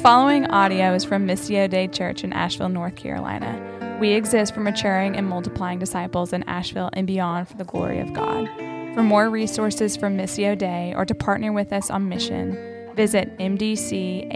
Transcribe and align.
following 0.00 0.46
audio 0.46 0.94
is 0.94 1.04
from 1.04 1.26
Missio 1.26 1.68
Dei 1.68 1.86
Church 1.86 2.24
in 2.24 2.32
Asheville, 2.32 2.70
North 2.70 2.96
Carolina. 2.96 3.98
We 4.00 4.12
exist 4.12 4.54
for 4.54 4.60
maturing 4.60 5.14
and 5.14 5.28
multiplying 5.28 5.78
disciples 5.78 6.32
in 6.32 6.42
Asheville 6.44 6.88
and 6.94 7.06
beyond 7.06 7.48
for 7.48 7.58
the 7.58 7.64
glory 7.64 8.00
of 8.00 8.10
God. 8.14 8.48
For 8.94 9.02
more 9.02 9.28
resources 9.28 9.98
from 9.98 10.16
Missio 10.16 10.56
Dei 10.56 10.94
or 10.96 11.04
to 11.04 11.14
partner 11.14 11.52
with 11.52 11.70
us 11.70 11.90
on 11.90 12.08
mission, 12.08 12.56
visit 12.94 13.36
mdcavl.org. 13.36 14.32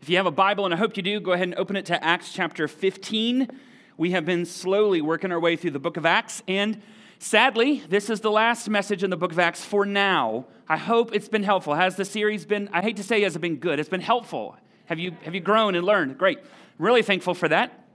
If 0.00 0.08
you 0.08 0.16
have 0.16 0.26
a 0.26 0.30
Bible, 0.30 0.64
and 0.64 0.74
I 0.74 0.76
hope 0.76 0.96
you 0.96 1.02
do, 1.02 1.18
go 1.18 1.32
ahead 1.32 1.48
and 1.48 1.56
open 1.56 1.74
it 1.74 1.86
to 1.86 2.04
Acts 2.04 2.32
chapter 2.32 2.68
15. 2.68 3.48
We 3.96 4.12
have 4.12 4.24
been 4.24 4.46
slowly 4.46 5.00
working 5.00 5.32
our 5.32 5.40
way 5.40 5.56
through 5.56 5.72
the 5.72 5.80
book 5.80 5.96
of 5.96 6.06
Acts, 6.06 6.40
and 6.46 6.80
sadly, 7.18 7.82
this 7.88 8.10
is 8.10 8.20
the 8.20 8.30
last 8.30 8.68
message 8.68 9.02
in 9.02 9.10
the 9.10 9.16
book 9.16 9.32
of 9.32 9.38
Acts 9.38 9.64
for 9.64 9.86
now. 9.86 10.46
I 10.68 10.76
hope 10.76 11.14
it's 11.14 11.28
been 11.28 11.42
helpful. 11.42 11.74
Has 11.74 11.96
the 11.96 12.04
series 12.04 12.44
been, 12.44 12.68
I 12.72 12.82
hate 12.82 12.96
to 12.96 13.02
say, 13.02 13.22
has 13.22 13.36
it 13.36 13.40
been 13.40 13.56
good? 13.56 13.78
It's 13.78 13.88
been 13.88 14.00
helpful. 14.00 14.56
Have 14.86 14.98
you, 14.98 15.16
have 15.22 15.34
you 15.34 15.40
grown 15.40 15.74
and 15.74 15.84
learned? 15.84 16.18
Great. 16.18 16.38
Really 16.78 17.02
thankful 17.02 17.34
for 17.34 17.48
that. 17.48 17.86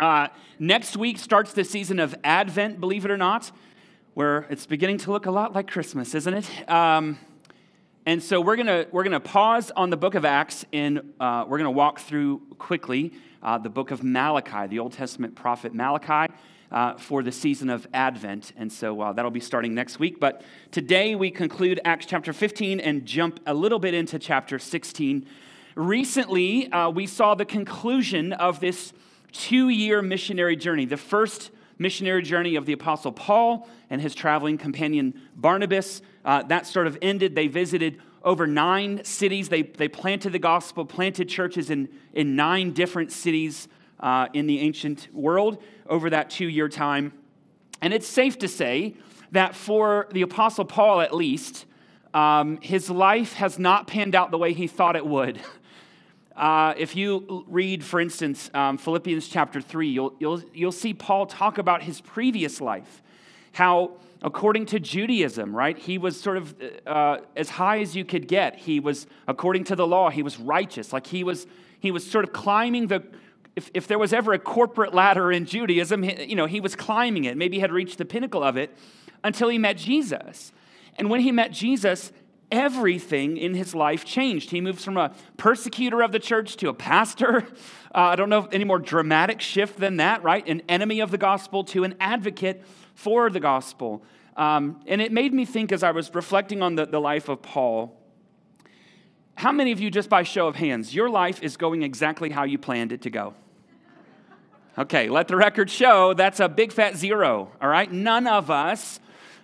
Uh, 0.00 0.28
next 0.58 0.96
week 0.96 1.18
starts 1.18 1.52
the 1.52 1.64
season 1.64 1.98
of 2.00 2.14
Advent, 2.24 2.80
believe 2.80 3.04
it 3.04 3.10
or 3.10 3.16
not, 3.16 3.52
where 4.14 4.46
it's 4.50 4.66
beginning 4.66 4.98
to 4.98 5.12
look 5.12 5.26
a 5.26 5.30
lot 5.30 5.54
like 5.54 5.70
Christmas, 5.70 6.14
isn't 6.14 6.34
it? 6.34 6.70
Um, 6.70 7.18
and 8.06 8.22
so 8.22 8.40
we're 8.40 8.56
to 8.56 8.86
we're 8.92 9.04
gonna 9.04 9.18
pause 9.18 9.70
on 9.70 9.88
the 9.88 9.96
book 9.96 10.14
of 10.14 10.26
Acts 10.26 10.66
and 10.72 11.14
uh, 11.20 11.46
we're 11.48 11.58
to 11.58 11.70
walk 11.70 12.00
through 12.00 12.42
quickly 12.58 13.14
uh, 13.42 13.56
the 13.58 13.70
book 13.70 13.90
of 13.90 14.02
Malachi, 14.02 14.66
the 14.66 14.78
Old 14.78 14.92
Testament 14.92 15.34
prophet 15.34 15.74
Malachi, 15.74 16.32
uh, 16.70 16.94
for 16.94 17.22
the 17.22 17.32
season 17.32 17.70
of 17.70 17.86
Advent. 17.94 18.52
And 18.56 18.72
so 18.72 19.00
uh, 19.00 19.12
that'll 19.12 19.30
be 19.30 19.40
starting 19.40 19.74
next 19.74 19.98
week. 19.98 20.20
But 20.20 20.42
today 20.70 21.14
we 21.14 21.30
conclude 21.30 21.80
Acts 21.84 22.06
chapter 22.06 22.32
15 22.32 22.80
and 22.80 23.04
jump 23.06 23.40
a 23.46 23.54
little 23.54 23.78
bit 23.78 23.94
into 23.94 24.18
chapter 24.18 24.58
16. 24.58 25.26
Recently, 25.74 26.70
uh, 26.72 26.90
we 26.90 27.06
saw 27.06 27.34
the 27.34 27.44
conclusion 27.44 28.32
of 28.32 28.60
this 28.60 28.92
two 29.32 29.68
year 29.68 30.02
missionary 30.02 30.56
journey, 30.56 30.84
the 30.84 30.96
first 30.96 31.50
missionary 31.78 32.22
journey 32.22 32.56
of 32.56 32.66
the 32.66 32.72
Apostle 32.72 33.12
Paul 33.12 33.68
and 33.90 34.00
his 34.00 34.14
traveling 34.14 34.58
companion 34.58 35.20
Barnabas. 35.36 36.02
Uh, 36.24 36.42
that 36.44 36.66
sort 36.66 36.86
of 36.86 36.96
ended. 37.02 37.34
They 37.34 37.48
visited 37.48 38.00
over 38.22 38.46
nine 38.46 39.04
cities. 39.04 39.48
They, 39.48 39.62
they 39.62 39.88
planted 39.88 40.30
the 40.30 40.38
gospel, 40.38 40.84
planted 40.84 41.28
churches 41.28 41.70
in, 41.70 41.88
in 42.12 42.36
nine 42.36 42.72
different 42.72 43.12
cities 43.12 43.68
uh, 44.00 44.28
in 44.32 44.46
the 44.46 44.60
ancient 44.60 45.08
world 45.12 45.62
over 45.88 46.10
that 46.10 46.30
two 46.30 46.48
year 46.48 46.68
time. 46.68 47.12
And 47.80 47.92
it's 47.92 48.06
safe 48.06 48.38
to 48.38 48.48
say 48.48 48.94
that 49.32 49.54
for 49.54 50.08
the 50.12 50.22
Apostle 50.22 50.64
Paul, 50.64 51.00
at 51.00 51.14
least, 51.14 51.66
um, 52.14 52.58
his 52.60 52.88
life 52.88 53.34
has 53.34 53.58
not 53.58 53.86
panned 53.86 54.14
out 54.14 54.30
the 54.30 54.38
way 54.38 54.52
he 54.52 54.66
thought 54.66 54.96
it 54.96 55.06
would. 55.06 55.40
Uh, 56.36 56.74
if 56.76 56.96
you 56.96 57.44
read, 57.46 57.84
for 57.84 58.00
instance, 58.00 58.50
um, 58.54 58.76
Philippians 58.76 59.28
chapter 59.28 59.60
3, 59.60 59.88
you'll, 59.88 60.14
you'll, 60.18 60.42
you'll 60.52 60.72
see 60.72 60.92
Paul 60.92 61.26
talk 61.26 61.58
about 61.58 61.82
his 61.82 62.00
previous 62.00 62.60
life, 62.60 63.02
how, 63.52 63.92
according 64.20 64.66
to 64.66 64.80
Judaism, 64.80 65.54
right, 65.54 65.78
he 65.78 65.96
was 65.96 66.20
sort 66.20 66.38
of 66.38 66.54
uh, 66.86 67.18
as 67.36 67.50
high 67.50 67.80
as 67.80 67.94
you 67.94 68.04
could 68.04 68.26
get. 68.26 68.56
He 68.56 68.80
was, 68.80 69.06
according 69.28 69.62
to 69.64 69.76
the 69.76 69.86
law, 69.86 70.10
he 70.10 70.24
was 70.24 70.40
righteous. 70.40 70.92
Like 70.92 71.06
he 71.06 71.22
was, 71.22 71.46
he 71.78 71.92
was 71.92 72.04
sort 72.04 72.24
of 72.24 72.32
climbing 72.32 72.88
the, 72.88 73.04
if, 73.56 73.70
if 73.74 73.86
there 73.86 73.98
was 73.98 74.12
ever 74.12 74.32
a 74.32 74.38
corporate 74.38 74.94
ladder 74.94 75.30
in 75.30 75.46
Judaism, 75.46 76.04
you 76.04 76.34
know, 76.34 76.46
he 76.46 76.60
was 76.60 76.74
climbing 76.74 77.24
it. 77.24 77.36
Maybe 77.36 77.56
he 77.56 77.60
had 77.60 77.72
reached 77.72 77.98
the 77.98 78.04
pinnacle 78.04 78.42
of 78.42 78.56
it 78.56 78.76
until 79.22 79.48
he 79.48 79.58
met 79.58 79.76
Jesus. 79.76 80.52
And 80.96 81.08
when 81.08 81.20
he 81.20 81.32
met 81.32 81.52
Jesus, 81.52 82.12
everything 82.50 83.36
in 83.36 83.54
his 83.54 83.74
life 83.74 84.04
changed. 84.04 84.50
He 84.50 84.60
moves 84.60 84.84
from 84.84 84.96
a 84.96 85.12
persecutor 85.36 86.02
of 86.02 86.12
the 86.12 86.18
church 86.18 86.56
to 86.58 86.68
a 86.68 86.74
pastor. 86.74 87.46
Uh, 87.96 88.10
I 88.10 88.16
don't 88.16 88.28
know 88.28 88.48
any 88.50 88.64
more 88.64 88.80
dramatic 88.80 89.40
shift 89.40 89.78
than 89.78 89.98
that, 89.98 90.24
right? 90.24 90.44
An 90.48 90.62
enemy 90.68 90.98
of 90.98 91.12
the 91.12 91.16
gospel 91.16 91.62
to 91.66 91.84
an 91.84 91.94
advocate 92.00 92.64
for 92.96 93.30
the 93.30 93.38
gospel. 93.38 94.02
Um, 94.36 94.80
and 94.88 95.00
it 95.00 95.12
made 95.12 95.32
me 95.32 95.44
think 95.44 95.70
as 95.70 95.84
I 95.84 95.92
was 95.92 96.12
reflecting 96.12 96.60
on 96.60 96.74
the, 96.74 96.86
the 96.86 97.00
life 97.00 97.28
of 97.28 97.40
Paul. 97.40 97.96
How 99.36 99.52
many 99.52 99.70
of 99.70 99.78
you, 99.78 99.92
just 99.92 100.08
by 100.08 100.24
show 100.24 100.48
of 100.48 100.56
hands, 100.56 100.92
your 100.92 101.08
life 101.08 101.40
is 101.40 101.56
going 101.56 101.84
exactly 101.84 102.30
how 102.30 102.42
you 102.42 102.58
planned 102.58 102.90
it 102.90 103.02
to 103.02 103.10
go? 103.10 103.34
Okay, 104.76 105.08
let 105.08 105.28
the 105.28 105.36
record 105.36 105.70
show 105.70 106.14
that's 106.14 106.40
a 106.40 106.48
big 106.48 106.72
fat 106.72 106.96
zero, 106.96 107.48
all 107.62 107.68
right? 107.68 107.90
None 107.92 108.26
of 108.26 108.50
us 108.50 108.98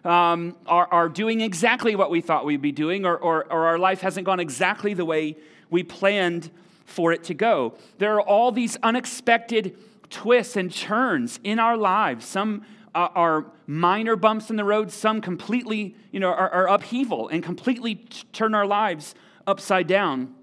um, 0.04 0.56
are, 0.66 0.88
are 0.90 1.08
doing 1.08 1.40
exactly 1.40 1.94
what 1.94 2.10
we 2.10 2.20
thought 2.20 2.44
we'd 2.44 2.60
be 2.60 2.72
doing, 2.72 3.06
or, 3.06 3.16
or, 3.16 3.44
or 3.44 3.66
our 3.66 3.78
life 3.78 4.00
hasn't 4.00 4.26
gone 4.26 4.40
exactly 4.40 4.92
the 4.92 5.04
way 5.04 5.36
we 5.70 5.84
planned 5.84 6.50
for 6.84 7.12
it 7.12 7.22
to 7.24 7.34
go. 7.34 7.74
There 7.98 8.12
are 8.14 8.20
all 8.20 8.50
these 8.50 8.76
unexpected 8.82 9.78
twists 10.10 10.56
and 10.56 10.74
turns 10.74 11.38
in 11.44 11.60
our 11.60 11.76
lives. 11.76 12.24
Some 12.24 12.66
uh, 12.92 13.06
are 13.14 13.46
minor 13.68 14.16
bumps 14.16 14.50
in 14.50 14.56
the 14.56 14.64
road, 14.64 14.90
some 14.90 15.20
completely, 15.20 15.94
you 16.10 16.18
know, 16.18 16.30
are, 16.30 16.50
are 16.50 16.66
upheaval 16.66 17.28
and 17.28 17.40
completely 17.40 17.94
t- 17.94 18.24
turn 18.32 18.52
our 18.52 18.66
lives 18.66 19.14
upside 19.46 19.86
down. 19.86 20.34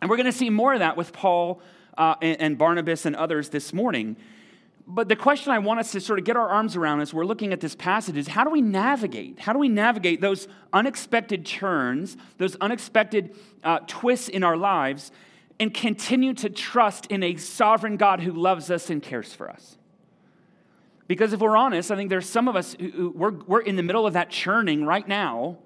And 0.00 0.08
we're 0.08 0.16
going 0.16 0.24
to 0.24 0.32
see 0.32 0.48
more 0.48 0.72
of 0.72 0.78
that 0.78 0.96
with 0.96 1.12
Paul 1.12 1.60
uh, 2.00 2.14
and, 2.22 2.40
and 2.40 2.58
Barnabas 2.58 3.04
and 3.04 3.14
others 3.14 3.50
this 3.50 3.74
morning. 3.74 4.16
But 4.86 5.08
the 5.08 5.14
question 5.14 5.52
I 5.52 5.58
want 5.58 5.80
us 5.80 5.92
to 5.92 6.00
sort 6.00 6.18
of 6.18 6.24
get 6.24 6.36
our 6.36 6.48
arms 6.48 6.74
around 6.74 7.02
as 7.02 7.12
we're 7.12 7.26
looking 7.26 7.52
at 7.52 7.60
this 7.60 7.76
passage 7.76 8.16
is 8.16 8.26
how 8.26 8.42
do 8.42 8.50
we 8.50 8.62
navigate? 8.62 9.38
How 9.38 9.52
do 9.52 9.58
we 9.58 9.68
navigate 9.68 10.22
those 10.22 10.48
unexpected 10.72 11.44
turns, 11.44 12.16
those 12.38 12.56
unexpected 12.60 13.36
uh, 13.62 13.80
twists 13.86 14.28
in 14.28 14.42
our 14.42 14.56
lives, 14.56 15.12
and 15.60 15.72
continue 15.74 16.32
to 16.34 16.48
trust 16.48 17.06
in 17.06 17.22
a 17.22 17.36
sovereign 17.36 17.98
God 17.98 18.20
who 18.20 18.32
loves 18.32 18.70
us 18.70 18.88
and 18.88 19.02
cares 19.02 19.34
for 19.34 19.50
us? 19.50 19.76
Because 21.06 21.34
if 21.34 21.40
we're 21.40 21.56
honest, 21.56 21.90
I 21.90 21.96
think 21.96 22.08
there's 22.08 22.28
some 22.28 22.48
of 22.48 22.56
us 22.56 22.74
who, 22.80 22.90
who 22.90 23.10
we're, 23.10 23.32
we're 23.32 23.60
in 23.60 23.76
the 23.76 23.82
middle 23.82 24.06
of 24.06 24.14
that 24.14 24.30
churning 24.30 24.86
right 24.86 25.06
now. 25.06 25.58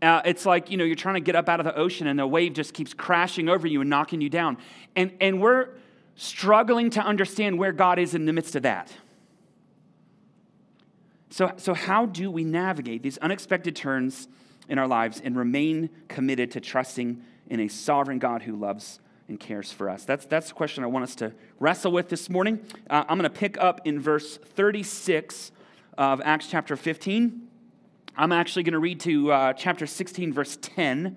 Uh, 0.00 0.22
it's 0.24 0.46
like, 0.46 0.70
you 0.70 0.76
know, 0.76 0.84
you're 0.84 0.96
trying 0.96 1.14
to 1.16 1.20
get 1.20 1.36
up 1.36 1.48
out 1.48 1.60
of 1.60 1.64
the 1.64 1.76
ocean 1.76 2.06
and 2.06 2.18
the 2.18 2.26
wave 2.26 2.54
just 2.54 2.72
keeps 2.72 2.94
crashing 2.94 3.48
over 3.48 3.66
you 3.66 3.82
and 3.82 3.90
knocking 3.90 4.20
you 4.20 4.28
down. 4.28 4.56
And, 4.96 5.12
and 5.20 5.40
we're, 5.40 5.68
struggling 6.16 6.90
to 6.90 7.00
understand 7.00 7.58
where 7.58 7.72
God 7.72 7.98
is 7.98 8.14
in 8.14 8.26
the 8.26 8.32
midst 8.32 8.56
of 8.56 8.62
that. 8.62 8.92
So, 11.30 11.52
so 11.56 11.72
how 11.72 12.06
do 12.06 12.30
we 12.30 12.44
navigate 12.44 13.02
these 13.02 13.16
unexpected 13.18 13.74
turns 13.74 14.28
in 14.68 14.78
our 14.78 14.86
lives 14.86 15.20
and 15.24 15.36
remain 15.36 15.88
committed 16.08 16.50
to 16.52 16.60
trusting 16.60 17.22
in 17.48 17.60
a 17.60 17.68
sovereign 17.68 18.18
God 18.18 18.42
who 18.42 18.54
loves 18.54 19.00
and 19.28 19.40
cares 19.40 19.72
for 19.72 19.88
us? 19.88 20.04
That's, 20.04 20.26
that's 20.26 20.48
the 20.48 20.54
question 20.54 20.84
I 20.84 20.88
want 20.88 21.04
us 21.04 21.14
to 21.16 21.32
wrestle 21.58 21.90
with 21.90 22.10
this 22.10 22.28
morning. 22.28 22.60
Uh, 22.90 23.04
I'm 23.08 23.18
going 23.18 23.30
to 23.30 23.38
pick 23.38 23.56
up 23.58 23.80
in 23.86 23.98
verse 23.98 24.36
36 24.36 25.52
of 25.96 26.20
Acts 26.22 26.48
chapter 26.48 26.76
15. 26.76 27.48
I'm 28.14 28.32
actually 28.32 28.64
going 28.64 28.72
to 28.74 28.78
read 28.78 29.00
to 29.00 29.32
uh, 29.32 29.52
chapter 29.54 29.86
16, 29.86 30.34
verse 30.34 30.58
10, 30.60 31.16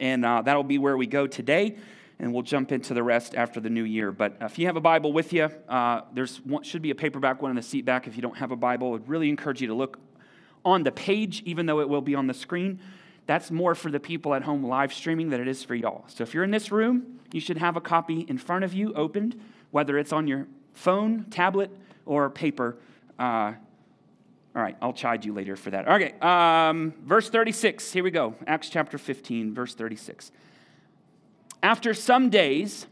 and 0.00 0.24
uh, 0.24 0.42
that'll 0.42 0.64
be 0.64 0.78
where 0.78 0.96
we 0.96 1.06
go 1.06 1.28
today 1.28 1.76
and 2.18 2.32
we'll 2.32 2.42
jump 2.42 2.72
into 2.72 2.94
the 2.94 3.02
rest 3.02 3.34
after 3.34 3.60
the 3.60 3.70
new 3.70 3.84
year. 3.84 4.12
But 4.12 4.36
if 4.40 4.58
you 4.58 4.66
have 4.66 4.76
a 4.76 4.80
Bible 4.80 5.12
with 5.12 5.32
you, 5.32 5.50
uh, 5.68 6.02
there 6.12 6.26
should 6.62 6.82
be 6.82 6.90
a 6.90 6.94
paperback 6.94 7.42
one 7.42 7.50
in 7.50 7.56
the 7.56 7.62
seat 7.62 7.84
back. 7.84 8.06
If 8.06 8.16
you 8.16 8.22
don't 8.22 8.36
have 8.36 8.52
a 8.52 8.56
Bible, 8.56 8.88
I 8.88 8.90
would 8.92 9.08
really 9.08 9.28
encourage 9.28 9.60
you 9.60 9.66
to 9.68 9.74
look 9.74 9.98
on 10.64 10.84
the 10.84 10.92
page, 10.92 11.42
even 11.44 11.66
though 11.66 11.80
it 11.80 11.88
will 11.88 12.00
be 12.00 12.14
on 12.14 12.26
the 12.26 12.34
screen. 12.34 12.80
That's 13.26 13.50
more 13.50 13.74
for 13.74 13.90
the 13.90 14.00
people 14.00 14.34
at 14.34 14.42
home 14.42 14.64
live 14.64 14.92
streaming 14.92 15.30
than 15.30 15.40
it 15.40 15.48
is 15.48 15.62
for 15.62 15.74
y'all. 15.74 16.04
So 16.08 16.22
if 16.22 16.34
you're 16.34 16.44
in 16.44 16.50
this 16.50 16.72
room, 16.72 17.20
you 17.32 17.40
should 17.40 17.58
have 17.58 17.76
a 17.76 17.80
copy 17.80 18.20
in 18.20 18.38
front 18.38 18.64
of 18.64 18.74
you 18.74 18.92
opened, 18.94 19.40
whether 19.70 19.98
it's 19.98 20.12
on 20.12 20.26
your 20.26 20.46
phone, 20.74 21.26
tablet, 21.30 21.70
or 22.04 22.28
paper. 22.30 22.76
Uh, 23.18 23.54
all 24.54 24.62
right, 24.62 24.76
I'll 24.82 24.92
chide 24.92 25.24
you 25.24 25.32
later 25.32 25.56
for 25.56 25.70
that. 25.70 25.88
Okay, 25.88 26.12
um, 26.20 26.92
verse 27.04 27.30
36. 27.30 27.92
Here 27.92 28.04
we 28.04 28.10
go. 28.10 28.34
Acts 28.46 28.68
chapter 28.68 28.98
15, 28.98 29.54
verse 29.54 29.74
36. 29.74 30.30
After 31.62 31.94
some 31.94 32.28
days, 32.28 32.86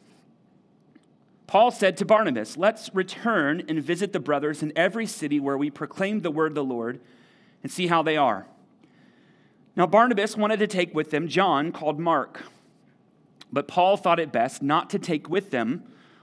Paul 1.47 1.73
said 1.73 1.97
to 1.97 2.05
Barnabas, 2.05 2.57
Let's 2.57 2.95
return 2.95 3.63
and 3.69 3.83
visit 3.83 4.13
the 4.13 4.21
brothers 4.21 4.63
in 4.63 4.73
every 4.77 5.07
city 5.07 5.41
where 5.41 5.59
we 5.59 5.71
proclaimed 5.71 6.23
the 6.23 6.31
word 6.31 6.53
of 6.53 6.55
the 6.55 6.65
Lord 6.65 7.01
and 7.63 7.73
see 7.73 7.89
how 7.89 8.03
they 8.03 8.17
are. 8.17 8.47
Now, 9.75 9.87
Barnabas 9.87 10.37
wanted 10.37 10.61
to 10.61 10.67
take 10.67 10.95
with 10.95 11.11
them 11.11 11.27
John, 11.27 11.73
called 11.73 11.99
Mark. 11.99 12.43
But 13.53 13.67
Paul 13.67 13.97
thought 13.97 14.21
it 14.21 14.31
best 14.31 14.63
not 14.63 14.91
to 14.91 14.99
take 14.99 15.29
with 15.29 15.51
them 15.51 15.83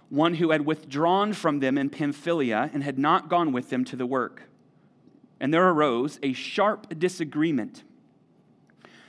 one 0.09 0.35
who 0.35 0.51
had 0.51 0.65
withdrawn 0.65 1.33
from 1.33 1.59
them 1.59 1.77
in 1.77 1.89
Pamphylia 1.89 2.69
and 2.73 2.83
had 2.83 2.97
not 2.97 3.29
gone 3.29 3.51
with 3.51 3.69
them 3.69 3.83
to 3.85 3.97
the 3.97 4.05
work. 4.05 4.43
And 5.39 5.53
there 5.53 5.67
arose 5.67 6.19
a 6.23 6.33
sharp 6.33 6.97
disagreement, 6.97 7.83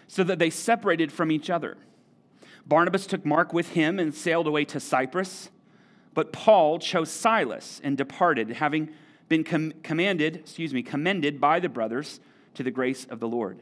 so 0.09 0.25
that 0.25 0.39
they 0.39 0.51
separated 0.51 1.13
from 1.13 1.31
each 1.31 1.49
other. 1.49 1.77
Barnabas 2.69 3.07
took 3.07 3.25
Mark 3.25 3.53
with 3.53 3.71
him 3.71 3.99
and 3.99 4.15
sailed 4.15 4.47
away 4.47 4.65
to 4.67 4.79
Cyprus, 4.79 5.51
but 6.15 6.33
Paul 6.33 6.79
chose 6.79 7.11
Silas 7.11 7.81
and 7.83 7.97
departed, 7.97 8.51
having 8.51 8.91
been 9.29 9.43
com- 9.43 9.73
commanded, 9.83 10.37
excuse 10.37 10.75
me, 10.75 10.83
commended 10.83 11.41
by 11.41 11.61
the 11.61 11.69
brothers 11.69 12.21
to 12.55 12.63
the 12.63 12.71
grace 12.71 13.07
of 13.07 13.21
the 13.21 13.29
Lord. 13.29 13.59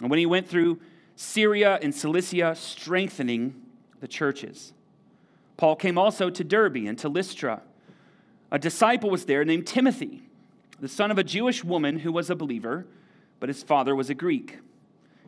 And 0.00 0.10
when 0.10 0.18
he 0.18 0.26
went 0.26 0.48
through 0.48 0.80
Syria 1.16 1.78
and 1.80 1.94
Cilicia, 1.94 2.54
strengthening 2.56 3.54
the 4.00 4.08
churches. 4.08 4.72
Paul 5.56 5.76
came 5.76 5.96
also 5.96 6.30
to 6.30 6.42
Derbe 6.42 6.86
and 6.86 6.98
to 6.98 7.08
Lystra. 7.08 7.62
A 8.50 8.58
disciple 8.58 9.10
was 9.10 9.26
there 9.26 9.44
named 9.44 9.66
Timothy, 9.66 10.22
the 10.80 10.88
son 10.88 11.10
of 11.10 11.18
a 11.18 11.24
Jewish 11.24 11.62
woman 11.62 12.00
who 12.00 12.10
was 12.10 12.30
a 12.30 12.34
believer, 12.34 12.86
but 13.38 13.48
his 13.48 13.62
father 13.62 13.94
was 13.94 14.10
a 14.10 14.14
Greek. 14.14 14.58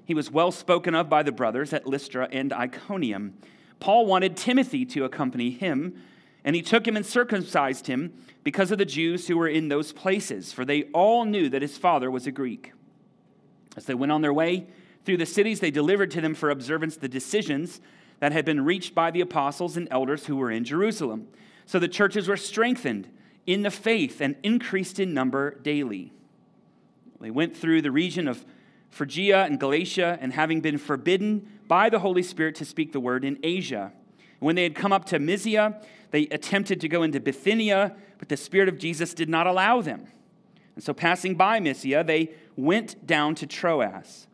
He 0.07 0.15
was 0.15 0.31
well 0.31 0.53
spoken 0.53 0.95
of 0.95 1.11
by 1.11 1.25
the 1.25 1.33
brothers 1.33 1.73
at 1.73 1.87
Lystra 1.87 2.29
and 2.31 2.53
Iconium. 2.53 3.35
Paul 3.81 4.07
wanted 4.07 4.37
Timothy 4.37 4.87
to 4.87 5.05
accompany 5.05 5.51
him, 5.51 6.01
and 6.45 6.55
he 6.55 6.63
took 6.63 6.87
him 6.87 6.97
and 6.97 7.05
circumcised 7.05 7.89
him 7.89 8.15
because 8.45 8.71
of 8.71 8.79
the 8.79 8.85
Jews 8.85 9.27
who 9.27 9.37
were 9.37 9.49
in 9.49 9.69
those 9.69 9.93
places, 9.93 10.53
for 10.53 10.65
they 10.65 10.85
all 10.95 11.25
knew 11.25 11.49
that 11.49 11.61
his 11.61 11.77
father 11.77 12.09
was 12.09 12.27
a 12.29 12.33
Greek. 12.33 12.73
As 13.77 13.87
they 13.87 13.95
went 13.95 14.13
on 14.13 14.23
their 14.23 14.33
way 14.33 14.69
through 15.05 15.17
the 15.17 15.27
cities, 15.27 15.59
they 15.59 15.73
delivered 15.73 16.13
to 16.13 16.21
them 16.21 16.37
for 16.37 16.51
observance 16.51 16.97
the 16.97 17.09
decisions 17.09 17.81
that 18.21 18.31
had 18.31 18.45
been 18.45 18.65
reached 18.65 18.95
by 18.95 19.11
the 19.11 19.21
apostles 19.21 19.77
and 19.77 19.89
elders 19.91 20.27
who 20.27 20.37
were 20.37 20.53
in 20.53 20.65
Jerusalem. 20.65 21.27
So 21.67 21.81
the 21.81 21.89
churches 21.89 22.29
were 22.29 22.37
strengthened 22.37 23.09
in 23.45 23.63
the 23.63 23.71
faith 23.73 24.21
and 24.21 24.37
increased 24.45 25.01
in 25.01 25.13
number 25.13 25.59
daily. 25.63 26.13
They 27.21 27.31
went 27.31 27.57
through 27.57 27.83
the 27.83 27.91
region 27.91 28.29
of 28.29 28.45
Phrygia 28.91 29.45
and 29.45 29.61
Galatia, 29.61 30.19
and 30.21 30.33
having 30.33 30.61
been 30.61 30.79
forbidden 30.79 31.47
by 31.69 31.91
the 31.91 31.99
Holy 31.99 32.23
Spirit 32.23 32.55
to 32.57 32.65
speak 32.65 32.93
the 32.93 33.01
word 33.01 33.25
in 33.25 33.39
Asia. 33.43 33.93
When 34.39 34.55
they 34.57 34.63
had 34.63 34.75
come 34.75 34.93
up 34.93 35.05
to 35.07 35.19
Mysia, 35.19 35.81
they 36.11 36.23
attempted 36.29 36.81
to 36.81 36.89
go 36.89 37.03
into 37.03 37.21
Bithynia, 37.21 37.97
but 38.19 38.29
the 38.29 38.37
Spirit 38.37 38.69
of 38.69 38.79
Jesus 38.79 39.15
did 39.15 39.29
not 39.29 39.47
allow 39.47 39.81
them. 39.81 40.07
And 40.75 40.85
so, 40.85 40.93
passing 40.93 41.35
by 41.35 41.59
Mysia, 41.59 42.05
they 42.05 42.31
went 42.57 43.07
down 43.07 43.35
to 43.37 43.47
Troas. 43.47 44.27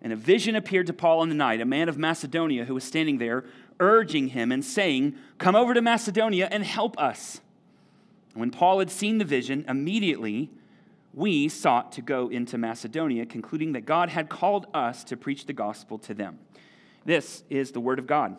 And 0.00 0.12
a 0.12 0.16
vision 0.16 0.56
appeared 0.56 0.88
to 0.88 0.92
Paul 0.92 1.22
in 1.22 1.28
the 1.28 1.34
night, 1.34 1.60
a 1.60 1.64
man 1.64 1.88
of 1.88 1.96
Macedonia 1.96 2.64
who 2.64 2.74
was 2.74 2.82
standing 2.82 3.18
there, 3.18 3.44
urging 3.78 4.28
him 4.28 4.50
and 4.50 4.64
saying, 4.64 5.14
Come 5.38 5.54
over 5.54 5.74
to 5.74 5.82
Macedonia 5.82 6.48
and 6.50 6.64
help 6.64 6.98
us. 6.98 7.40
when 8.34 8.50
Paul 8.50 8.78
had 8.78 8.90
seen 8.90 9.18
the 9.18 9.24
vision, 9.24 9.64
immediately 9.68 10.50
we 11.14 11.48
sought 11.48 11.92
to 11.92 12.02
go 12.02 12.28
into 12.28 12.56
Macedonia, 12.56 13.26
concluding 13.26 13.72
that 13.72 13.84
God 13.84 14.08
had 14.08 14.28
called 14.28 14.66
us 14.72 15.04
to 15.04 15.16
preach 15.16 15.46
the 15.46 15.52
gospel 15.52 15.98
to 16.00 16.14
them. 16.14 16.38
This 17.04 17.42
is 17.50 17.72
the 17.72 17.80
word 17.80 17.98
of 17.98 18.06
God. 18.06 18.36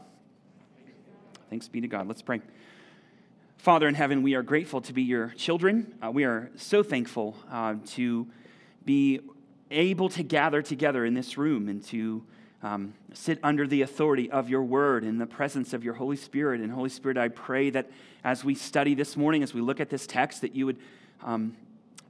Thanks 1.49 1.67
be 1.67 1.81
to 1.81 1.87
God. 1.87 2.07
Let's 2.07 2.23
pray. 2.23 2.41
Father 3.57 3.87
in 3.87 3.93
heaven, 3.93 4.23
we 4.23 4.33
are 4.33 4.41
grateful 4.41 4.81
to 4.81 4.93
be 4.93 5.03
your 5.03 5.29
children. 5.29 5.93
Uh, 6.03 6.11
we 6.11 6.23
are 6.23 6.49
so 6.55 6.81
thankful 6.81 7.37
uh, 7.51 7.75
to 7.85 8.27
be 8.83 9.19
able 9.69 10.09
to 10.09 10.23
gather 10.23 10.61
together 10.61 11.05
in 11.05 11.13
this 11.13 11.37
room 11.37 11.69
and 11.69 11.83
to 11.85 12.23
um, 12.63 12.93
sit 13.13 13.39
under 13.43 13.67
the 13.67 13.83
authority 13.83 14.31
of 14.31 14.49
your 14.49 14.63
word 14.63 15.03
in 15.03 15.17
the 15.17 15.25
presence 15.25 15.73
of 15.73 15.83
your 15.83 15.93
Holy 15.93 16.15
Spirit. 16.15 16.59
And 16.59 16.71
Holy 16.71 16.89
Spirit, 16.89 17.17
I 17.17 17.27
pray 17.27 17.69
that 17.69 17.89
as 18.23 18.43
we 18.43 18.55
study 18.55 18.95
this 18.95 19.15
morning, 19.15 19.43
as 19.43 19.53
we 19.53 19.61
look 19.61 19.79
at 19.79 19.89
this 19.89 20.07
text, 20.07 20.41
that 20.41 20.55
you 20.55 20.65
would. 20.65 20.77
Um, 21.23 21.55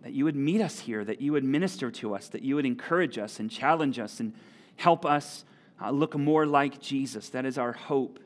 that 0.03 0.11
you 0.11 0.25
would 0.25 0.35
meet 0.35 0.61
us 0.61 0.79
here, 0.79 1.03
that 1.03 1.21
you 1.21 1.31
would 1.31 1.45
minister 1.45 1.89
to 1.89 2.13
us, 2.13 2.27
that 2.27 2.43
you 2.43 2.55
would 2.55 2.65
encourage 2.65 3.17
us 3.17 3.39
and 3.39 3.49
challenge 3.49 3.99
us 3.99 4.19
and 4.19 4.33
help 4.75 5.05
us 5.05 5.45
uh, 5.81 5.89
look 5.91 6.15
more 6.15 6.45
like 6.45 6.79
Jesus. 6.81 7.29
That 7.29 7.45
is 7.45 7.57
our 7.57 7.71
hope, 7.71 8.19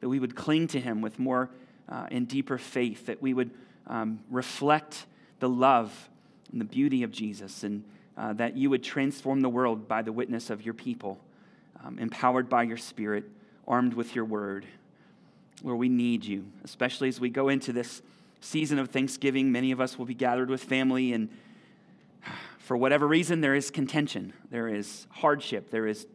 that 0.00 0.08
we 0.08 0.20
would 0.20 0.36
cling 0.36 0.68
to 0.68 0.80
him 0.80 1.00
with 1.00 1.18
more 1.18 1.50
uh, 1.88 2.06
and 2.10 2.28
deeper 2.28 2.56
faith, 2.56 3.06
that 3.06 3.20
we 3.20 3.34
would 3.34 3.50
um, 3.88 4.20
reflect 4.30 5.06
the 5.40 5.48
love 5.48 6.08
and 6.52 6.60
the 6.60 6.64
beauty 6.64 7.02
of 7.02 7.10
Jesus, 7.10 7.64
and 7.64 7.82
uh, 8.16 8.32
that 8.34 8.56
you 8.56 8.70
would 8.70 8.84
transform 8.84 9.40
the 9.40 9.48
world 9.48 9.88
by 9.88 10.02
the 10.02 10.12
witness 10.12 10.50
of 10.50 10.64
your 10.64 10.74
people, 10.74 11.18
um, 11.84 11.98
empowered 11.98 12.48
by 12.48 12.62
your 12.62 12.76
Spirit, 12.76 13.24
armed 13.66 13.94
with 13.94 14.14
your 14.14 14.24
word, 14.24 14.64
where 15.62 15.74
we 15.74 15.88
need 15.88 16.24
you, 16.24 16.44
especially 16.62 17.08
as 17.08 17.18
we 17.18 17.28
go 17.28 17.48
into 17.48 17.72
this 17.72 18.02
season 18.44 18.78
of 18.78 18.90
Thanksgiving. 18.90 19.50
Many 19.50 19.72
of 19.72 19.80
us 19.80 19.98
will 19.98 20.04
be 20.04 20.14
gathered 20.14 20.50
with 20.50 20.62
family, 20.62 21.12
and 21.12 21.30
for 22.58 22.76
whatever 22.76 23.06
reason, 23.06 23.40
there 23.40 23.54
is 23.54 23.70
contention, 23.70 24.32
there 24.50 24.68
is 24.68 25.06
hardship, 25.10 25.70
there 25.70 25.86
is 25.86 26.06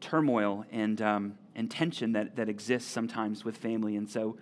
turmoil 0.00 0.64
and, 0.70 1.00
um, 1.02 1.38
and 1.54 1.70
tension 1.70 2.12
that, 2.12 2.36
that 2.36 2.48
exists 2.48 2.90
sometimes 2.90 3.44
with 3.44 3.56
family. 3.56 3.96
And 3.96 4.08
so 4.08 4.36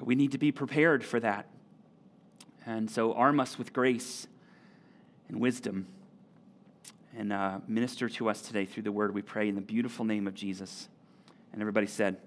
we 0.00 0.14
need 0.14 0.32
to 0.32 0.38
be 0.38 0.52
prepared 0.52 1.04
for 1.04 1.18
that. 1.20 1.46
And 2.66 2.90
so 2.90 3.14
arm 3.14 3.40
us 3.40 3.56
with 3.56 3.72
grace 3.72 4.26
and 5.28 5.40
wisdom 5.40 5.86
and 7.16 7.32
uh, 7.32 7.58
minister 7.66 8.08
to 8.08 8.28
us 8.28 8.42
today 8.42 8.66
through 8.66 8.82
the 8.82 8.92
word 8.92 9.14
we 9.14 9.22
pray 9.22 9.48
in 9.48 9.54
the 9.54 9.60
beautiful 9.60 10.04
name 10.04 10.26
of 10.26 10.34
Jesus. 10.34 10.88
And 11.52 11.62
everybody 11.62 11.86
said, 11.86 12.18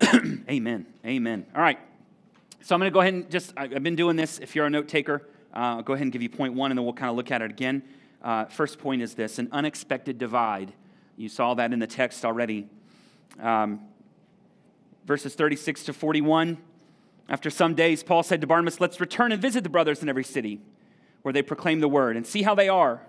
Amen. 0.48 0.86
Amen. 1.04 1.46
All 1.54 1.62
right. 1.62 1.78
So 2.66 2.74
I'm 2.74 2.80
going 2.80 2.90
to 2.90 2.92
go 2.92 3.00
ahead 3.00 3.14
and 3.14 3.30
just, 3.30 3.52
I've 3.56 3.80
been 3.84 3.94
doing 3.94 4.16
this. 4.16 4.40
If 4.40 4.56
you're 4.56 4.66
a 4.66 4.70
note 4.70 4.88
taker, 4.88 5.22
uh, 5.54 5.76
I'll 5.76 5.82
go 5.82 5.92
ahead 5.92 6.02
and 6.02 6.10
give 6.10 6.20
you 6.20 6.28
point 6.28 6.54
one, 6.54 6.72
and 6.72 6.76
then 6.76 6.84
we'll 6.84 6.94
kind 6.94 7.08
of 7.08 7.14
look 7.14 7.30
at 7.30 7.40
it 7.40 7.52
again. 7.52 7.80
Uh, 8.20 8.46
first 8.46 8.80
point 8.80 9.02
is 9.02 9.14
this 9.14 9.38
an 9.38 9.48
unexpected 9.52 10.18
divide. 10.18 10.72
You 11.16 11.28
saw 11.28 11.54
that 11.54 11.72
in 11.72 11.78
the 11.78 11.86
text 11.86 12.24
already. 12.24 12.66
Um, 13.40 13.82
verses 15.04 15.36
36 15.36 15.84
to 15.84 15.92
41. 15.92 16.58
After 17.28 17.50
some 17.50 17.76
days, 17.76 18.02
Paul 18.02 18.24
said 18.24 18.40
to 18.40 18.48
Barnabas, 18.48 18.80
Let's 18.80 18.98
return 18.98 19.30
and 19.30 19.40
visit 19.40 19.62
the 19.62 19.70
brothers 19.70 20.02
in 20.02 20.08
every 20.08 20.24
city 20.24 20.60
where 21.22 21.32
they 21.32 21.42
proclaim 21.42 21.78
the 21.78 21.88
word 21.88 22.16
and 22.16 22.26
see 22.26 22.42
how 22.42 22.56
they 22.56 22.68
are. 22.68 23.00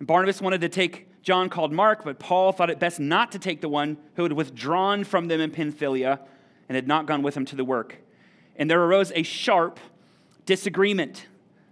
And 0.00 0.06
Barnabas 0.06 0.42
wanted 0.42 0.60
to 0.60 0.68
take 0.68 1.22
John 1.22 1.48
called 1.48 1.72
Mark, 1.72 2.04
but 2.04 2.18
Paul 2.18 2.52
thought 2.52 2.68
it 2.68 2.78
best 2.78 3.00
not 3.00 3.32
to 3.32 3.38
take 3.38 3.62
the 3.62 3.70
one 3.70 3.96
who 4.16 4.24
had 4.24 4.32
withdrawn 4.32 5.02
from 5.02 5.28
them 5.28 5.40
in 5.40 5.50
Pamphylia 5.50 6.20
and 6.68 6.76
had 6.76 6.86
not 6.86 7.06
gone 7.06 7.22
with 7.22 7.34
him 7.34 7.46
to 7.46 7.56
the 7.56 7.64
work. 7.64 8.02
And 8.58 8.70
there 8.70 8.82
arose 8.82 9.12
a 9.14 9.22
sharp 9.22 9.80
disagreement 10.44 11.26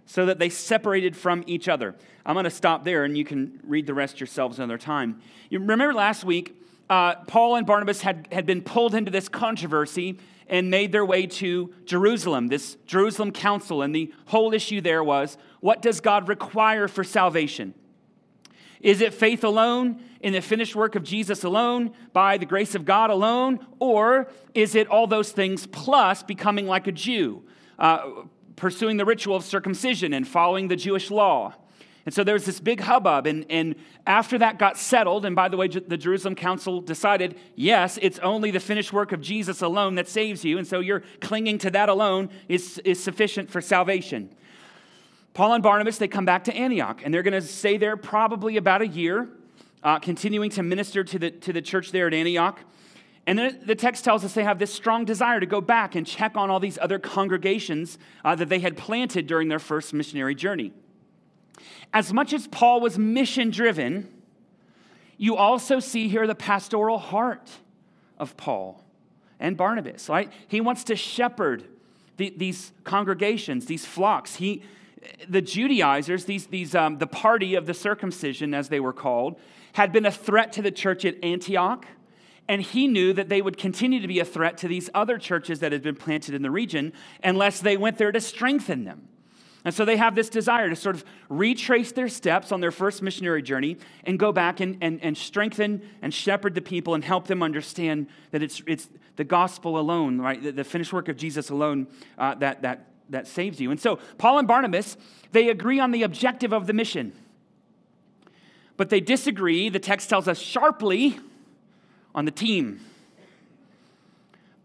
so 0.05 0.25
that 0.25 0.39
they 0.39 0.49
separated 0.49 1.15
from 1.15 1.43
each 1.45 1.67
other. 1.67 1.93
I'm 2.25 2.33
going 2.33 2.45
to 2.45 2.49
stop 2.49 2.83
there 2.83 3.03
and 3.03 3.17
you 3.17 3.25
can 3.25 3.59
read 3.63 3.85
the 3.85 3.93
rest 3.93 4.19
yourselves 4.19 4.57
another 4.57 4.77
time. 4.77 5.21
You 5.49 5.59
remember 5.59 5.93
last 5.93 6.23
week, 6.23 6.55
uh, 6.89 7.15
Paul 7.25 7.57
and 7.57 7.67
Barnabas 7.67 8.01
had, 8.01 8.27
had 8.31 8.45
been 8.45 8.61
pulled 8.61 8.95
into 8.95 9.11
this 9.11 9.27
controversy 9.27 10.17
and 10.47 10.69
made 10.69 10.93
their 10.93 11.05
way 11.05 11.27
to 11.27 11.73
Jerusalem, 11.85 12.47
this 12.47 12.77
Jerusalem 12.85 13.31
council. 13.31 13.81
And 13.81 13.93
the 13.93 14.13
whole 14.27 14.53
issue 14.53 14.79
there 14.79 15.03
was 15.03 15.37
what 15.59 15.81
does 15.81 15.99
God 15.99 16.29
require 16.29 16.87
for 16.87 17.03
salvation? 17.03 17.73
Is 18.81 19.01
it 19.01 19.13
faith 19.13 19.43
alone 19.43 20.01
in 20.21 20.33
the 20.33 20.41
finished 20.41 20.75
work 20.75 20.95
of 20.95 21.03
Jesus 21.03 21.43
alone, 21.43 21.91
by 22.13 22.37
the 22.37 22.45
grace 22.45 22.75
of 22.75 22.85
God 22.85 23.09
alone? 23.09 23.59
Or 23.79 24.29
is 24.53 24.75
it 24.75 24.87
all 24.87 25.07
those 25.07 25.31
things 25.31 25.67
plus 25.67 26.23
becoming 26.23 26.67
like 26.67 26.87
a 26.87 26.91
Jew, 26.91 27.43
uh, 27.79 28.09
pursuing 28.55 28.97
the 28.97 29.05
ritual 29.05 29.35
of 29.35 29.43
circumcision 29.43 30.13
and 30.13 30.27
following 30.27 30.67
the 30.67 30.75
Jewish 30.75 31.11
law? 31.11 31.53
And 32.05 32.13
so 32.13 32.23
there 32.23 32.35
was 32.35 32.45
this 32.45 32.61
big 32.61 32.79
hubbub. 32.79 33.27
And, 33.27 33.45
and 33.49 33.75
after 34.05 34.37
that 34.37 34.57
got 34.57 34.77
settled, 34.77 35.25
and 35.25 35.35
by 35.35 35.49
the 35.49 35.57
way, 35.57 35.67
the 35.67 35.97
Jerusalem 35.97 36.35
Council 36.35 36.79
decided 36.79 37.37
yes, 37.55 37.99
it's 38.01 38.17
only 38.19 38.49
the 38.49 38.61
finished 38.61 38.93
work 38.93 39.11
of 39.11 39.19
Jesus 39.19 39.61
alone 39.61 39.95
that 39.95 40.07
saves 40.07 40.45
you. 40.45 40.57
And 40.57 40.65
so 40.65 40.79
you're 40.79 41.03
clinging 41.19 41.57
to 41.59 41.71
that 41.71 41.89
alone 41.89 42.29
is, 42.47 42.79
is 42.85 43.03
sufficient 43.03 43.49
for 43.49 43.59
salvation. 43.59 44.29
Paul 45.37 45.53
and 45.53 45.61
Barnabas, 45.61 45.99
they 45.99 46.07
come 46.07 46.25
back 46.25 46.45
to 46.45 46.55
Antioch, 46.55 47.01
and 47.03 47.13
they're 47.13 47.21
going 47.21 47.39
to 47.39 47.47
stay 47.47 47.77
there 47.77 47.95
probably 47.95 48.57
about 48.57 48.81
a 48.81 48.87
year, 48.87 49.29
uh, 49.83 49.99
continuing 49.99 50.49
to 50.49 50.63
minister 50.63 51.03
to 51.03 51.19
the, 51.19 51.29
to 51.29 51.53
the 51.53 51.61
church 51.61 51.91
there 51.91 52.07
at 52.07 52.13
Antioch. 52.15 52.59
And 53.27 53.37
then 53.37 53.59
the 53.63 53.75
text 53.75 54.03
tells 54.03 54.25
us 54.25 54.33
they 54.33 54.43
have 54.43 54.57
this 54.57 54.73
strong 54.73 55.05
desire 55.05 55.39
to 55.39 55.45
go 55.45 55.61
back 55.61 55.93
and 55.93 56.07
check 56.07 56.35
on 56.35 56.49
all 56.49 56.59
these 56.59 56.79
other 56.81 56.97
congregations 56.97 57.99
uh, 58.25 58.33
that 58.33 58.49
they 58.49 58.57
had 58.57 58.77
planted 58.77 59.27
during 59.27 59.47
their 59.47 59.59
first 59.59 59.93
missionary 59.93 60.33
journey. 60.33 60.73
As 61.93 62.11
much 62.11 62.33
as 62.33 62.47
Paul 62.47 62.81
was 62.81 62.97
mission 62.97 63.51
driven, 63.51 64.11
you 65.17 65.35
also 65.35 65.79
see 65.79 66.07
here 66.07 66.25
the 66.25 66.33
pastoral 66.33 66.97
heart 66.97 67.51
of 68.17 68.35
Paul 68.37 68.83
and 69.39 69.55
Barnabas, 69.55 70.09
right? 70.09 70.33
He 70.47 70.61
wants 70.61 70.83
to 70.85 70.95
shepherd 70.95 71.63
the, 72.17 72.33
these 72.35 72.71
congregations, 72.83 73.67
these 73.67 73.85
flocks. 73.85 74.37
He, 74.37 74.63
the 75.27 75.41
Judaizers, 75.41 76.25
these, 76.25 76.47
these, 76.47 76.75
um, 76.75 76.97
the 76.97 77.07
party 77.07 77.55
of 77.55 77.65
the 77.65 77.73
circumcision, 77.73 78.53
as 78.53 78.69
they 78.69 78.79
were 78.79 78.93
called, 78.93 79.39
had 79.73 79.91
been 79.91 80.05
a 80.05 80.11
threat 80.11 80.53
to 80.53 80.61
the 80.61 80.71
church 80.71 81.05
at 81.05 81.15
Antioch. 81.23 81.85
And 82.49 82.61
he 82.61 82.87
knew 82.87 83.11
that 83.13 83.27
they 83.27 83.41
would 83.41 83.57
continue 83.57 83.99
to 83.99 84.07
be 84.07 84.19
a 84.19 84.25
threat 84.25 84.57
to 84.59 84.67
these 84.67 84.89
other 84.93 85.17
churches 85.17 85.59
that 85.59 85.73
had 85.73 85.83
been 85.83 85.95
planted 85.95 86.33
in 86.33 86.41
the 86.41 86.51
region 86.51 86.93
unless 87.21 87.59
they 87.59 87.75
went 87.75 87.97
there 87.97 88.11
to 88.11 88.21
strengthen 88.21 88.85
them. 88.85 89.09
And 89.65 89.75
so 89.75 89.83
they 89.83 89.97
have 89.97 90.15
this 90.15 90.29
desire 90.29 90.69
to 90.69 90.77
sort 90.77 90.95
of 90.95 91.03
retrace 91.27 91.91
their 91.91 92.07
steps 92.07 92.53
on 92.53 92.61
their 92.61 92.71
first 92.71 93.01
missionary 93.01 93.41
journey 93.41 93.75
and 94.05 94.17
go 94.17 94.31
back 94.31 94.61
and, 94.61 94.77
and, 94.79 95.03
and 95.03 95.17
strengthen 95.17 95.81
and 96.01 96.13
shepherd 96.13 96.55
the 96.55 96.61
people 96.61 96.93
and 96.93 97.03
help 97.03 97.27
them 97.27 97.43
understand 97.43 98.07
that 98.31 98.41
it's, 98.41 98.61
it's 98.65 98.87
the 99.17 99.25
gospel 99.25 99.77
alone, 99.77 100.21
right? 100.21 100.41
The, 100.41 100.51
the 100.51 100.63
finished 100.63 100.93
work 100.93 101.09
of 101.09 101.17
Jesus 101.17 101.49
alone 101.49 101.87
uh, 102.17 102.35
that, 102.35 102.61
that, 102.61 102.87
that 103.09 103.27
saves 103.27 103.59
you. 103.59 103.71
And 103.71 103.79
so 103.79 103.99
Paul 104.17 104.39
and 104.39 104.47
Barnabas, 104.47 104.97
they 105.31 105.49
agree 105.49 105.79
on 105.79 105.91
the 105.91 106.03
objective 106.03 106.53
of 106.53 106.67
the 106.67 106.73
mission. 106.73 107.13
But 108.75 108.89
they 108.89 108.99
disagree, 108.99 109.69
the 109.69 109.79
text 109.79 110.09
tells 110.09 110.27
us 110.27 110.39
sharply, 110.39 111.19
on 112.17 112.25
the 112.25 112.31
team. 112.31 112.81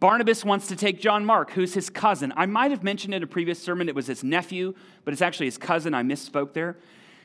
Barnabas 0.00 0.44
wants 0.44 0.66
to 0.68 0.74
take 0.74 1.00
John 1.00 1.24
Mark, 1.24 1.52
who's 1.52 1.74
his 1.74 1.90
cousin. 1.90 2.32
I 2.34 2.46
might 2.46 2.70
have 2.72 2.82
mentioned 2.82 3.14
in 3.14 3.22
a 3.22 3.26
previous 3.26 3.62
sermon 3.62 3.88
it 3.88 3.94
was 3.94 4.06
his 4.06 4.24
nephew, 4.24 4.74
but 5.04 5.12
it's 5.12 5.22
actually 5.22 5.46
his 5.46 5.58
cousin. 5.58 5.94
I 5.94 6.02
misspoke 6.02 6.54
there. 6.54 6.78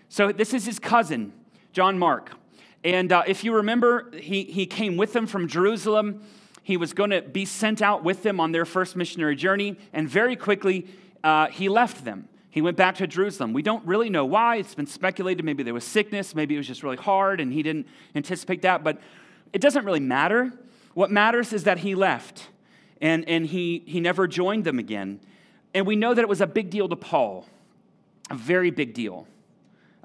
So 0.09 0.31
this 0.31 0.53
is 0.53 0.65
his 0.65 0.79
cousin, 0.79 1.33
John 1.71 1.97
Mark. 1.97 2.33
And 2.83 3.11
uh, 3.11 3.23
if 3.25 3.43
you 3.43 3.55
remember, 3.55 4.11
he, 4.15 4.43
he 4.43 4.65
came 4.65 4.97
with 4.97 5.13
them 5.13 5.27
from 5.27 5.47
Jerusalem. 5.47 6.21
He 6.61 6.75
was 6.77 6.93
going 6.93 7.09
to 7.09 7.21
be 7.21 7.45
sent 7.45 7.81
out 7.81 8.03
with 8.03 8.23
them 8.23 8.39
on 8.39 8.51
their 8.51 8.65
first 8.65 8.97
missionary 8.97 9.37
journey, 9.37 9.77
and 9.93 10.07
very 10.07 10.35
quickly 10.35 10.87
uh, 11.27 11.47
he 11.47 11.67
left 11.67 12.05
them. 12.05 12.29
He 12.49 12.61
went 12.61 12.77
back 12.77 12.95
to 12.95 13.05
Jerusalem. 13.05 13.51
We 13.51 13.61
don't 13.61 13.85
really 13.85 14.09
know 14.09 14.23
why. 14.23 14.55
It's 14.55 14.73
been 14.73 14.87
speculated. 14.87 15.43
Maybe 15.43 15.61
there 15.61 15.73
was 15.73 15.83
sickness. 15.83 16.33
Maybe 16.33 16.55
it 16.55 16.57
was 16.57 16.67
just 16.67 16.83
really 16.83 16.95
hard 16.95 17.41
and 17.41 17.51
he 17.51 17.61
didn't 17.61 17.85
anticipate 18.15 18.61
that. 18.61 18.81
But 18.81 19.01
it 19.51 19.59
doesn't 19.59 19.83
really 19.83 19.99
matter. 19.99 20.53
What 20.93 21.11
matters 21.11 21.51
is 21.51 21.65
that 21.65 21.79
he 21.79 21.95
left 21.95 22.47
and, 23.01 23.27
and 23.27 23.45
he, 23.45 23.83
he 23.85 23.99
never 23.99 24.25
joined 24.25 24.63
them 24.63 24.79
again. 24.79 25.19
And 25.73 25.85
we 25.85 25.97
know 25.97 26.13
that 26.13 26.21
it 26.21 26.29
was 26.29 26.39
a 26.39 26.47
big 26.47 26.69
deal 26.69 26.87
to 26.87 26.95
Paul, 26.95 27.45
a 28.31 28.35
very 28.35 28.71
big 28.71 28.93
deal. 28.93 29.27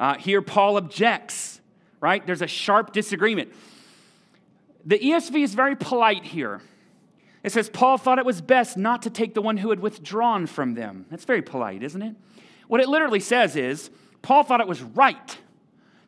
Uh, 0.00 0.14
here, 0.14 0.43
Paul 0.43 0.76
objects, 0.76 1.61
right? 2.00 2.26
There's 2.26 2.43
a 2.43 2.49
sharp 2.49 2.93
disagreement. 2.93 3.52
The 4.85 4.99
ESV 4.99 5.45
is 5.45 5.55
very 5.55 5.76
polite 5.76 6.25
here. 6.25 6.62
It 7.43 7.51
says, 7.51 7.69
Paul 7.69 7.99
thought 7.99 8.19
it 8.19 8.25
was 8.25 8.41
best 8.41 8.77
not 8.77 9.03
to 9.03 9.11
take 9.11 9.35
the 9.35 9.43
one 9.43 9.57
who 9.57 9.71
had 9.71 9.81
withdrawn 9.81 10.47
from 10.47 10.75
them. 10.75 11.07
That's 11.11 11.25
very 11.25 11.43
polite, 11.43 11.83
isn't 11.83 12.03
it? 12.03 12.15
What 12.69 12.81
it 12.81 12.89
literally 12.89 13.21
says 13.21 13.57
is, 13.57 13.91
Paul 14.23 14.45
thought 14.45 14.61
it 14.61 14.69
was 14.69 14.83
right 14.83 15.39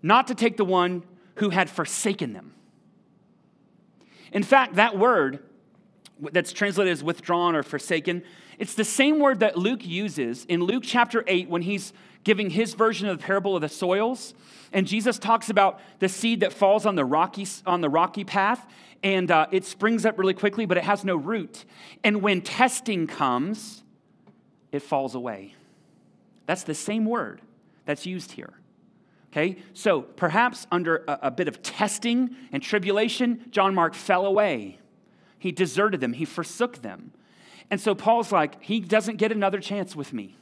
not 0.03 0.29
to 0.29 0.35
take 0.35 0.57
the 0.57 0.65
one 0.65 1.03
who 1.37 1.51
had 1.51 1.69
forsaken 1.69 2.33
them. 2.33 2.55
In 4.33 4.43
fact, 4.43 4.77
that 4.77 4.97
word 4.97 5.41
that's 6.21 6.53
translated 6.53 6.93
as 6.93 7.03
withdrawn 7.03 7.57
or 7.57 7.63
forsaken, 7.63 8.23
it's 8.59 8.75
the 8.75 8.85
same 8.85 9.19
word 9.19 9.41
that 9.41 9.59
Luke 9.59 9.85
uses 9.85 10.45
in 10.45 10.63
Luke 10.63 10.85
chapter 10.87 11.25
8 11.27 11.49
when 11.49 11.63
he's 11.63 11.93
giving 12.25 12.51
his 12.51 12.75
version 12.75 13.09
of 13.09 13.19
the 13.19 13.25
parable 13.25 13.55
of 13.55 13.63
the 13.63 13.69
soils. 13.69 14.35
And 14.73 14.87
Jesus 14.87 15.19
talks 15.19 15.51
about 15.51 15.81
the 16.01 16.09
seed 16.09 16.41
that 16.41 16.53
falls 16.53 16.87
on 16.87 16.97
the 16.97 17.05
rocky, 17.05 17.47
on 17.67 17.81
the 17.81 17.89
rocky 17.89 18.25
path, 18.25 18.67
and 19.03 19.31
uh, 19.31 19.47
it 19.53 19.65
springs 19.65 20.07
up 20.07 20.19
really 20.19 20.35
quickly, 20.35 20.65
but 20.65 20.79
it 20.79 20.85
has 20.85 21.05
no 21.05 21.15
root. 21.15 21.65
And 22.03 22.23
when 22.23 22.41
testing 22.41 23.07
comes, 23.07 23.85
it 24.73 24.81
falls 24.81 25.15
away. 25.15 25.55
That's 26.47 26.65
the 26.65 26.75
same 26.75 27.05
word 27.05 27.41
that's 27.85 28.07
used 28.07 28.33
here. 28.33 28.55
Okay, 29.33 29.57
so 29.73 30.03
perhaps 30.03 30.67
under 30.71 31.05
a, 31.09 31.19
a 31.23 31.31
bit 31.31 31.49
of 31.49 31.61
testing 31.61 32.37
and 32.53 32.63
tribulation, 32.63 33.45
John 33.51 33.75
Mark 33.75 33.95
fell 33.95 34.27
away. 34.27 34.79
He 35.39 35.53
deserted 35.53 36.01
them, 36.01 36.15
he 36.15 36.25
forsook 36.25 36.83
them. 36.83 37.13
And 37.71 37.81
so 37.81 37.95
Paul's 37.95 38.31
like, 38.31 38.63
he 38.63 38.81
doesn't 38.81 39.17
get 39.17 39.33
another 39.33 39.59
chance 39.59 39.97
with 39.97 40.13
me. 40.13 40.37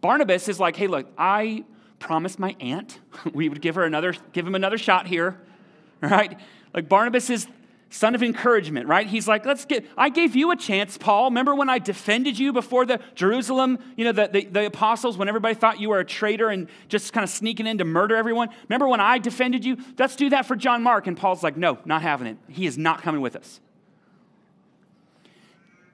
Barnabas 0.00 0.48
is 0.48 0.58
like, 0.58 0.76
hey, 0.76 0.86
look, 0.86 1.06
I 1.18 1.64
promised 1.98 2.38
my 2.38 2.56
aunt 2.60 2.98
we 3.34 3.48
would 3.48 3.60
give 3.60 3.74
her 3.74 3.84
another, 3.84 4.14
give 4.32 4.46
him 4.46 4.54
another 4.54 4.78
shot 4.78 5.06
here, 5.06 5.40
right? 6.00 6.38
Like 6.74 6.88
Barnabas 6.88 7.30
is 7.30 7.46
son 7.90 8.14
of 8.14 8.22
encouragement, 8.22 8.86
right? 8.86 9.06
He's 9.06 9.26
like, 9.26 9.44
let's 9.44 9.64
get, 9.64 9.84
I 9.98 10.08
gave 10.08 10.36
you 10.36 10.52
a 10.52 10.56
chance, 10.56 10.96
Paul. 10.96 11.24
Remember 11.24 11.54
when 11.54 11.68
I 11.68 11.80
defended 11.80 12.38
you 12.38 12.52
before 12.52 12.86
the 12.86 13.00
Jerusalem, 13.16 13.78
you 13.96 14.04
know, 14.04 14.12
the, 14.12 14.28
the, 14.28 14.44
the, 14.44 14.66
apostles, 14.66 15.18
when 15.18 15.28
everybody 15.28 15.54
thought 15.56 15.80
you 15.80 15.88
were 15.88 15.98
a 15.98 16.04
traitor 16.04 16.48
and 16.48 16.68
just 16.88 17.12
kind 17.12 17.24
of 17.24 17.30
sneaking 17.30 17.66
in 17.66 17.78
to 17.78 17.84
murder 17.84 18.14
everyone? 18.14 18.48
Remember 18.68 18.86
when 18.86 19.00
I 19.00 19.18
defended 19.18 19.64
you? 19.64 19.76
Let's 19.98 20.14
do 20.14 20.30
that 20.30 20.46
for 20.46 20.54
John 20.54 20.84
Mark. 20.84 21.08
And 21.08 21.16
Paul's 21.16 21.42
like, 21.42 21.56
no, 21.56 21.78
not 21.84 22.02
having 22.02 22.28
it. 22.28 22.36
He 22.48 22.64
is 22.64 22.78
not 22.78 23.02
coming 23.02 23.20
with 23.20 23.34
us. 23.34 23.60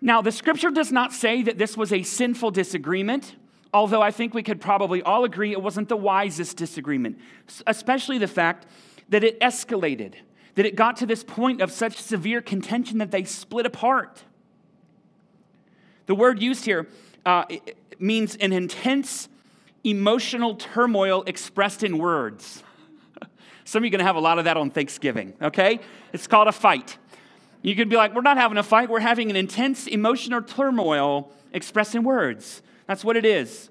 Now, 0.03 0.21
the 0.21 0.33
scripture 0.33 0.71
does 0.71 0.93
not 0.93 1.15
say 1.15 1.43
that 1.43 1.57
this 1.57 1.77
was 1.77 1.93
a 1.93 2.03
sinful 2.03 2.51
disagreement, 2.51 3.35
although 3.77 4.01
I 4.01 4.11
think 4.11 4.33
we 4.33 4.43
could 4.43 4.59
probably 4.59 5.03
all 5.03 5.25
agree 5.25 5.53
it 5.53 5.61
wasn't 5.61 5.91
the 5.91 5.99
wisest 5.99 6.57
disagreement, 6.57 7.19
especially 7.67 8.17
the 8.17 8.27
fact 8.27 8.65
that 9.11 9.23
it 9.23 9.39
escalated, 9.41 10.15
that 10.55 10.65
it 10.65 10.77
got 10.77 10.97
to 10.97 11.07
this 11.07 11.23
point 11.23 11.61
of 11.61 11.71
such 11.71 12.01
severe 12.01 12.41
contention 12.41 12.97
that 12.99 13.11
they 13.11 13.25
split 13.25 13.67
apart. 13.67 14.23
The 16.07 16.15
word 16.15 16.41
used 16.41 16.65
here 16.65 16.89
uh, 17.27 17.45
means 17.99 18.37
an 18.37 18.55
intense 18.55 19.29
emotional 19.85 20.55
turmoil 20.55 21.23
expressed 21.27 21.83
in 21.83 21.99
words. 21.99 22.63
Some 23.67 23.81
of 23.81 23.85
you 23.85 23.89
are 23.89 23.91
going 23.91 23.99
to 23.99 24.07
have 24.07 24.17
a 24.17 24.21
lot 24.21 24.39
of 24.39 24.47
that 24.47 24.57
on 24.57 24.71
Thanksgiving, 24.71 25.35
okay? 25.43 25.81
It's 26.15 26.27
called 26.27 26.49
a 26.49 26.53
fight. 26.53 26.97
You 27.61 27.77
could 27.77 27.91
be 27.91 27.97
like, 27.97 28.15
we're 28.15 28.23
not 28.23 28.39
having 28.39 28.57
a 28.57 28.63
fight, 28.63 28.89
we're 28.89 29.01
having 29.01 29.29
an 29.29 29.37
intense 29.37 29.87
emotional 29.87 30.41
turmoil 30.41 31.31
expressed 31.53 31.95
in 31.95 32.05
words. 32.05 32.63
That's 32.87 33.05
what 33.05 33.17
it 33.17 33.25
is. 33.25 33.71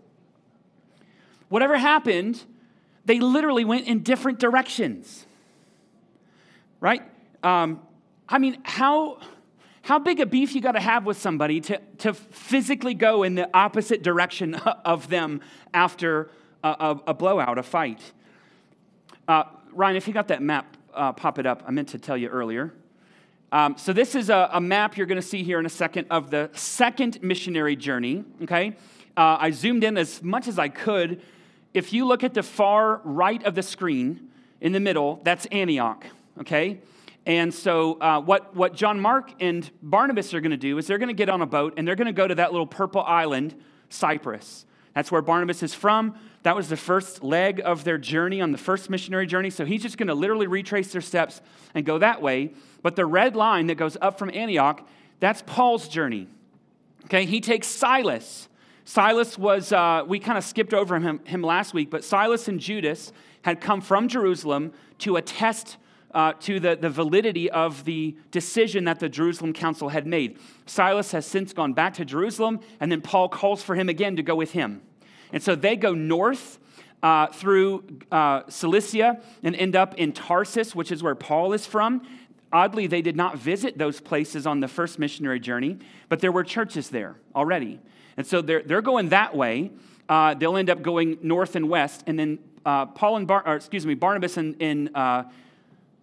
Whatever 1.49 1.77
happened, 1.77 2.43
they 3.05 3.19
literally 3.19 3.65
went 3.65 3.87
in 3.87 4.01
different 4.03 4.39
directions. 4.39 5.25
Right? 6.79 7.01
Um, 7.43 7.81
I 8.27 8.39
mean, 8.39 8.57
how, 8.63 9.19
how 9.83 9.99
big 9.99 10.19
a 10.19 10.25
beef 10.25 10.55
you 10.55 10.61
got 10.61 10.73
to 10.73 10.79
have 10.79 11.05
with 11.05 11.17
somebody 11.17 11.61
to, 11.61 11.79
to 11.99 12.13
physically 12.13 12.93
go 12.93 13.23
in 13.23 13.35
the 13.35 13.49
opposite 13.53 14.03
direction 14.03 14.55
of 14.85 15.09
them 15.09 15.41
after 15.73 16.29
a, 16.63 16.69
a, 16.69 17.01
a 17.07 17.13
blowout, 17.13 17.57
a 17.57 17.63
fight? 17.63 18.01
Uh, 19.27 19.43
Ryan, 19.71 19.95
if 19.95 20.07
you 20.07 20.13
got 20.13 20.27
that 20.29 20.41
map, 20.41 20.77
uh, 20.93 21.13
pop 21.13 21.39
it 21.39 21.45
up. 21.45 21.63
I 21.67 21.71
meant 21.71 21.89
to 21.89 21.99
tell 21.99 22.17
you 22.17 22.29
earlier. 22.29 22.73
Um, 23.51 23.77
so, 23.77 23.93
this 23.93 24.15
is 24.15 24.29
a, 24.29 24.49
a 24.53 24.61
map 24.61 24.97
you're 24.97 25.05
going 25.05 25.21
to 25.21 25.27
see 25.27 25.43
here 25.43 25.59
in 25.59 25.65
a 25.65 25.69
second 25.69 26.07
of 26.09 26.31
the 26.31 26.49
second 26.53 27.21
missionary 27.21 27.75
journey, 27.75 28.23
okay? 28.43 28.75
Uh, 29.17 29.37
I 29.39 29.51
zoomed 29.51 29.83
in 29.83 29.97
as 29.97 30.21
much 30.21 30.47
as 30.47 30.59
I 30.59 30.69
could. 30.69 31.21
If 31.73 31.93
you 31.93 32.05
look 32.05 32.23
at 32.23 32.33
the 32.33 32.43
far 32.43 33.01
right 33.03 33.43
of 33.43 33.55
the 33.55 33.63
screen 33.63 34.29
in 34.61 34.71
the 34.71 34.79
middle, 34.79 35.21
that's 35.23 35.45
Antioch, 35.47 36.05
okay? 36.41 36.81
And 37.25 37.53
so, 37.53 37.99
uh, 37.99 38.21
what, 38.21 38.55
what 38.55 38.75
John 38.75 38.99
Mark 38.99 39.31
and 39.39 39.69
Barnabas 39.81 40.33
are 40.33 40.41
going 40.41 40.51
to 40.51 40.57
do 40.57 40.77
is 40.77 40.85
they're 40.85 40.97
going 40.97 41.07
to 41.07 41.13
get 41.13 41.29
on 41.29 41.41
a 41.41 41.45
boat 41.45 41.73
and 41.77 41.87
they're 41.87 41.95
going 41.95 42.07
to 42.07 42.13
go 42.13 42.27
to 42.27 42.35
that 42.35 42.51
little 42.51 42.67
purple 42.67 43.01
island, 43.01 43.55
Cyprus. 43.89 44.65
That's 44.93 45.11
where 45.11 45.21
Barnabas 45.21 45.63
is 45.63 45.73
from. 45.73 46.17
That 46.43 46.55
was 46.55 46.69
the 46.69 46.77
first 46.77 47.23
leg 47.23 47.61
of 47.65 47.83
their 47.83 47.97
journey 47.97 48.41
on 48.41 48.51
the 48.51 48.57
first 48.57 48.89
missionary 48.89 49.25
journey. 49.25 49.49
So 49.49 49.65
he's 49.65 49.81
just 49.81 49.97
going 49.97 50.07
to 50.07 50.13
literally 50.13 50.47
retrace 50.47 50.91
their 50.91 51.01
steps 51.01 51.41
and 51.73 51.85
go 51.85 51.97
that 51.97 52.21
way. 52.21 52.53
But 52.83 52.95
the 52.95 53.05
red 53.05 53.35
line 53.35 53.67
that 53.67 53.75
goes 53.75 53.97
up 54.01 54.19
from 54.19 54.29
Antioch, 54.33 54.87
that's 55.19 55.41
Paul's 55.41 55.87
journey. 55.87 56.27
Okay, 57.05 57.25
he 57.25 57.41
takes 57.41 57.67
Silas. 57.67 58.47
Silas 58.85 59.37
was, 59.37 59.71
uh, 59.71 60.03
we 60.07 60.19
kind 60.19 60.37
of 60.37 60.43
skipped 60.43 60.73
over 60.73 60.99
him, 60.99 61.19
him 61.25 61.41
last 61.41 61.73
week, 61.73 61.89
but 61.89 62.03
Silas 62.03 62.47
and 62.47 62.59
Judas 62.59 63.11
had 63.41 63.59
come 63.59 63.81
from 63.81 64.07
Jerusalem 64.07 64.73
to 64.99 65.15
attest 65.17 65.77
uh, 66.13 66.33
to 66.39 66.59
the, 66.59 66.77
the 66.77 66.89
validity 66.89 67.49
of 67.49 67.83
the 67.83 68.15
decision 68.31 68.85
that 68.85 68.99
the 68.99 69.09
Jerusalem 69.09 69.53
council 69.53 69.89
had 69.89 70.07
made. 70.07 70.37
Silas 70.65 71.11
has 71.11 71.25
since 71.25 71.51
gone 71.51 71.73
back 71.73 71.95
to 71.95 72.05
Jerusalem, 72.05 72.59
and 72.79 72.91
then 72.91 73.01
Paul 73.01 73.27
calls 73.27 73.61
for 73.61 73.75
him 73.75 73.89
again 73.89 74.15
to 74.15 74.23
go 74.23 74.35
with 74.35 74.51
him. 74.51 74.81
And 75.33 75.43
so 75.43 75.55
they 75.55 75.75
go 75.75 75.93
north 75.93 76.59
uh, 77.03 77.27
through 77.27 77.83
uh, 78.11 78.43
Cilicia 78.49 79.21
and 79.43 79.55
end 79.55 79.75
up 79.75 79.95
in 79.95 80.13
Tarsus, 80.13 80.73
which 80.73 80.91
is 80.91 81.03
where 81.03 81.15
Paul 81.15 81.53
is 81.53 81.65
from. 81.65 82.01
Oddly, 82.51 82.87
they 82.87 83.01
did 83.01 83.15
not 83.15 83.37
visit 83.37 83.77
those 83.77 83.99
places 83.99 84.47
on 84.47 84.59
the 84.59 84.67
first 84.67 84.99
missionary 84.99 85.39
journey, 85.39 85.79
but 86.09 86.19
there 86.19 86.31
were 86.31 86.43
churches 86.43 86.89
there 86.89 87.15
already. 87.35 87.79
And 88.17 88.25
so 88.25 88.41
they're, 88.41 88.61
they're 88.61 88.81
going 88.81 89.09
that 89.09 89.35
way. 89.35 89.71
Uh, 90.07 90.35
they'll 90.35 90.55
end 90.55 90.69
up 90.69 90.81
going 90.81 91.17
north 91.21 91.55
and 91.55 91.67
west, 91.69 92.03
and 92.07 92.17
then 92.17 92.39
uh, 92.65 92.85
Paul 92.85 93.17
and 93.17 93.27
Bar- 93.27 93.43
or, 93.45 93.55
excuse 93.55 93.85
me, 93.85 93.93
Barnabas 93.93 94.37
and, 94.37 94.55
and 94.61 94.95
uh, 94.95 95.23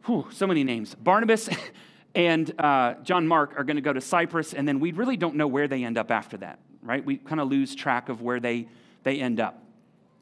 whew, 0.04 0.26
so 0.30 0.46
many 0.46 0.64
names. 0.64 0.94
Barnabas 0.94 1.48
and 2.14 2.52
uh, 2.58 2.94
John 3.02 3.26
Mark 3.26 3.58
are 3.58 3.64
going 3.64 3.76
to 3.76 3.82
go 3.82 3.92
to 3.92 4.00
Cyprus, 4.00 4.54
and 4.54 4.66
then 4.66 4.80
we 4.80 4.92
really 4.92 5.16
don't 5.16 5.36
know 5.36 5.46
where 5.46 5.68
they 5.68 5.84
end 5.84 5.98
up 5.98 6.10
after 6.10 6.36
that, 6.38 6.58
right? 6.82 7.04
We 7.04 7.16
kind 7.16 7.40
of 7.40 7.48
lose 7.48 7.74
track 7.74 8.08
of 8.08 8.22
where 8.22 8.40
they, 8.40 8.68
they 9.04 9.20
end 9.20 9.40
up. 9.40 9.62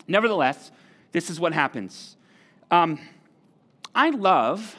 Nevertheless, 0.07 0.71
this 1.13 1.31
is 1.31 1.41
what 1.41 1.53
happens. 1.53 2.17
Um, 2.71 3.01
I 3.95 4.11
love 4.11 4.77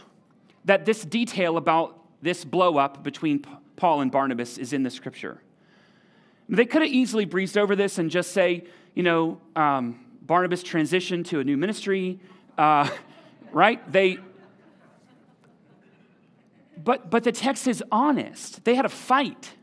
that 0.66 0.86
this 0.86 1.04
detail 1.04 1.58
about 1.58 1.98
this 2.22 2.46
blow 2.46 2.78
up 2.78 3.04
between 3.04 3.46
Paul 3.76 4.02
and 4.02 4.12
Barnabas 4.12 4.58
is 4.58 4.74
in 4.74 4.84
the 4.84 4.90
scripture. 4.90 5.42
They 6.50 6.66
could 6.66 6.82
have 6.82 6.92
easily 6.92 7.26
breezed 7.26 7.58
over 7.58 7.76
this 7.76 7.98
and 7.98 8.12
just 8.12 8.32
say, 8.32 8.66
you 8.94 9.04
know, 9.04 9.40
um, 9.56 10.00
Barnabas 10.22 10.64
transitioned 10.64 11.26
to 11.28 11.40
a 11.40 11.44
new 11.44 11.58
ministry, 11.58 12.20
uh, 12.58 12.90
right? 13.52 13.92
They, 13.92 14.18
but, 16.78 17.10
but 17.10 17.24
the 17.24 17.32
text 17.32 17.68
is 17.68 17.84
honest. 17.92 18.64
They 18.66 18.76
had 18.76 18.86
a 18.86 18.90
fight. 18.90 19.54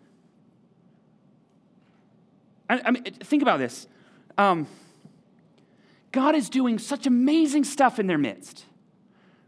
I, 2.68 2.80
I 2.84 2.90
mean, 2.90 3.04
think 3.04 3.42
about 3.42 3.58
this. 3.58 3.86
Um, 4.36 4.66
God 6.12 6.34
is 6.34 6.48
doing 6.48 6.78
such 6.78 7.06
amazing 7.06 7.64
stuff 7.64 7.98
in 7.98 8.06
their 8.06 8.18
midst, 8.18 8.64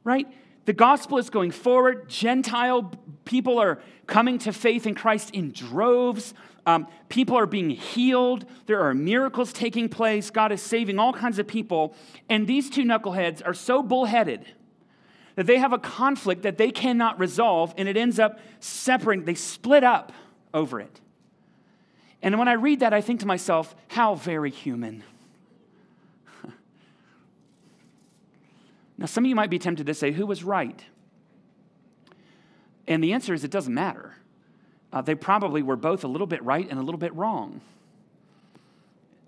right? 0.05 0.27
The 0.71 0.75
gospel 0.75 1.19
is 1.19 1.31
going 1.31 1.51
forward. 1.51 2.09
Gentile 2.09 2.93
people 3.25 3.59
are 3.59 3.81
coming 4.07 4.39
to 4.39 4.53
faith 4.53 4.87
in 4.87 4.95
Christ 4.95 5.31
in 5.33 5.51
droves. 5.51 6.33
Um, 6.65 6.87
people 7.09 7.37
are 7.37 7.47
being 7.47 7.71
healed. 7.71 8.47
There 8.67 8.81
are 8.83 8.95
miracles 8.95 9.53
taking 9.53 9.89
place. 9.89 10.31
God 10.31 10.53
is 10.53 10.63
saving 10.63 11.01
all 11.01 11.13
kinds 11.13 11.41
of 11.41 11.49
people. 11.49 11.97
And 12.29 12.47
these 12.47 12.71
two 12.71 12.85
knuckleheads 12.85 13.45
are 13.45 13.53
so 13.53 13.83
bullheaded 13.83 14.47
that 15.35 15.47
they 15.47 15.59
have 15.59 15.73
a 15.73 15.79
conflict 15.79 16.43
that 16.43 16.57
they 16.57 16.71
cannot 16.71 17.19
resolve, 17.19 17.75
and 17.77 17.89
it 17.89 17.97
ends 17.97 18.21
up 18.21 18.39
separating. 18.61 19.25
They 19.25 19.35
split 19.35 19.83
up 19.83 20.13
over 20.55 20.79
it. 20.79 21.01
And 22.23 22.39
when 22.39 22.47
I 22.47 22.53
read 22.53 22.79
that, 22.79 22.95
I 22.95 23.01
think 23.01 23.19
to 23.19 23.27
myself, 23.27 23.75
how 23.89 24.15
very 24.15 24.53
human. 24.53 25.03
Now, 29.01 29.07
some 29.07 29.25
of 29.25 29.29
you 29.31 29.35
might 29.35 29.49
be 29.49 29.59
tempted 29.59 29.87
to 29.87 29.95
say, 29.95 30.13
who 30.13 30.27
was 30.27 30.45
right? 30.45 30.85
And 32.87 33.03
the 33.03 33.15
answer 33.15 33.33
is, 33.33 33.45
it 33.45 33.51
doesn't 33.51 33.73
matter. 33.73 34.15
Uh, 34.93 35.01
they 35.01 35.15
probably 35.15 35.63
were 35.63 35.77
both 35.77 36.05
a 36.05 36.07
little 36.07 36.27
bit 36.27 36.43
right 36.45 36.69
and 36.69 36.79
a 36.79 36.83
little 36.83 36.99
bit 36.99 37.15
wrong. 37.15 37.63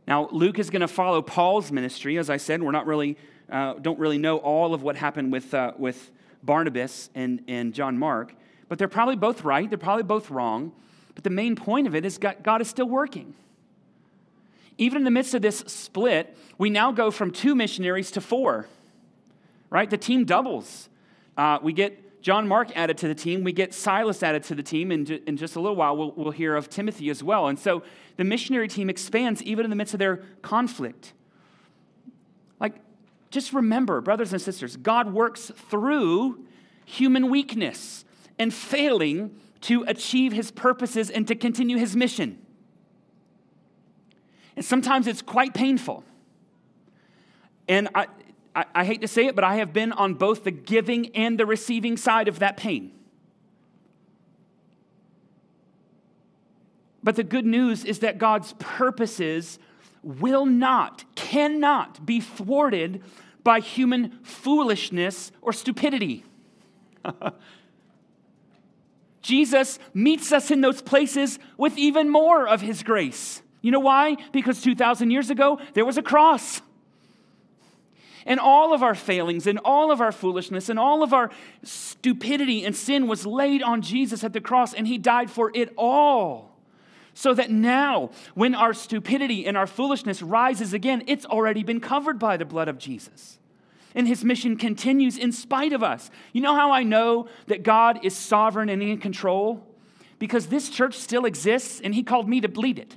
Now, 0.07 0.29
Luke 0.31 0.59
is 0.59 0.69
going 0.69 0.83
to 0.83 0.89
follow 0.89 1.23
Paul's 1.23 1.73
ministry. 1.73 2.19
As 2.19 2.29
I 2.29 2.37
said, 2.37 2.63
we're 2.63 2.71
not 2.71 2.87
really, 2.87 3.17
uh, 3.51 3.75
don't 3.75 3.99
really 3.99 4.19
know 4.19 4.37
all 4.37 4.75
of 4.75 4.83
what 4.83 4.97
happened 4.97 5.33
with, 5.33 5.55
uh, 5.55 5.73
with 5.79 6.11
Barnabas 6.43 7.09
and, 7.15 7.43
and 7.49 7.73
John 7.73 7.97
Mark, 7.97 8.35
but 8.69 8.79
they're 8.79 8.89
probably 8.89 9.17
both 9.17 9.43
right. 9.43 9.71
They're 9.71 9.79
probably 9.79 10.03
both 10.03 10.31
wrong. 10.31 10.73
But 11.15 11.25
the 11.25 11.31
main 11.31 11.57
point 11.57 11.87
of 11.87 11.95
it 11.95 12.05
is 12.05 12.19
God, 12.19 12.43
God 12.43 12.61
is 12.61 12.69
still 12.69 12.89
working. 12.89 13.35
Even 14.77 14.99
in 14.99 15.05
the 15.05 15.11
midst 15.11 15.33
of 15.33 15.41
this 15.41 15.61
split, 15.67 16.37
we 16.59 16.69
now 16.69 16.93
go 16.93 17.11
from 17.11 17.31
two 17.31 17.55
missionaries 17.55 18.11
to 18.11 18.21
four, 18.21 18.67
right? 19.73 19.89
The 19.89 19.97
team 19.97 20.25
doubles. 20.25 20.91
Uh, 21.37 21.59
we 21.63 21.73
get 21.73 22.23
John 22.23 22.47
Mark 22.47 22.77
added 22.77 22.99
to 22.99 23.09
the 23.09 23.15
team. 23.15 23.43
We 23.43 23.53
get 23.53 23.73
Silas 23.73 24.23
added 24.23 24.45
to 24.45 24.55
the 24.55 24.63
team. 24.63 24.93
And 24.93 25.11
in 25.11 25.37
just 25.37 25.57
a 25.57 25.61
little 25.61 25.75
while, 25.75 25.97
we'll, 25.97 26.13
we'll 26.13 26.31
hear 26.31 26.55
of 26.55 26.69
Timothy 26.69 27.09
as 27.09 27.23
well. 27.23 27.49
And 27.49 27.59
so 27.59 27.83
the 28.17 28.25
missionary 28.25 28.69
team 28.69 28.91
expands 28.91 29.43
even 29.43 29.65
in 29.65 29.71
the 29.71 29.77
midst 29.77 29.95
of 29.95 29.99
their 29.99 30.19
conflict. 30.43 31.15
Like, 32.61 32.75
just 33.31 33.53
remember, 33.53 34.01
brothers 34.03 34.33
and 34.33 34.41
sisters, 34.41 34.77
God 34.77 35.13
works 35.13 35.51
through 35.71 36.45
human 36.85 37.31
weakness 37.31 38.05
and 38.39 38.53
failing 38.53 39.35
to 39.63 39.85
achieve 39.89 40.33
his 40.33 40.51
purposes 40.51 41.09
and 41.09 41.27
to 41.29 41.35
continue 41.35 41.79
his 41.79 41.97
mission. 41.97 42.45
And 44.55 44.65
sometimes 44.65 45.07
it's 45.07 45.23
quite 45.23 45.55
painful. 45.55 46.05
And 47.69 47.89
I, 47.95 48.07
I, 48.55 48.65
I, 48.75 48.85
hate 48.85 49.01
to 49.01 49.09
say 49.09 49.27
it, 49.27 49.35
but 49.35 49.45
I 49.45 49.57
have 49.57 49.73
been 49.73 49.93
on 49.93 50.15
both 50.15 50.45
the 50.45 50.51
giving 50.51 51.15
and 51.17 51.39
the 51.39 51.47
receiving 51.47 51.97
side 51.97 52.29
of 52.29 52.41
that 52.41 52.57
pain. 52.57 52.93
But 57.03 57.17
the 57.17 57.25
good 57.25 57.47
news 57.47 57.85
is 57.85 58.01
that 58.01 58.19
God's 58.19 58.55
purposes 58.59 59.59
will 60.03 60.47
not, 60.47 61.05
cannot 61.15 62.05
be 62.05 62.21
thwarted 62.21 63.03
by 63.43 63.61
human 63.61 64.19
foolishness 64.23 65.33
or 65.41 65.53
stupidity. 65.53 66.25
Jesus 69.23 69.79
meets 69.95 70.33
us 70.33 70.51
in 70.51 70.61
those 70.61 70.83
places 70.83 71.39
with 71.57 71.77
even 71.79 72.09
more 72.09 72.47
of 72.47 72.61
his 72.61 72.83
grace. 72.83 73.43
You 73.61 73.71
know 73.71 73.81
why? 73.81 74.17
Because 74.33 74.61
2,000 74.61 75.11
years 75.11 75.31
ago, 75.31 75.61
there 75.75 75.85
was 75.85 75.97
a 75.97 76.03
cross. 76.03 76.61
And 78.27 78.39
all 78.39 78.73
of 78.73 78.83
our 78.83 78.95
failings 78.95 79.47
and 79.47 79.59
all 79.65 79.91
of 79.91 80.01
our 80.01 80.13
foolishness 80.13 80.69
and 80.69 80.79
all 80.79 81.03
of 81.03 81.13
our 81.13 81.31
stupidity 81.63 82.65
and 82.65 82.75
sin 82.75 83.07
was 83.07 83.27
laid 83.27 83.63
on 83.63 83.83
Jesus 83.83 84.23
at 84.25 84.33
the 84.33 84.41
cross, 84.41 84.75
and 84.75 84.87
he 84.87 84.99
died 84.99 85.31
for 85.31 85.51
it 85.55 85.73
all. 85.77 86.51
So 87.15 87.35
that 87.35 87.51
now, 87.51 88.11
when 88.35 88.55
our 88.55 88.73
stupidity 88.73 89.47
and 89.47 89.57
our 89.57 89.67
foolishness 89.67 90.23
rises 90.23 90.73
again, 90.73 91.03
it's 91.07 91.27
already 91.27 91.63
been 91.63 91.81
covered 91.81 92.19
by 92.19 92.37
the 92.37 92.45
blood 92.45 92.69
of 92.69 92.79
Jesus 92.79 93.39
and 93.95 94.09
his 94.09 94.25
mission 94.25 94.57
continues 94.57 95.19
in 95.19 95.33
spite 95.33 95.73
of 95.73 95.83
us. 95.83 96.11
You 96.33 96.41
know 96.41 96.55
how 96.55 96.71
I 96.71 96.83
know 96.83 97.29
that 97.47 97.63
God 97.63 98.05
is 98.05 98.17
sovereign 98.17 98.69
and 98.69 98.83
in 98.83 98.99
control? 98.99 99.67
Because 100.19 100.47
this 100.47 100.69
church 100.69 100.95
still 100.97 101.25
exists 101.25 101.81
and 101.81 101.95
he 101.95 102.03
called 102.03 102.29
me 102.29 102.41
to 102.41 102.49
lead 102.49 102.79
it. 102.79 102.97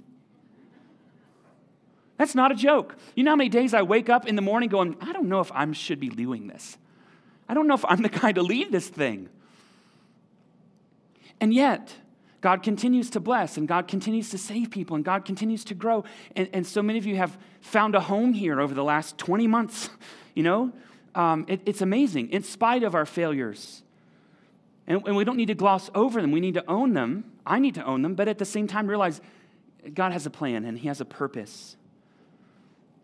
That's 2.18 2.36
not 2.36 2.52
a 2.52 2.56
joke. 2.56 2.96
You 3.16 3.24
know 3.24 3.32
how 3.32 3.36
many 3.36 3.50
days 3.50 3.74
I 3.74 3.82
wake 3.82 4.10
up 4.10 4.28
in 4.28 4.36
the 4.36 4.42
morning 4.42 4.70
going, 4.70 4.96
I 5.02 5.12
don't 5.12 5.28
know 5.28 5.42
if 5.42 5.52
I 5.52 5.70
should 5.74 6.00
be 6.00 6.10
doing 6.10 6.48
this. 6.48 6.78
I 7.48 7.54
don't 7.54 7.68
know 7.68 7.76
if 7.76 7.86
I'm 7.86 8.02
the 8.02 8.10
guy 8.10 8.32
to 8.32 8.42
lead 8.42 8.72
this 8.72 8.88
thing. 8.88 9.30
And 11.42 11.54
yet, 11.54 11.94
God 12.42 12.64
continues 12.64 13.10
to 13.10 13.20
bless 13.20 13.58
and 13.58 13.68
God 13.68 13.88
continues 13.88 14.30
to 14.30 14.38
save 14.38 14.70
people 14.72 14.96
and 14.96 15.04
God 15.04 15.26
continues 15.26 15.66
to 15.66 15.74
grow. 15.74 16.04
And, 16.36 16.48
and 16.54 16.66
so 16.66 16.82
many 16.82 17.00
of 17.00 17.06
you 17.06 17.16
have 17.18 17.38
found 17.60 17.96
a 17.96 18.00
home 18.00 18.34
here 18.34 18.62
over 18.62 18.74
the 18.74 18.84
last 18.84 19.18
20 19.18 19.48
months. 19.48 19.90
You 20.36 20.44
know, 20.44 20.74
um, 21.16 21.46
it, 21.48 21.62
it's 21.66 21.80
amazing 21.80 22.30
in 22.32 22.44
spite 22.44 22.84
of 22.84 22.94
our 22.94 23.06
failures. 23.06 23.84
And, 24.86 25.02
and 25.08 25.16
we 25.16 25.24
don't 25.24 25.38
need 25.38 25.46
to 25.46 25.56
gloss 25.56 25.90
over 25.96 26.22
them. 26.22 26.34
We 26.34 26.42
need 26.42 26.56
to 26.56 26.70
own 26.70 26.92
them. 26.92 27.32
I 27.46 27.60
need 27.60 27.76
to 27.76 27.86
own 27.86 28.02
them, 28.02 28.16
but 28.16 28.28
at 28.28 28.38
the 28.38 28.44
same 28.44 28.68
time, 28.68 28.86
realize 28.86 29.22
God 29.94 30.12
has 30.12 30.26
a 30.26 30.30
plan 30.30 30.66
and 30.66 30.78
He 30.78 30.90
has 30.90 31.00
a 31.00 31.06
purpose. 31.06 31.78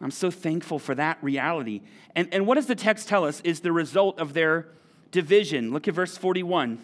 I'm 0.01 0.11
so 0.11 0.31
thankful 0.31 0.79
for 0.79 0.95
that 0.95 1.17
reality. 1.21 1.81
And, 2.15 2.27
and 2.33 2.47
what 2.47 2.55
does 2.55 2.65
the 2.65 2.75
text 2.75 3.07
tell 3.07 3.23
us 3.23 3.39
is 3.41 3.59
the 3.59 3.71
result 3.71 4.19
of 4.19 4.33
their 4.33 4.67
division? 5.11 5.71
Look 5.71 5.87
at 5.87 5.93
verse 5.93 6.17
41. 6.17 6.79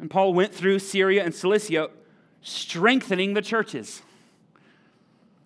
And 0.00 0.10
Paul 0.10 0.34
went 0.34 0.54
through 0.54 0.80
Syria 0.80 1.24
and 1.24 1.34
Cilicia, 1.34 1.90
strengthening 2.42 3.34
the 3.34 3.42
churches. 3.42 4.02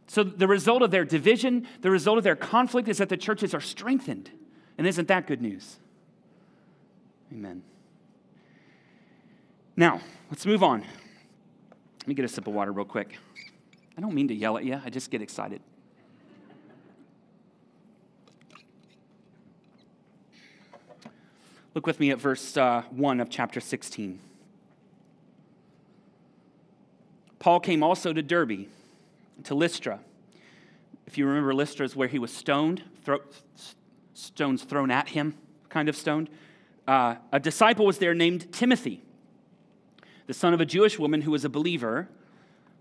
So, 0.07 0.23
the 0.23 0.47
result 0.47 0.83
of 0.83 0.91
their 0.91 1.07
division, 1.07 1.67
the 1.81 1.91
result 1.91 2.19
of 2.19 2.25
their 2.25 2.37
conflict 2.37 2.87
is 2.89 2.99
that 2.99 3.09
the 3.09 3.17
churches 3.17 3.55
are 3.55 3.61
strengthened. 3.61 4.31
And 4.77 4.87
isn't 4.87 5.09
that 5.09 5.27
good 5.27 5.41
news? 5.41 5.79
Amen. 7.33 7.63
Now, 9.75 10.01
let's 10.31 10.45
move 10.45 10.63
on. 10.63 10.85
Let 12.01 12.09
me 12.09 12.15
get 12.15 12.25
a 12.27 12.29
sip 12.29 12.47
of 12.47 12.53
water 12.53 12.73
real 12.73 12.85
quick. 12.85 13.17
I 13.97 14.01
don't 14.01 14.15
mean 14.15 14.29
to 14.29 14.35
yell 14.35 14.59
at 14.59 14.65
you, 14.65 14.81
I 14.85 14.91
just 14.91 15.11
get 15.11 15.23
excited. 15.23 15.63
Look 21.75 21.87
with 21.87 22.01
me 22.01 22.11
at 22.11 22.19
verse 22.19 22.57
uh, 22.57 22.83
1 22.91 23.21
of 23.21 23.31
chapter 23.31 23.59
16. 23.59 24.19
Paul 27.39 27.61
came 27.61 27.83
also 27.83 28.13
to 28.13 28.23
Derbe 28.23 28.67
to 29.45 29.55
Lystra. 29.55 30.01
If 31.07 31.17
you 31.17 31.27
remember, 31.27 31.55
Lystra 31.55 31.85
is 31.85 31.97
where 31.97 32.09
he 32.09 32.19
was 32.19 32.33
stoned, 32.33 32.83
thro- 33.05 33.23
stones 34.15 34.65
thrown 34.65 34.91
at 34.91 35.09
him, 35.09 35.35
kind 35.71 35.89
of 35.89 35.97
stoned. 35.97 36.29
Uh, 36.87 37.17
a 37.33 37.41
disciple 37.41 37.87
was 37.87 37.99
there 37.99 38.15
named 38.15 38.53
Timothy, 38.53 39.03
the 40.27 40.35
son 40.35 40.53
of 40.53 40.61
a 40.61 40.67
Jewish 40.67 40.99
woman 40.99 41.23
who 41.23 41.31
was 41.31 41.45
a 41.45 41.49
believer, 41.49 42.09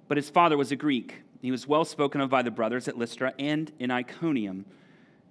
but 0.08 0.18
his 0.18 0.30
father 0.30 0.58
was 0.58 0.72
a 0.72 0.76
Greek. 0.76 1.22
He 1.42 1.50
was 1.50 1.66
well 1.66 1.86
spoken 1.86 2.22
of 2.22 2.30
by 2.30 2.42
the 2.42 2.52
brothers 2.52 2.88
at 2.88 2.98
Lystra 2.98 3.34
and 3.40 3.72
in 3.80 3.90
Iconium. 3.90 4.66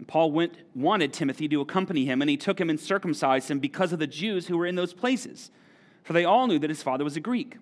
And 0.01 0.09
Paul 0.09 0.33
went, 0.33 0.55
wanted 0.75 1.13
Timothy 1.13 1.47
to 1.49 1.61
accompany 1.61 2.07
him, 2.07 2.23
and 2.23 2.31
he 2.31 2.39
took 2.39 2.59
him 2.59 2.71
and 2.71 2.81
circumcised 2.81 3.51
him 3.51 3.59
because 3.59 3.93
of 3.93 3.99
the 3.99 4.07
Jews 4.07 4.47
who 4.47 4.57
were 4.57 4.65
in 4.65 4.75
those 4.75 4.95
places, 4.95 5.51
for 6.05 6.15
they 6.15 6.25
all 6.25 6.47
knew 6.47 6.59
that 6.59 6.71
his 6.71 6.83
father 6.83 7.05
was 7.05 7.19
a 7.19 7.21
Greek. 7.21 7.59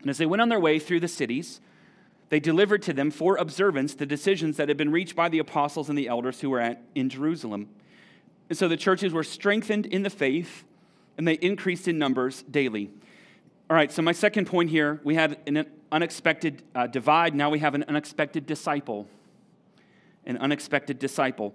And 0.00 0.10
as 0.10 0.18
they 0.18 0.26
went 0.26 0.42
on 0.42 0.48
their 0.48 0.58
way 0.58 0.80
through 0.80 0.98
the 0.98 1.06
cities, 1.06 1.60
they 2.30 2.40
delivered 2.40 2.82
to 2.82 2.92
them 2.92 3.12
for 3.12 3.36
observance 3.36 3.94
the 3.94 4.06
decisions 4.06 4.56
that 4.56 4.66
had 4.66 4.76
been 4.76 4.90
reached 4.90 5.14
by 5.14 5.28
the 5.28 5.38
apostles 5.38 5.88
and 5.88 5.96
the 5.96 6.08
elders 6.08 6.40
who 6.40 6.50
were 6.50 6.58
at, 6.58 6.82
in 6.96 7.08
Jerusalem. 7.08 7.68
And 8.48 8.58
so 8.58 8.66
the 8.66 8.76
churches 8.76 9.12
were 9.12 9.22
strengthened 9.22 9.86
in 9.86 10.02
the 10.02 10.10
faith 10.10 10.64
and 11.16 11.28
they 11.28 11.34
increased 11.34 11.86
in 11.86 11.96
numbers 11.96 12.42
daily. 12.42 12.90
All 13.68 13.76
right, 13.76 13.92
so 13.92 14.02
my 14.02 14.10
second 14.10 14.46
point 14.48 14.70
here 14.70 15.00
we 15.04 15.14
had 15.14 15.38
an 15.46 15.64
unexpected 15.92 16.64
uh, 16.74 16.88
divide, 16.88 17.36
now 17.36 17.50
we 17.50 17.60
have 17.60 17.76
an 17.76 17.84
unexpected 17.86 18.46
disciple. 18.46 19.06
An 20.26 20.36
unexpected 20.38 20.98
disciple. 20.98 21.54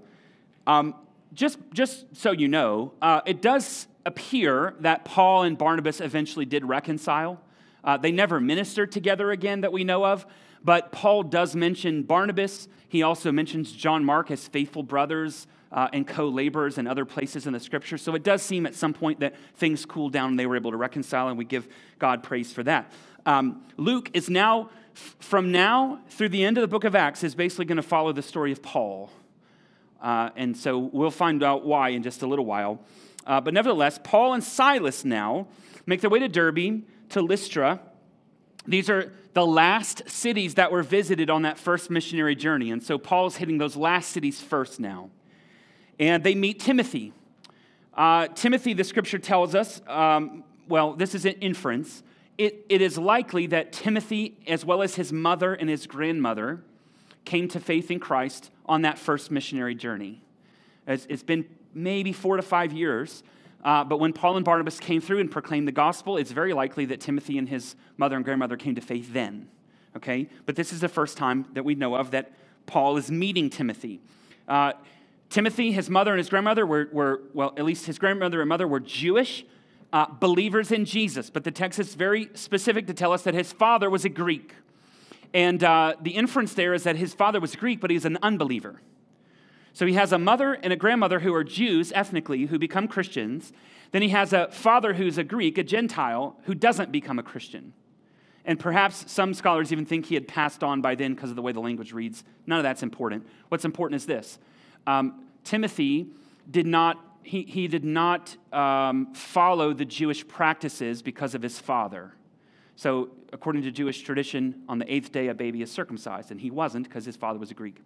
Um, 0.68 0.96
just, 1.34 1.60
just 1.74 2.06
so 2.16 2.32
you 2.32 2.48
know, 2.48 2.94
uh, 3.02 3.22
it 3.26 3.42
does 3.42 3.88
appear 4.06 4.76
that 4.80 5.06
Paul 5.06 5.44
and 5.44 5.58
Barnabas 5.58 6.00
eventually 6.00 6.46
did 6.46 6.64
reconcile. 6.66 7.42
Uh, 7.84 7.98
they 7.98 8.12
never 8.12 8.40
ministered 8.40 8.92
together 8.92 9.32
again 9.32 9.62
that 9.62 9.72
we 9.72 9.84
know 9.84 10.06
of, 10.06 10.26
but 10.64 10.92
Paul 10.92 11.24
does 11.24 11.56
mention 11.56 12.04
Barnabas. 12.04 12.68
He 12.90 13.04
also 13.04 13.32
mentions 13.32 13.72
John 13.72 14.04
Mark 14.04 14.32
as 14.32 14.48
faithful 14.48 14.84
brothers 14.84 15.48
uh, 15.72 15.90
and 15.94 16.08
co 16.08 16.28
laborers 16.28 16.78
in 16.78 16.88
other 16.88 17.06
places 17.06 17.46
in 17.46 17.54
the 17.54 17.60
scripture. 17.60 17.98
So 17.98 18.16
it 18.16 18.24
does 18.24 18.42
seem 18.42 18.66
at 18.66 18.74
some 18.74 18.94
point 18.94 19.20
that 19.20 19.36
things 19.56 19.86
cooled 19.86 20.14
down 20.14 20.32
and 20.32 20.40
they 20.40 20.46
were 20.46 20.56
able 20.56 20.72
to 20.72 20.78
reconcile, 20.78 21.28
and 21.28 21.38
we 21.38 21.46
give 21.46 21.68
God 22.00 22.24
praise 22.24 22.52
for 22.52 22.64
that. 22.64 22.92
Um, 23.26 23.64
Luke 23.78 24.10
is 24.14 24.30
now, 24.30 24.70
from 24.96 25.52
now 25.52 26.00
through 26.10 26.30
the 26.30 26.44
end 26.44 26.58
of 26.58 26.62
the 26.62 26.68
book 26.68 26.84
of 26.84 26.96
Acts, 26.96 27.24
is 27.24 27.36
basically 27.36 27.66
going 27.66 27.76
to 27.78 27.84
follow 27.84 28.12
the 28.12 28.22
story 28.22 28.52
of 28.52 28.64
Paul. 28.64 29.12
Uh, 30.02 30.30
and 30.36 30.56
so 30.56 30.78
we'll 30.78 31.12
find 31.12 31.44
out 31.44 31.66
why 31.66 31.90
in 31.90 32.04
just 32.04 32.22
a 32.22 32.28
little 32.28 32.46
while. 32.46 32.80
Uh, 33.26 33.42
but 33.42 33.54
nevertheless, 33.54 34.00
Paul 34.04 34.34
and 34.34 34.44
Silas 34.44 35.04
now 35.04 35.48
make 35.86 36.02
their 36.02 36.10
way 36.10 36.20
to 36.20 36.28
Derbe, 36.28 36.84
to 37.10 37.22
Lystra. 37.22 37.80
These 38.68 38.90
are 38.90 39.12
the 39.34 39.46
last 39.46 40.10
cities 40.10 40.56
that 40.56 40.72
were 40.72 40.84
visited 40.84 41.30
on 41.30 41.42
that 41.42 41.58
first 41.60 41.90
missionary 41.90 42.36
journey. 42.36 42.72
And 42.72 42.82
so 42.82 42.98
Paul's 42.98 43.36
hitting 43.36 43.58
those 43.58 43.76
last 43.76 44.12
cities 44.12 44.42
first 44.42 44.80
now. 44.80 45.10
And 46.00 46.24
they 46.24 46.36
meet 46.36 46.60
Timothy. 46.60 47.14
Uh, 47.94 48.28
Timothy, 48.28 48.74
the 48.74 48.84
scripture 48.84 49.20
tells 49.20 49.56
us, 49.56 49.82
um, 49.88 50.44
well, 50.68 50.94
this 50.94 51.16
is 51.16 51.26
an 51.26 51.34
inference. 51.34 52.04
It, 52.38 52.66
it 52.68 52.82
is 52.82 52.98
likely 52.98 53.48
that 53.48 53.72
Timothy, 53.72 54.38
as 54.48 54.66
well 54.66 54.82
as 54.82 54.96
his 54.96 55.14
mother 55.14 55.54
and 55.54 55.70
his 55.70 55.88
grandmother, 55.88 56.62
came 57.24 57.48
to 57.50 57.60
faith 57.60 57.90
in 57.90 58.00
Christ 58.00 58.52
on 58.66 58.82
that 58.82 59.00
first 59.00 59.32
missionary 59.32 59.76
journey. 59.76 60.22
It's, 60.88 61.08
it's 61.10 61.24
been 61.24 61.46
maybe 61.74 62.12
four 62.14 62.38
to 62.38 62.44
five 62.44 62.74
years, 62.74 63.24
uh, 63.64 63.84
but 63.84 64.00
when 64.00 64.14
Paul 64.14 64.36
and 64.36 64.46
Barnabas 64.46 64.80
came 64.80 65.02
through 65.02 65.20
and 65.20 65.32
proclaimed 65.32 65.68
the 65.68 65.72
gospel, 65.72 66.18
it's 66.18 66.32
very 66.32 66.54
likely 66.54 66.86
that 66.86 67.00
Timothy 67.00 67.38
and 67.38 67.50
his 67.50 67.76
mother 67.98 68.16
and 68.16 68.24
grandmother 68.24 68.58
came 68.58 68.76
to 68.76 68.82
faith 68.82 69.12
then. 69.14 69.48
Okay? 69.96 70.30
But 70.46 70.56
this 70.56 70.74
is 70.74 70.82
the 70.82 70.90
first 70.90 71.18
time 71.18 71.46
that 71.54 71.64
we 71.64 71.74
know 71.74 71.96
of 71.96 72.12
that 72.12 72.32
Paul 72.66 72.98
is 72.98 73.10
meeting 73.10 73.50
Timothy. 73.50 74.02
Uh, 74.48 74.74
Timothy, 75.30 75.72
his 75.72 75.90
mother 75.90 76.12
and 76.12 76.20
his 76.20 76.30
grandmother 76.30 76.66
were, 76.66 76.90
were, 76.92 77.22
well, 77.34 77.54
at 77.58 77.66
least 77.66 77.86
his 77.86 77.98
grandmother 77.98 78.42
and 78.42 78.50
mother 78.50 78.68
were 78.68 78.80
Jewish 78.80 79.46
uh, 79.94 80.08
believers 80.20 80.72
in 80.72 80.86
Jesus. 80.86 81.30
But 81.30 81.44
the 81.44 81.52
text 81.52 81.80
is 81.80 81.96
very 81.96 82.30
specific 82.34 82.88
to 82.88 82.94
tell 82.94 83.14
us 83.14 83.24
that 83.24 83.34
his 83.34 83.52
father 83.52 83.90
was 83.90 84.06
a 84.06 84.10
Greek. 84.10 84.54
And 85.34 85.64
uh, 85.64 85.96
the 86.02 86.12
inference 86.12 86.54
there 86.54 86.74
is 86.74 86.84
that 86.84 86.96
his 86.96 87.14
father 87.14 87.40
was 87.40 87.56
Greek, 87.56 87.82
but 87.82 87.90
he's 87.90 88.06
an 88.06 88.18
unbeliever. 88.22 88.82
So 89.74 89.86
he 89.86 89.94
has 89.96 90.14
a 90.14 90.18
mother 90.18 90.54
and 90.54 90.72
a 90.72 90.78
grandmother 90.78 91.20
who 91.20 91.34
are 91.34 91.44
Jews 91.44 91.92
ethnically 91.94 92.46
who 92.46 92.58
become 92.58 92.88
Christians. 92.88 93.52
Then 93.92 94.02
he 94.02 94.10
has 94.10 94.32
a 94.32 94.48
father 94.50 94.94
who's 94.94 95.18
a 95.18 95.24
Greek, 95.24 95.58
a 95.58 95.64
Gentile, 95.64 96.38
who 96.44 96.56
doesn't 96.56 96.92
become 96.92 97.20
a 97.20 97.24
Christian. 97.24 97.74
And 98.46 98.60
perhaps 98.60 99.12
some 99.12 99.34
scholars 99.34 99.72
even 99.74 99.86
think 99.86 100.06
he 100.06 100.16
had 100.16 100.28
passed 100.28 100.64
on 100.64 100.82
by 100.82 100.96
then 100.96 101.16
because 101.16 101.30
of 101.30 101.36
the 101.36 101.42
way 101.42 101.52
the 101.52 101.60
language 101.60 101.92
reads. 101.92 102.24
None 102.46 102.60
of 102.60 102.64
that's 102.64 102.84
important. 102.84 103.28
What's 103.50 103.66
important 103.66 104.00
is 104.00 104.06
this 104.06 104.40
um, 104.88 105.26
Timothy 105.44 106.08
did 106.50 106.68
not, 106.68 106.98
he, 107.26 107.44
he 107.44 107.68
did 107.68 107.84
not 107.84 108.38
um, 108.54 109.14
follow 109.14 109.74
the 109.74 109.86
Jewish 109.86 110.28
practices 110.28 111.02
because 111.02 111.34
of 111.34 111.42
his 111.42 111.60
father. 111.60 112.14
So, 112.76 113.10
according 113.34 113.64
to 113.64 113.72
Jewish 113.72 114.02
tradition, 114.02 114.64
on 114.70 114.80
the 114.80 114.94
eighth 114.94 115.12
day, 115.12 115.28
a 115.28 115.34
baby 115.34 115.62
is 115.62 115.72
circumcised, 115.72 116.32
and 116.32 116.40
he 116.40 116.52
wasn't 116.52 116.88
because 116.88 117.06
his 117.06 117.16
father 117.16 117.40
was 117.40 117.50
a 117.52 117.54
Greek. 117.54 117.82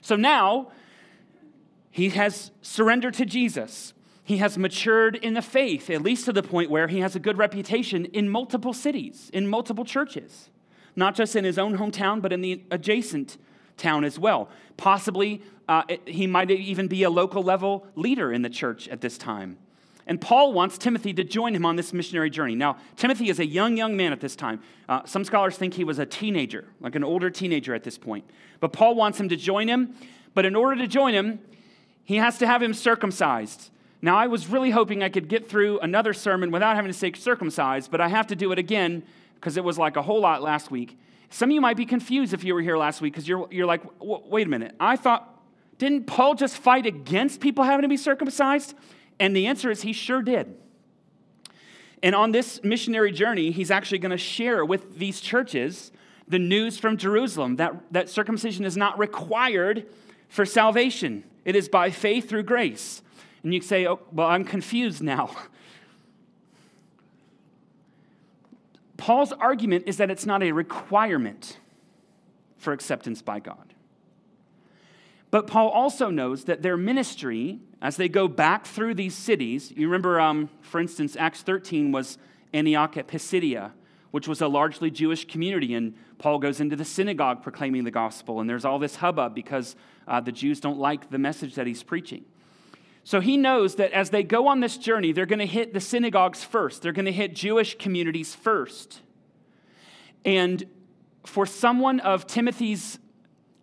So 0.00 0.16
now, 0.16 0.72
he 1.90 2.10
has 2.10 2.50
surrendered 2.62 3.14
to 3.14 3.24
Jesus. 3.24 3.94
He 4.24 4.38
has 4.38 4.58
matured 4.58 5.16
in 5.16 5.34
the 5.34 5.42
faith, 5.42 5.88
at 5.88 6.02
least 6.02 6.24
to 6.24 6.32
the 6.32 6.42
point 6.42 6.68
where 6.68 6.88
he 6.88 6.98
has 7.00 7.14
a 7.14 7.20
good 7.20 7.38
reputation 7.38 8.06
in 8.06 8.28
multiple 8.28 8.72
cities, 8.72 9.30
in 9.32 9.46
multiple 9.46 9.84
churches, 9.84 10.50
not 10.96 11.14
just 11.14 11.36
in 11.36 11.44
his 11.44 11.58
own 11.58 11.78
hometown, 11.78 12.20
but 12.20 12.32
in 12.32 12.40
the 12.40 12.62
adjacent 12.70 13.38
town 13.76 14.04
as 14.04 14.18
well. 14.18 14.48
Possibly 14.76 15.42
uh, 15.68 15.82
he 16.06 16.26
might 16.26 16.50
even 16.50 16.88
be 16.88 17.02
a 17.02 17.10
local 17.10 17.42
level 17.42 17.86
leader 17.94 18.32
in 18.32 18.42
the 18.42 18.50
church 18.50 18.88
at 18.88 19.00
this 19.00 19.18
time. 19.18 19.58
And 20.06 20.20
Paul 20.20 20.52
wants 20.52 20.78
Timothy 20.78 21.12
to 21.14 21.24
join 21.24 21.54
him 21.54 21.66
on 21.66 21.74
this 21.74 21.92
missionary 21.92 22.30
journey. 22.30 22.54
Now, 22.54 22.76
Timothy 22.96 23.28
is 23.28 23.40
a 23.40 23.46
young, 23.46 23.76
young 23.76 23.96
man 23.96 24.12
at 24.12 24.20
this 24.20 24.36
time. 24.36 24.60
Uh, 24.88 25.04
some 25.04 25.24
scholars 25.24 25.58
think 25.58 25.74
he 25.74 25.82
was 25.82 25.98
a 25.98 26.06
teenager, 26.06 26.64
like 26.80 26.94
an 26.94 27.02
older 27.02 27.28
teenager 27.28 27.74
at 27.74 27.82
this 27.82 27.98
point. 27.98 28.24
But 28.60 28.72
Paul 28.72 28.94
wants 28.94 29.18
him 29.18 29.28
to 29.30 29.36
join 29.36 29.66
him. 29.66 29.96
But 30.32 30.46
in 30.46 30.54
order 30.54 30.76
to 30.80 30.86
join 30.86 31.12
him, 31.12 31.40
he 32.04 32.16
has 32.16 32.38
to 32.38 32.46
have 32.46 32.62
him 32.62 32.72
circumcised. 32.72 33.70
Now, 34.00 34.16
I 34.16 34.28
was 34.28 34.46
really 34.46 34.70
hoping 34.70 35.02
I 35.02 35.08
could 35.08 35.26
get 35.26 35.48
through 35.48 35.80
another 35.80 36.12
sermon 36.12 36.52
without 36.52 36.76
having 36.76 36.92
to 36.92 36.96
say 36.96 37.12
circumcised, 37.12 37.90
but 37.90 38.00
I 38.00 38.06
have 38.06 38.28
to 38.28 38.36
do 38.36 38.52
it 38.52 38.58
again 38.60 39.02
because 39.34 39.56
it 39.56 39.64
was 39.64 39.76
like 39.76 39.96
a 39.96 40.02
whole 40.02 40.20
lot 40.20 40.40
last 40.40 40.70
week. 40.70 40.96
Some 41.30 41.50
of 41.50 41.54
you 41.54 41.60
might 41.60 41.76
be 41.76 41.86
confused 41.86 42.32
if 42.32 42.44
you 42.44 42.54
were 42.54 42.62
here 42.62 42.76
last 42.76 43.00
week 43.00 43.12
because 43.12 43.28
you're, 43.28 43.46
you're 43.50 43.66
like, 43.66 43.82
wait 44.00 44.46
a 44.46 44.50
minute. 44.50 44.74
I 44.78 44.96
thought, 44.96 45.32
didn't 45.78 46.06
Paul 46.06 46.34
just 46.34 46.56
fight 46.56 46.86
against 46.86 47.40
people 47.40 47.64
having 47.64 47.82
to 47.82 47.88
be 47.88 47.96
circumcised? 47.96 48.74
And 49.18 49.34
the 49.34 49.46
answer 49.46 49.70
is 49.70 49.82
he 49.82 49.92
sure 49.92 50.22
did. 50.22 50.56
And 52.02 52.14
on 52.14 52.32
this 52.32 52.62
missionary 52.62 53.12
journey, 53.12 53.50
he's 53.50 53.70
actually 53.70 53.98
going 53.98 54.10
to 54.10 54.18
share 54.18 54.64
with 54.64 54.98
these 54.98 55.20
churches 55.20 55.92
the 56.28 56.38
news 56.38 56.78
from 56.78 56.96
Jerusalem 56.96 57.56
that, 57.56 57.74
that 57.92 58.08
circumcision 58.08 58.64
is 58.64 58.76
not 58.76 58.98
required 58.98 59.86
for 60.28 60.44
salvation, 60.44 61.22
it 61.44 61.54
is 61.54 61.68
by 61.68 61.90
faith 61.90 62.28
through 62.28 62.42
grace. 62.42 63.00
And 63.44 63.54
you 63.54 63.60
say, 63.60 63.86
oh, 63.86 64.00
well, 64.10 64.26
I'm 64.26 64.44
confused 64.44 65.02
now. 65.02 65.30
Paul's 68.96 69.32
argument 69.32 69.84
is 69.86 69.98
that 69.98 70.10
it's 70.10 70.26
not 70.26 70.42
a 70.42 70.52
requirement 70.52 71.58
for 72.56 72.72
acceptance 72.72 73.22
by 73.22 73.40
God. 73.40 73.74
But 75.30 75.46
Paul 75.46 75.68
also 75.68 76.08
knows 76.08 76.44
that 76.44 76.62
their 76.62 76.76
ministry, 76.76 77.58
as 77.82 77.96
they 77.96 78.08
go 78.08 78.28
back 78.28 78.64
through 78.64 78.94
these 78.94 79.14
cities, 79.14 79.72
you 79.76 79.86
remember, 79.86 80.20
um, 80.20 80.48
for 80.60 80.80
instance, 80.80 81.16
Acts 81.16 81.42
13 81.42 81.92
was 81.92 82.16
Antioch 82.54 82.96
at 82.96 83.08
Pisidia, 83.08 83.72
which 84.12 84.28
was 84.28 84.40
a 84.40 84.48
largely 84.48 84.90
Jewish 84.90 85.26
community. 85.26 85.74
And 85.74 85.94
Paul 86.18 86.38
goes 86.38 86.60
into 86.60 86.76
the 86.76 86.84
synagogue 86.84 87.42
proclaiming 87.42 87.84
the 87.84 87.90
gospel. 87.90 88.40
And 88.40 88.48
there's 88.48 88.64
all 88.64 88.78
this 88.78 88.96
hubbub 88.96 89.34
because 89.34 89.76
uh, 90.06 90.20
the 90.20 90.32
Jews 90.32 90.60
don't 90.60 90.78
like 90.78 91.10
the 91.10 91.18
message 91.18 91.54
that 91.56 91.66
he's 91.66 91.82
preaching. 91.82 92.24
So 93.06 93.20
he 93.20 93.36
knows 93.36 93.76
that 93.76 93.92
as 93.92 94.10
they 94.10 94.24
go 94.24 94.48
on 94.48 94.58
this 94.58 94.76
journey, 94.76 95.12
they're 95.12 95.26
going 95.26 95.38
to 95.38 95.46
hit 95.46 95.72
the 95.72 95.78
synagogues 95.78 96.42
first, 96.42 96.82
they're 96.82 96.90
going 96.90 97.04
to 97.04 97.12
hit 97.12 97.34
Jewish 97.34 97.78
communities 97.78 98.34
first. 98.34 99.00
And 100.24 100.64
for 101.24 101.46
someone 101.46 102.00
of 102.00 102.26
Timothy's 102.26 102.98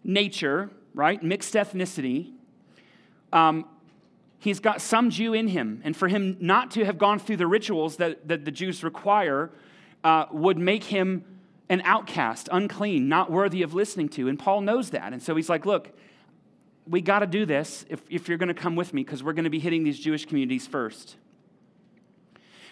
nature, 0.02 0.72
right, 0.94 1.22
mixed 1.22 1.56
ethnicity, 1.56 2.32
um, 3.34 3.66
he's 4.40 4.62
got 4.62 4.80
some 4.80 5.10
Jew 5.10 5.34
in 5.34 5.50
him. 5.50 5.82
And 5.84 5.94
for 5.94 6.08
him 6.08 6.38
not 6.40 6.72
to 6.72 6.86
have 6.86 6.98
gone 6.98 7.20
through 7.20 7.36
the 7.36 7.48
rituals 7.48 7.98
that, 7.98 8.26
that 8.30 8.46
the 8.46 8.52
Jews 8.52 8.82
require 8.82 9.52
uh, 10.06 10.28
would 10.32 10.58
make 10.58 10.86
him 10.86 11.26
an 11.68 11.82
outcast, 11.84 12.48
unclean, 12.50 13.10
not 13.10 13.30
worthy 13.30 13.62
of 13.62 13.74
listening 13.74 14.08
to. 14.08 14.30
And 14.30 14.40
Paul 14.40 14.62
knows 14.62 14.92
that. 14.92 15.12
And 15.12 15.22
so 15.22 15.36
he's 15.36 15.50
like, 15.50 15.66
look, 15.66 15.92
we 16.88 17.02
got 17.02 17.20
to 17.20 17.28
do 17.28 17.46
this 17.46 17.86
if, 17.90 18.02
if 18.10 18.28
you're 18.28 18.38
going 18.38 18.48
to 18.48 18.54
come 18.54 18.76
with 18.76 18.94
me 18.94 19.04
because 19.04 19.24
we're 19.24 19.34
going 19.34 19.46
to 19.46 19.50
be 19.50 19.60
hitting 19.60 19.84
these 19.84 20.00
Jewish 20.00 20.26
communities 20.26 20.68
first. 20.68 21.16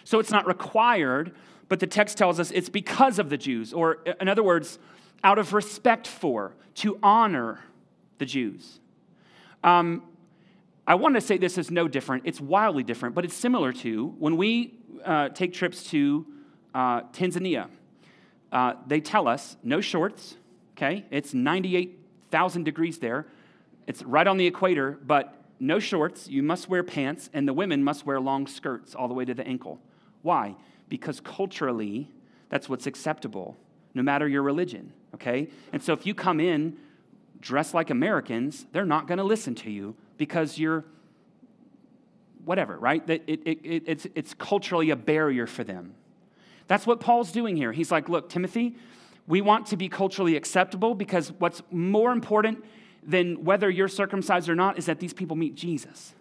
So 0.04 0.18
it's 0.18 0.30
not 0.30 0.46
required, 0.46 1.34
but 1.68 1.80
the 1.80 1.86
text 1.86 2.18
tells 2.18 2.40
us 2.40 2.50
it's 2.50 2.68
because 2.68 3.18
of 3.18 3.30
the 3.30 3.36
Jews, 3.36 3.72
or 3.72 3.98
in 4.20 4.28
other 4.28 4.42
words, 4.42 4.78
out 5.24 5.38
of 5.38 5.52
respect 5.52 6.06
for, 6.06 6.54
to 6.76 6.98
honor 7.02 7.60
the 8.18 8.26
Jews. 8.26 8.80
Um, 9.62 10.02
I 10.86 10.96
want 10.96 11.14
to 11.14 11.20
say 11.20 11.38
this 11.38 11.58
is 11.58 11.70
no 11.70 11.86
different. 11.86 12.24
It's 12.26 12.40
wildly 12.40 12.82
different, 12.82 13.14
but 13.14 13.24
it's 13.24 13.34
similar 13.34 13.72
to 13.74 14.08
when 14.18 14.36
we 14.36 14.74
uh, 15.04 15.28
take 15.28 15.52
trips 15.52 15.84
to 15.90 16.26
uh, 16.74 17.02
Tanzania. 17.12 17.68
Uh, 18.50 18.74
they 18.86 19.00
tell 19.00 19.28
us 19.28 19.56
no 19.62 19.80
shorts, 19.80 20.36
okay? 20.76 21.06
It's 21.10 21.32
98,000 21.32 22.64
degrees 22.64 22.98
there. 22.98 23.26
It's 23.86 24.02
right 24.02 24.26
on 24.26 24.36
the 24.36 24.46
equator, 24.46 24.98
but 25.04 25.34
no 25.58 25.78
shorts. 25.78 26.28
You 26.28 26.42
must 26.42 26.68
wear 26.68 26.82
pants, 26.82 27.30
and 27.32 27.46
the 27.46 27.52
women 27.52 27.82
must 27.84 28.06
wear 28.06 28.20
long 28.20 28.46
skirts 28.46 28.94
all 28.94 29.08
the 29.08 29.14
way 29.14 29.24
to 29.24 29.34
the 29.34 29.46
ankle. 29.46 29.80
Why? 30.22 30.56
Because 30.88 31.20
culturally, 31.20 32.10
that's 32.48 32.68
what's 32.68 32.86
acceptable, 32.86 33.56
no 33.94 34.02
matter 34.02 34.28
your 34.28 34.42
religion, 34.42 34.92
okay? 35.14 35.48
And 35.72 35.82
so 35.82 35.92
if 35.92 36.06
you 36.06 36.14
come 36.14 36.40
in 36.40 36.76
dressed 37.40 37.74
like 37.74 37.90
Americans, 37.90 38.66
they're 38.72 38.84
not 38.86 39.08
going 39.08 39.18
to 39.18 39.24
listen 39.24 39.54
to 39.56 39.70
you 39.70 39.96
because 40.16 40.58
you're 40.58 40.84
whatever, 42.44 42.78
right? 42.78 43.08
It, 43.08 43.22
it, 43.26 43.40
it, 43.44 43.82
it's, 43.86 44.06
it's 44.14 44.34
culturally 44.34 44.90
a 44.90 44.96
barrier 44.96 45.46
for 45.46 45.64
them. 45.64 45.94
That's 46.66 46.86
what 46.86 47.00
Paul's 47.00 47.32
doing 47.32 47.56
here. 47.56 47.72
He's 47.72 47.90
like, 47.90 48.08
look, 48.08 48.28
Timothy, 48.28 48.76
we 49.26 49.40
want 49.40 49.66
to 49.66 49.76
be 49.76 49.88
culturally 49.88 50.36
acceptable 50.36 50.94
because 50.94 51.32
what's 51.38 51.62
more 51.70 52.12
important 52.12 52.64
than 53.02 53.44
whether 53.44 53.68
you're 53.68 53.88
circumcised 53.88 54.48
or 54.48 54.54
not 54.54 54.78
is 54.78 54.86
that 54.86 55.00
these 55.00 55.12
people 55.12 55.36
meet 55.36 55.54
Jesus. 55.54 56.14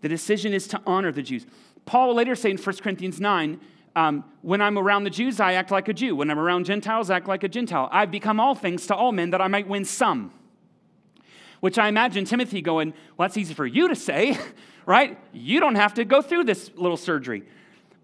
The 0.00 0.08
decision 0.08 0.52
is 0.52 0.66
to 0.68 0.80
honor 0.86 1.12
the 1.12 1.22
Jews. 1.22 1.46
Paul 1.84 2.08
will 2.08 2.14
later 2.14 2.34
say 2.34 2.50
in 2.50 2.58
1 2.58 2.76
Corinthians 2.76 3.20
9, 3.20 3.60
um, 3.94 4.24
when 4.42 4.60
I'm 4.60 4.78
around 4.78 5.04
the 5.04 5.10
Jews, 5.10 5.40
I 5.40 5.54
act 5.54 5.70
like 5.70 5.88
a 5.88 5.94
Jew. 5.94 6.16
When 6.16 6.30
I'm 6.30 6.38
around 6.38 6.66
Gentiles, 6.66 7.08
I 7.08 7.16
act 7.16 7.28
like 7.28 7.44
a 7.44 7.48
Gentile. 7.48 7.88
I've 7.90 8.10
become 8.10 8.38
all 8.38 8.54
things 8.54 8.86
to 8.88 8.94
all 8.94 9.10
men 9.10 9.30
that 9.30 9.40
I 9.40 9.48
might 9.48 9.66
win 9.66 9.84
some. 9.84 10.32
Which 11.60 11.78
I 11.78 11.88
imagine 11.88 12.26
Timothy 12.26 12.60
going, 12.60 12.92
well, 13.16 13.26
that's 13.26 13.38
easy 13.38 13.54
for 13.54 13.66
you 13.66 13.88
to 13.88 13.96
say, 13.96 14.38
right? 14.86 15.18
You 15.32 15.60
don't 15.60 15.76
have 15.76 15.94
to 15.94 16.04
go 16.04 16.20
through 16.20 16.44
this 16.44 16.70
little 16.76 16.98
surgery. 16.98 17.44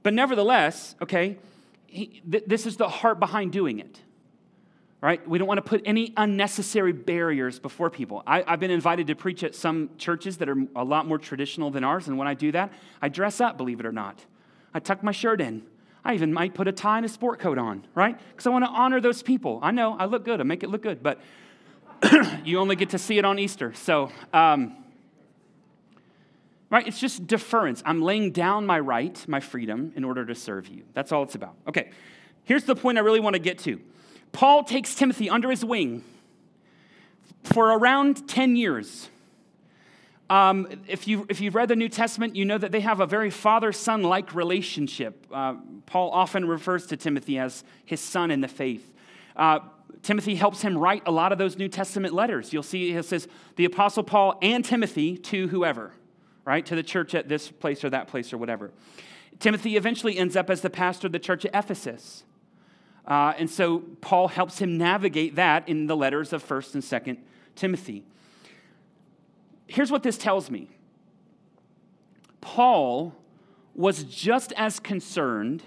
But 0.02 0.14
nevertheless, 0.14 0.96
okay, 1.02 1.38
he, 1.86 2.22
th- 2.30 2.44
this 2.46 2.66
is 2.66 2.78
the 2.78 2.88
heart 2.88 3.20
behind 3.20 3.52
doing 3.52 3.78
it 3.78 4.00
right? 5.02 5.28
We 5.28 5.36
don't 5.36 5.48
want 5.48 5.58
to 5.58 5.68
put 5.68 5.82
any 5.84 6.14
unnecessary 6.16 6.92
barriers 6.92 7.58
before 7.58 7.90
people. 7.90 8.22
I, 8.24 8.44
have 8.46 8.60
been 8.60 8.70
invited 8.70 9.08
to 9.08 9.16
preach 9.16 9.42
at 9.42 9.54
some 9.56 9.90
churches 9.98 10.38
that 10.38 10.48
are 10.48 10.56
a 10.76 10.84
lot 10.84 11.06
more 11.06 11.18
traditional 11.18 11.70
than 11.70 11.82
ours, 11.82 12.06
and 12.06 12.16
when 12.16 12.28
I 12.28 12.34
do 12.34 12.52
that, 12.52 12.72
I 13.02 13.08
dress 13.08 13.40
up, 13.40 13.58
believe 13.58 13.80
it 13.80 13.84
or 13.84 13.92
not. 13.92 14.24
I 14.72 14.78
tuck 14.78 15.02
my 15.02 15.12
shirt 15.12 15.40
in. 15.40 15.62
I 16.04 16.14
even 16.14 16.32
might 16.32 16.54
put 16.54 16.68
a 16.68 16.72
tie 16.72 16.96
and 16.98 17.06
a 17.06 17.08
sport 17.08 17.40
coat 17.40 17.58
on, 17.58 17.84
right? 17.94 18.16
Because 18.30 18.46
I 18.46 18.50
want 18.50 18.64
to 18.64 18.70
honor 18.70 19.00
those 19.00 19.22
people. 19.22 19.58
I 19.60 19.72
know 19.72 19.96
I 19.98 20.04
look 20.06 20.24
good, 20.24 20.40
I 20.40 20.44
make 20.44 20.62
it 20.62 20.70
look 20.70 20.82
good, 20.82 21.02
but 21.02 21.20
you 22.44 22.58
only 22.58 22.76
get 22.76 22.90
to 22.90 22.98
see 22.98 23.18
it 23.18 23.24
on 23.24 23.40
Easter. 23.40 23.74
So, 23.74 24.10
um, 24.32 24.76
right, 26.70 26.86
it's 26.86 27.00
just 27.00 27.26
deference. 27.26 27.82
I'm 27.84 28.02
laying 28.02 28.30
down 28.30 28.66
my 28.66 28.78
right, 28.78 29.22
my 29.26 29.40
freedom, 29.40 29.92
in 29.96 30.04
order 30.04 30.24
to 30.24 30.34
serve 30.36 30.68
you. 30.68 30.84
That's 30.94 31.10
all 31.10 31.24
it's 31.24 31.34
about. 31.34 31.56
Okay, 31.66 31.90
here's 32.44 32.64
the 32.64 32.76
point 32.76 32.98
I 32.98 33.00
really 33.00 33.20
want 33.20 33.34
to 33.34 33.40
get 33.40 33.58
to. 33.60 33.80
Paul 34.32 34.64
takes 34.64 34.94
Timothy 34.94 35.30
under 35.30 35.50
his 35.50 35.64
wing 35.64 36.04
for 37.44 37.72
around 37.72 38.28
10 38.28 38.56
years. 38.56 39.08
Um, 40.30 40.66
if, 40.88 41.06
you, 41.06 41.26
if 41.28 41.40
you've 41.40 41.54
read 41.54 41.68
the 41.68 41.76
New 41.76 41.90
Testament, 41.90 42.36
you 42.36 42.44
know 42.46 42.56
that 42.56 42.72
they 42.72 42.80
have 42.80 43.00
a 43.00 43.06
very 43.06 43.28
father 43.28 43.70
son 43.72 44.02
like 44.02 44.34
relationship. 44.34 45.26
Uh, 45.30 45.56
Paul 45.84 46.10
often 46.10 46.48
refers 46.48 46.86
to 46.86 46.96
Timothy 46.96 47.38
as 47.38 47.64
his 47.84 48.00
son 48.00 48.30
in 48.30 48.40
the 48.40 48.48
faith. 48.48 48.94
Uh, 49.36 49.60
Timothy 50.02 50.34
helps 50.34 50.62
him 50.62 50.76
write 50.76 51.02
a 51.06 51.12
lot 51.12 51.32
of 51.32 51.38
those 51.38 51.58
New 51.58 51.68
Testament 51.68 52.14
letters. 52.14 52.52
You'll 52.52 52.62
see 52.62 52.92
it 52.92 53.04
says 53.04 53.28
the 53.56 53.66
Apostle 53.66 54.02
Paul 54.02 54.38
and 54.40 54.64
Timothy 54.64 55.16
to 55.18 55.48
whoever, 55.48 55.92
right? 56.44 56.64
To 56.66 56.74
the 56.74 56.82
church 56.82 57.14
at 57.14 57.28
this 57.28 57.50
place 57.50 57.84
or 57.84 57.90
that 57.90 58.08
place 58.08 58.32
or 58.32 58.38
whatever. 58.38 58.70
Timothy 59.38 59.76
eventually 59.76 60.16
ends 60.16 60.34
up 60.34 60.50
as 60.50 60.60
the 60.60 60.70
pastor 60.70 61.08
of 61.08 61.12
the 61.12 61.18
church 61.18 61.44
at 61.44 61.54
Ephesus. 61.54 62.24
Uh, 63.06 63.34
and 63.36 63.50
so 63.50 63.80
Paul 64.00 64.28
helps 64.28 64.58
him 64.58 64.78
navigate 64.78 65.34
that 65.34 65.68
in 65.68 65.86
the 65.86 65.96
letters 65.96 66.32
of 66.32 66.46
1st 66.46 66.74
and 66.74 66.82
2nd 66.82 67.18
Timothy. 67.56 68.04
Here's 69.66 69.90
what 69.90 70.02
this 70.02 70.18
tells 70.18 70.50
me 70.50 70.68
Paul 72.40 73.14
was 73.74 74.04
just 74.04 74.52
as 74.56 74.78
concerned 74.78 75.62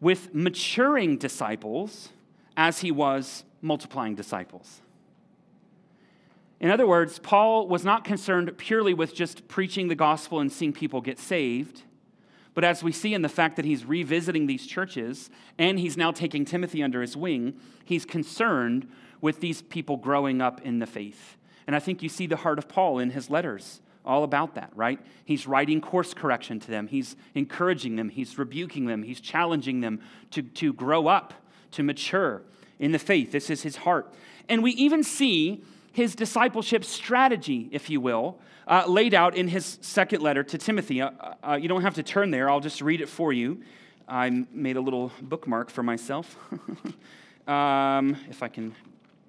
with 0.00 0.34
maturing 0.34 1.16
disciples 1.16 2.10
as 2.56 2.80
he 2.80 2.90
was 2.90 3.44
multiplying 3.60 4.14
disciples. 4.14 4.80
In 6.60 6.70
other 6.70 6.86
words, 6.86 7.18
Paul 7.18 7.68
was 7.68 7.84
not 7.84 8.04
concerned 8.04 8.56
purely 8.56 8.94
with 8.94 9.14
just 9.14 9.46
preaching 9.48 9.88
the 9.88 9.94
gospel 9.94 10.40
and 10.40 10.50
seeing 10.50 10.72
people 10.72 11.00
get 11.00 11.18
saved. 11.18 11.82
But 12.56 12.64
as 12.64 12.82
we 12.82 12.90
see 12.90 13.12
in 13.12 13.20
the 13.20 13.28
fact 13.28 13.56
that 13.56 13.66
he's 13.66 13.84
revisiting 13.84 14.46
these 14.46 14.66
churches 14.66 15.28
and 15.58 15.78
he's 15.78 15.98
now 15.98 16.10
taking 16.10 16.46
Timothy 16.46 16.82
under 16.82 17.02
his 17.02 17.14
wing, 17.14 17.60
he's 17.84 18.06
concerned 18.06 18.88
with 19.20 19.40
these 19.40 19.60
people 19.60 19.98
growing 19.98 20.40
up 20.40 20.62
in 20.62 20.78
the 20.78 20.86
faith. 20.86 21.36
And 21.66 21.76
I 21.76 21.80
think 21.80 22.02
you 22.02 22.08
see 22.08 22.26
the 22.26 22.36
heart 22.36 22.58
of 22.58 22.66
Paul 22.66 22.98
in 22.98 23.10
his 23.10 23.28
letters 23.28 23.82
all 24.06 24.24
about 24.24 24.54
that, 24.54 24.70
right? 24.74 24.98
He's 25.26 25.46
writing 25.46 25.82
course 25.82 26.14
correction 26.14 26.58
to 26.60 26.70
them, 26.70 26.88
he's 26.88 27.14
encouraging 27.34 27.96
them, 27.96 28.08
he's 28.08 28.38
rebuking 28.38 28.86
them, 28.86 29.02
he's 29.02 29.20
challenging 29.20 29.82
them 29.82 30.00
to, 30.30 30.40
to 30.40 30.72
grow 30.72 31.08
up, 31.08 31.34
to 31.72 31.82
mature 31.82 32.40
in 32.78 32.90
the 32.90 32.98
faith. 32.98 33.32
This 33.32 33.50
is 33.50 33.64
his 33.64 33.76
heart. 33.76 34.14
And 34.48 34.62
we 34.62 34.70
even 34.72 35.02
see 35.02 35.62
his 35.96 36.14
discipleship 36.14 36.84
strategy, 36.84 37.70
if 37.72 37.88
you 37.88 38.02
will, 38.02 38.38
uh, 38.68 38.84
laid 38.86 39.14
out 39.14 39.34
in 39.34 39.48
his 39.48 39.78
second 39.80 40.20
letter 40.20 40.42
to 40.42 40.58
Timothy. 40.58 41.00
Uh, 41.00 41.10
uh, 41.42 41.58
you 41.58 41.68
don't 41.68 41.80
have 41.80 41.94
to 41.94 42.02
turn 42.02 42.30
there, 42.30 42.50
I'll 42.50 42.60
just 42.60 42.82
read 42.82 43.00
it 43.00 43.08
for 43.08 43.32
you. 43.32 43.62
I 44.06 44.44
made 44.52 44.76
a 44.76 44.80
little 44.82 45.10
bookmark 45.22 45.70
for 45.70 45.82
myself. 45.82 46.36
um, 47.48 48.14
if 48.28 48.42
I 48.42 48.48
can 48.48 48.74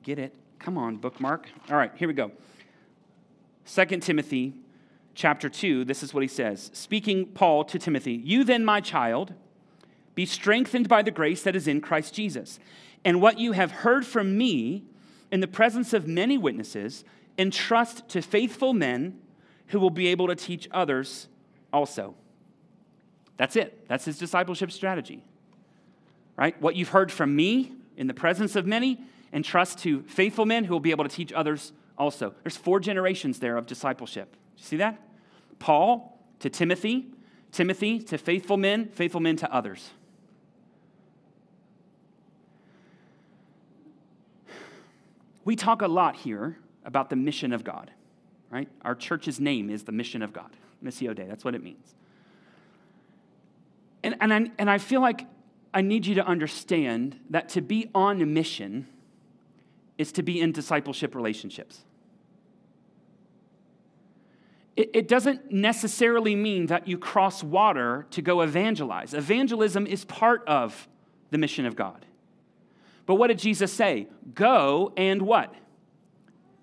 get 0.04 0.20
it. 0.20 0.36
Come 0.60 0.78
on, 0.78 0.98
bookmark. 0.98 1.48
All 1.70 1.78
right, 1.78 1.92
here 1.96 2.10
we 2.10 2.14
go. 2.14 2.34
2 3.74 3.86
Timothy 4.02 4.54
chapter 5.16 5.48
2, 5.48 5.86
this 5.86 6.04
is 6.04 6.14
what 6.14 6.22
he 6.22 6.28
says. 6.28 6.70
Speaking 6.74 7.28
Paul 7.28 7.64
to 7.64 7.80
Timothy, 7.80 8.12
You 8.12 8.44
then, 8.44 8.66
my 8.66 8.82
child, 8.82 9.34
be 10.16 10.26
strengthened 10.26 10.90
by 10.90 11.02
the 11.02 11.12
grace 11.12 11.44
that 11.44 11.56
is 11.56 11.66
in 11.66 11.80
Christ 11.80 12.14
Jesus. 12.14 12.60
And 13.06 13.22
what 13.22 13.40
you 13.40 13.54
have 13.54 13.72
heard 13.72 14.06
from 14.06 14.38
me, 14.38 14.84
in 15.32 15.40
the 15.40 15.48
presence 15.48 15.94
of 15.94 16.08
many 16.08 16.38
witnesses, 16.38 17.04
entrust 17.38 18.08
to 18.10 18.22
faithful 18.22 18.74
men 18.74 19.20
who 19.68 19.80
will 19.80 19.90
be 19.90 20.08
able 20.08 20.28
to 20.28 20.36
teach 20.36 20.68
others 20.72 21.28
also. 21.74 22.16
That's 23.38 23.56
it. 23.56 23.88
That's 23.88 24.06
his 24.06 24.18
discipleship 24.18 24.72
strategy. 24.72 25.24
Right? 26.36 26.60
What 26.62 26.76
you've 26.76 26.90
heard 26.90 27.12
from 27.12 27.36
me 27.36 27.74
in 27.98 28.08
the 28.08 28.14
presence 28.14 28.56
of 28.56 28.66
many, 28.66 29.00
entrust 29.34 29.80
to 29.80 30.04
faithful 30.04 30.46
men 30.46 30.64
who 30.64 30.74
will 30.74 30.80
be 30.80 30.92
able 30.92 31.04
to 31.04 31.10
teach 31.10 31.34
others 31.34 31.74
also. 31.98 32.34
There's 32.44 32.56
four 32.56 32.80
generations 32.80 33.40
there 33.40 33.58
of 33.58 33.66
discipleship. 33.66 34.36
You 34.58 34.64
see 34.64 34.78
that? 34.78 35.02
Paul 35.60 36.18
to 36.40 36.50
Timothy, 36.50 37.08
Timothy 37.52 38.00
to 38.00 38.18
faithful 38.18 38.58
men, 38.58 38.88
faithful 38.90 39.20
men 39.20 39.36
to 39.38 39.52
others. 39.52 39.90
We 45.48 45.56
talk 45.56 45.82
a 45.82 45.88
lot 45.88 46.18
here 46.18 46.58
about 46.84 47.10
the 47.10 47.16
mission 47.16 47.54
of 47.54 47.64
God, 47.64 47.90
right? 48.50 48.68
Our 48.82 48.96
church's 48.96 49.40
name 49.40 49.70
is 49.70 49.86
the 49.86 49.94
mission 49.94 50.22
of 50.22 50.34
God, 50.34 50.50
Missio 50.84 51.16
Dei. 51.16 51.24
That's 51.24 51.46
what 51.46 51.56
it 51.56 51.64
means. 51.64 51.96
And, 54.04 54.18
and, 54.20 54.34
I, 54.34 54.52
and 54.58 54.70
I 54.70 54.78
feel 54.78 55.00
like 55.00 55.26
I 55.74 55.80
need 55.80 56.06
you 56.06 56.16
to 56.16 56.28
understand 56.28 57.18
that 57.30 57.48
to 57.50 57.62
be 57.62 57.90
on 57.96 58.22
a 58.22 58.26
mission 58.26 58.90
is 59.98 60.12
to 60.12 60.22
be 60.22 60.42
in 60.42 60.52
discipleship 60.52 61.16
relationships. 61.16 61.86
It, 64.76 64.90
it 64.94 65.08
doesn't 65.08 65.50
necessarily 65.50 66.36
mean 66.36 66.66
that 66.66 66.90
you 66.90 66.98
cross 66.98 67.42
water 67.42 68.06
to 68.12 68.22
go 68.22 68.42
evangelize. 68.42 69.14
Evangelism 69.14 69.88
is 69.88 70.04
part 70.04 70.46
of 70.46 70.90
the 71.32 71.38
mission 71.38 71.66
of 71.66 71.78
God. 71.78 72.06
But 73.08 73.16
what 73.16 73.28
did 73.28 73.40
Jesus 73.40 73.74
say? 73.74 74.08
Go 74.36 74.94
and 74.96 75.24
what? 75.24 75.56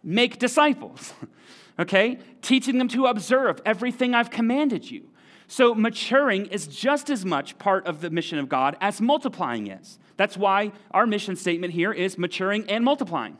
Make 0.04 0.38
disciples. 0.38 1.12
okay? 1.80 2.18
Teaching 2.42 2.78
them 2.78 2.86
to 2.88 3.06
observe 3.06 3.60
everything 3.66 4.14
I've 4.14 4.30
commanded 4.30 4.88
you. 4.88 5.08
So 5.48 5.74
maturing 5.74 6.46
is 6.46 6.66
just 6.66 7.10
as 7.10 7.24
much 7.24 7.58
part 7.58 7.86
of 7.86 8.00
the 8.00 8.10
mission 8.10 8.38
of 8.38 8.48
God 8.48 8.76
as 8.80 9.00
multiplying 9.00 9.66
is. 9.66 9.98
That's 10.16 10.36
why 10.36 10.72
our 10.90 11.06
mission 11.06 11.34
statement 11.34 11.72
here 11.72 11.92
is 11.92 12.18
maturing 12.18 12.68
and 12.70 12.84
multiplying. 12.84 13.38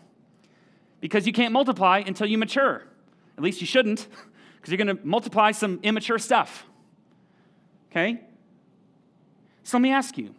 Because 1.01 1.27
you 1.27 1.33
can't 1.33 1.53
multiply 1.53 2.03
until 2.07 2.27
you 2.27 2.39
mature. 2.39 2.85
At 3.37 3.45
least 3.45 3.61
you 3.61 3.67
shouldn't, 3.67 4.09
because 4.57 4.71
you're 4.71 4.83
going 4.85 4.97
to 4.97 5.07
multiply 5.07 5.53
some 5.53 5.79
immature 5.83 6.19
stuff. 6.19 6.65
Okay? 7.91 8.21
So 9.63 9.77
let 9.77 9.83
me 9.83 9.93
ask 9.93 10.17
you 10.17 10.35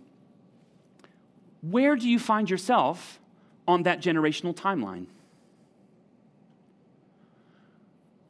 where 1.69 1.95
do 1.95 2.07
you 2.07 2.19
find 2.19 2.49
yourself 2.49 3.19
on 3.67 3.83
that 3.83 4.01
generational 4.01 4.55
timeline? 4.55 5.07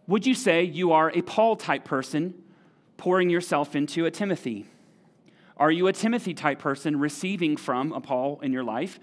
Would 0.07 0.25
you 0.25 0.35
say 0.35 0.63
you 0.63 0.91
are 0.91 1.11
a 1.11 1.21
Paul 1.21 1.55
type 1.55 1.83
person 1.83 2.33
pouring 2.97 3.29
yourself 3.29 3.75
into 3.75 4.05
a 4.05 4.11
Timothy? 4.11 4.67
Are 5.57 5.71
you 5.71 5.87
a 5.87 5.93
Timothy 5.93 6.33
type 6.33 6.59
person 6.59 6.99
receiving 6.99 7.57
from 7.57 7.91
a 7.91 7.99
Paul 7.99 8.39
in 8.41 8.53
your 8.53 8.63
life 8.63 8.99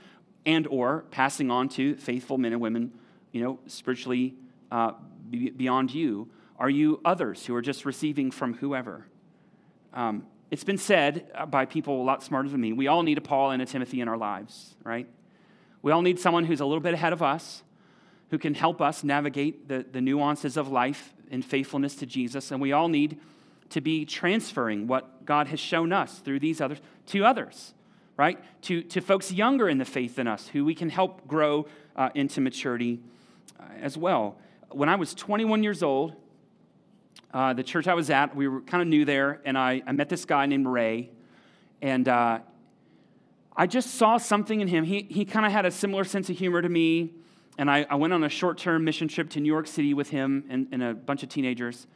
and 0.47 0.66
or 0.68 1.05
passing 1.11 1.51
on 1.51 1.68
to 1.71 1.97
faithful 1.97 2.38
men 2.38 2.53
and 2.53 2.61
women, 2.61 2.92
you 3.33 3.42
know, 3.42 3.59
spiritually 3.66 4.35
uh, 4.71 4.92
beyond 5.31 5.92
you? 5.92 6.31
Are 6.59 6.71
you 6.71 7.01
others 7.05 7.45
who 7.47 7.55
are 7.55 7.62
just 7.62 7.85
receiving 7.85 8.31
from 8.31 8.55
whoever? 8.55 9.07
Um, 9.92 10.27
it's 10.52 10.64
been 10.64 10.76
said 10.76 11.30
uh, 11.34 11.46
by 11.46 11.64
people 11.64 12.02
a 12.02 12.04
lot 12.04 12.22
smarter 12.22 12.46
than 12.46 12.60
me 12.60 12.74
we 12.74 12.86
all 12.86 13.02
need 13.02 13.16
a 13.16 13.22
Paul 13.22 13.52
and 13.52 13.62
a 13.62 13.66
Timothy 13.66 14.02
in 14.02 14.06
our 14.06 14.18
lives, 14.18 14.74
right? 14.84 15.08
We 15.80 15.90
all 15.90 16.02
need 16.02 16.20
someone 16.20 16.44
who's 16.44 16.60
a 16.60 16.66
little 16.66 16.82
bit 16.82 16.92
ahead 16.92 17.14
of 17.14 17.22
us, 17.22 17.62
who 18.30 18.38
can 18.38 18.54
help 18.54 18.82
us 18.82 19.02
navigate 19.02 19.66
the, 19.66 19.84
the 19.90 20.02
nuances 20.02 20.58
of 20.58 20.68
life 20.68 21.14
in 21.30 21.40
faithfulness 21.40 21.96
to 21.96 22.06
Jesus. 22.06 22.50
And 22.50 22.60
we 22.60 22.70
all 22.70 22.88
need 22.88 23.18
to 23.70 23.80
be 23.80 24.04
transferring 24.04 24.86
what 24.86 25.24
God 25.24 25.48
has 25.48 25.58
shown 25.58 25.90
us 25.90 26.18
through 26.18 26.40
these 26.40 26.60
others 26.60 26.78
to 27.06 27.24
others, 27.24 27.72
right? 28.18 28.38
To, 28.64 28.82
to 28.82 29.00
folks 29.00 29.32
younger 29.32 29.70
in 29.70 29.78
the 29.78 29.86
faith 29.86 30.16
than 30.16 30.28
us 30.28 30.48
who 30.48 30.66
we 30.66 30.74
can 30.74 30.90
help 30.90 31.26
grow 31.26 31.66
uh, 31.96 32.10
into 32.14 32.42
maturity 32.42 33.00
uh, 33.58 33.64
as 33.80 33.96
well. 33.96 34.36
When 34.70 34.90
I 34.90 34.96
was 34.96 35.14
21 35.14 35.62
years 35.62 35.82
old, 35.82 36.14
uh, 37.33 37.53
the 37.53 37.62
church 37.62 37.88
I 37.88 37.94
was 37.94 38.11
at, 38.11 38.37
we 38.37 38.48
were 38.48 38.61
kind 38.61 38.83
of 38.83 38.88
new 38.88 39.05
there, 39.05 39.40
and 39.44 39.57
I, 39.57 39.83
I 39.87 39.92
met 39.92 40.09
this 40.09 40.25
guy 40.25 40.46
named 40.46 40.66
Ray, 40.66 41.11
and 41.81 42.07
uh, 42.09 42.40
I 43.57 43.66
just 43.66 43.94
saw 43.94 44.18
something 44.18 44.61
in 44.61 44.68
him. 44.68 44.85
He, 44.85 45.07
he 45.11 45.25
kind 45.25 45.46
of 45.46 45.53
had 45.53 45.64
a 45.64 45.70
similar 45.70 46.05
sense 46.05 46.29
of 46.29 46.37
humor 46.37 46.61
to 46.61 46.68
me, 46.68 47.12
and 47.59 47.70
I, 47.70 47.87
I 47.88 47.94
went 47.94 48.12
on 48.12 48.25
a 48.25 48.29
short 48.29 48.59
term 48.59 48.85
mission 48.85 49.09
trip 49.09 49.31
to 49.31 49.40
New 49.40 49.53
York 49.53 49.66
City 49.66 49.94
with 49.94 50.11
him 50.11 50.44
and, 50.48 50.68
and 50.72 50.83
a 50.83 50.94
bunch 50.94 51.22
of 51.22 51.29
teenagers, 51.29 51.87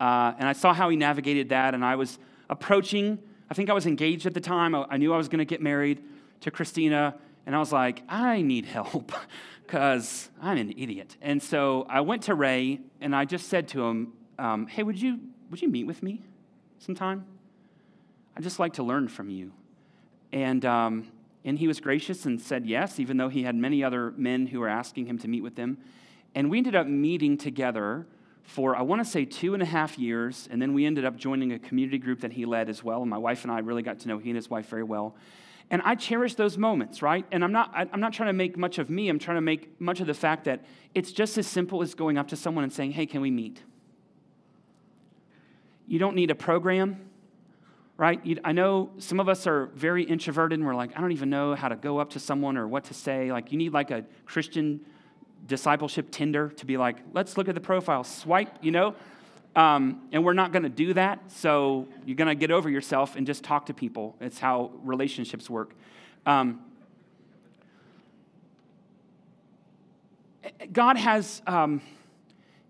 uh, 0.00 0.32
and 0.38 0.48
I 0.48 0.52
saw 0.52 0.72
how 0.72 0.88
he 0.88 0.96
navigated 0.96 1.50
that, 1.50 1.74
and 1.74 1.84
I 1.84 1.96
was 1.96 2.18
approaching, 2.48 3.18
I 3.50 3.54
think 3.54 3.70
I 3.70 3.72
was 3.72 3.86
engaged 3.86 4.26
at 4.26 4.34
the 4.34 4.40
time. 4.40 4.74
I, 4.74 4.86
I 4.90 4.96
knew 4.96 5.12
I 5.12 5.16
was 5.16 5.28
going 5.28 5.38
to 5.38 5.44
get 5.44 5.60
married 5.60 6.02
to 6.40 6.50
Christina, 6.50 7.14
And 7.46 7.54
I 7.54 7.58
was 7.58 7.72
like, 7.72 8.02
I 8.08 8.42
need 8.42 8.66
help 8.66 9.12
because 9.66 10.30
I'm 10.40 10.58
an 10.58 10.74
idiot. 10.76 11.16
And 11.20 11.42
so 11.42 11.86
I 11.88 12.00
went 12.00 12.22
to 12.24 12.34
Ray 12.34 12.80
and 13.00 13.14
I 13.14 13.24
just 13.24 13.48
said 13.48 13.68
to 13.68 13.84
him, 13.84 14.12
um, 14.38 14.66
Hey, 14.66 14.82
would 14.82 15.00
you, 15.00 15.20
would 15.50 15.60
you 15.62 15.68
meet 15.68 15.84
with 15.84 16.02
me 16.02 16.22
sometime? 16.78 17.24
I'd 18.36 18.42
just 18.42 18.58
like 18.58 18.74
to 18.74 18.82
learn 18.82 19.08
from 19.08 19.30
you. 19.30 19.52
And, 20.32 20.64
um, 20.64 21.08
and 21.44 21.58
he 21.58 21.66
was 21.66 21.80
gracious 21.80 22.26
and 22.26 22.40
said 22.40 22.66
yes, 22.66 22.98
even 23.00 23.16
though 23.16 23.28
he 23.28 23.44
had 23.44 23.54
many 23.54 23.82
other 23.82 24.12
men 24.16 24.46
who 24.46 24.60
were 24.60 24.68
asking 24.68 25.06
him 25.06 25.18
to 25.18 25.28
meet 25.28 25.42
with 25.42 25.54
them. 25.54 25.78
And 26.34 26.50
we 26.50 26.58
ended 26.58 26.74
up 26.74 26.86
meeting 26.86 27.38
together 27.38 28.06
for, 28.42 28.76
I 28.76 28.82
want 28.82 29.02
to 29.02 29.10
say, 29.10 29.24
two 29.24 29.54
and 29.54 29.62
a 29.62 29.66
half 29.66 29.98
years. 29.98 30.48
And 30.50 30.60
then 30.60 30.74
we 30.74 30.84
ended 30.84 31.04
up 31.04 31.16
joining 31.16 31.52
a 31.52 31.58
community 31.58 31.98
group 31.98 32.20
that 32.20 32.32
he 32.32 32.44
led 32.44 32.68
as 32.68 32.84
well. 32.84 33.00
And 33.00 33.10
my 33.10 33.18
wife 33.18 33.44
and 33.44 33.52
I 33.52 33.60
really 33.60 33.82
got 33.82 34.00
to 34.00 34.08
know 34.08 34.18
he 34.18 34.30
and 34.30 34.36
his 34.36 34.50
wife 34.50 34.68
very 34.68 34.82
well. 34.82 35.16
And 35.70 35.82
I 35.84 35.96
cherish 35.96 36.34
those 36.34 36.56
moments, 36.56 37.02
right? 37.02 37.26
And 37.32 37.42
I'm 37.42 37.52
not, 37.52 37.72
I'm 37.74 38.00
not 38.00 38.12
trying 38.12 38.28
to 38.28 38.32
make 38.32 38.56
much 38.56 38.78
of 38.78 38.88
me. 38.88 39.08
I'm 39.08 39.18
trying 39.18 39.36
to 39.36 39.40
make 39.40 39.80
much 39.80 40.00
of 40.00 40.06
the 40.06 40.14
fact 40.14 40.44
that 40.44 40.64
it's 40.94 41.10
just 41.10 41.38
as 41.38 41.46
simple 41.46 41.82
as 41.82 41.94
going 41.94 42.18
up 42.18 42.28
to 42.28 42.36
someone 42.36 42.62
and 42.62 42.72
saying, 42.72 42.92
hey, 42.92 43.06
can 43.06 43.20
we 43.20 43.30
meet? 43.30 43.62
You 45.86 45.98
don't 45.98 46.16
need 46.16 46.30
a 46.30 46.34
program, 46.34 47.00
right? 47.96 48.24
You, 48.24 48.38
I 48.44 48.52
know 48.52 48.90
some 48.98 49.20
of 49.20 49.28
us 49.28 49.46
are 49.46 49.66
very 49.74 50.02
introverted 50.02 50.58
and 50.58 50.66
we're 50.66 50.74
like, 50.74 50.96
I 50.96 51.00
don't 51.00 51.12
even 51.12 51.30
know 51.30 51.54
how 51.54 51.68
to 51.68 51.76
go 51.76 51.98
up 51.98 52.10
to 52.10 52.20
someone 52.20 52.56
or 52.56 52.66
what 52.66 52.84
to 52.84 52.94
say. 52.94 53.30
Like, 53.30 53.52
you 53.52 53.58
need 53.58 53.72
like 53.72 53.90
a 53.90 54.04
Christian 54.24 54.80
discipleship 55.46 56.10
Tinder 56.10 56.48
to 56.50 56.66
be 56.66 56.76
like, 56.76 56.96
let's 57.12 57.36
look 57.36 57.48
at 57.48 57.54
the 57.54 57.60
profile, 57.60 58.04
swipe, 58.04 58.58
you 58.62 58.72
know? 58.72 58.94
Um, 59.54 60.02
and 60.12 60.22
we're 60.22 60.34
not 60.34 60.52
going 60.52 60.64
to 60.64 60.68
do 60.68 60.92
that. 60.94 61.30
So 61.30 61.88
you're 62.04 62.16
going 62.16 62.28
to 62.28 62.34
get 62.34 62.50
over 62.50 62.68
yourself 62.68 63.16
and 63.16 63.26
just 63.26 63.42
talk 63.42 63.66
to 63.66 63.74
people. 63.74 64.16
It's 64.20 64.38
how 64.38 64.72
relationships 64.82 65.48
work. 65.48 65.74
Um, 66.26 66.60
God 70.72 70.96
has, 70.96 71.40
um, 71.46 71.80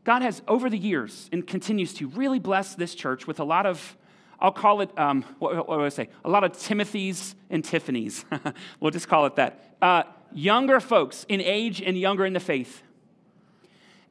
God 0.06 0.22
has 0.22 0.40
over 0.46 0.70
the 0.70 0.78
years 0.78 1.28
and 1.32 1.44
continues 1.44 1.92
to 1.94 2.06
really 2.06 2.38
bless 2.38 2.76
this 2.76 2.94
church 2.94 3.26
with 3.26 3.40
a 3.40 3.44
lot 3.44 3.66
of, 3.66 3.96
I'll 4.38 4.52
call 4.52 4.80
it, 4.80 4.96
um, 4.96 5.24
what, 5.40 5.68
what, 5.68 5.78
do 5.78 5.84
I 5.84 5.88
say? 5.88 6.08
A 6.24 6.30
lot 6.30 6.44
of 6.44 6.56
Timothy's 6.56 7.34
and 7.50 7.64
Tiffany's. 7.64 8.24
we'll 8.80 8.92
just 8.92 9.08
call 9.08 9.26
it 9.26 9.34
that. 9.34 9.74
Uh, 9.82 10.04
younger 10.32 10.78
folks 10.78 11.26
in 11.28 11.40
age 11.40 11.82
and 11.82 11.98
younger 11.98 12.24
in 12.24 12.34
the 12.34 12.40
faith 12.40 12.84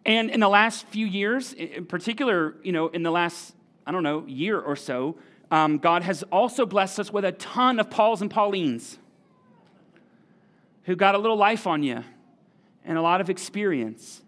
and 0.06 0.30
in 0.30 0.42
the 0.42 0.50
last 0.50 0.86
few 0.88 1.06
years, 1.08 1.54
in 1.54 1.86
particular, 1.86 2.56
you 2.62 2.74
know, 2.74 2.90
in 2.90 3.02
the 3.02 3.10
last, 3.10 3.56
I 3.88 3.94
don't 3.94 4.04
know, 4.04 4.26
year 4.28 4.60
or 4.60 4.76
so, 4.76 5.16
um, 5.50 5.78
God 5.78 6.04
has 6.04 6.24
also 6.24 6.66
blessed 6.66 7.00
us 7.00 7.12
with 7.12 7.24
a 7.24 7.32
ton 7.32 7.80
of 7.80 7.90
Pauls 7.90 8.22
and 8.22 8.30
Paulines 8.30 8.98
who 10.84 10.98
got 10.98 11.16
a 11.16 11.18
little 11.18 11.38
life 11.38 11.66
on 11.66 11.82
you 11.82 12.04
and 12.84 12.98
a 12.98 13.02
lot 13.02 13.22
of 13.22 13.30
experience. 13.30 14.22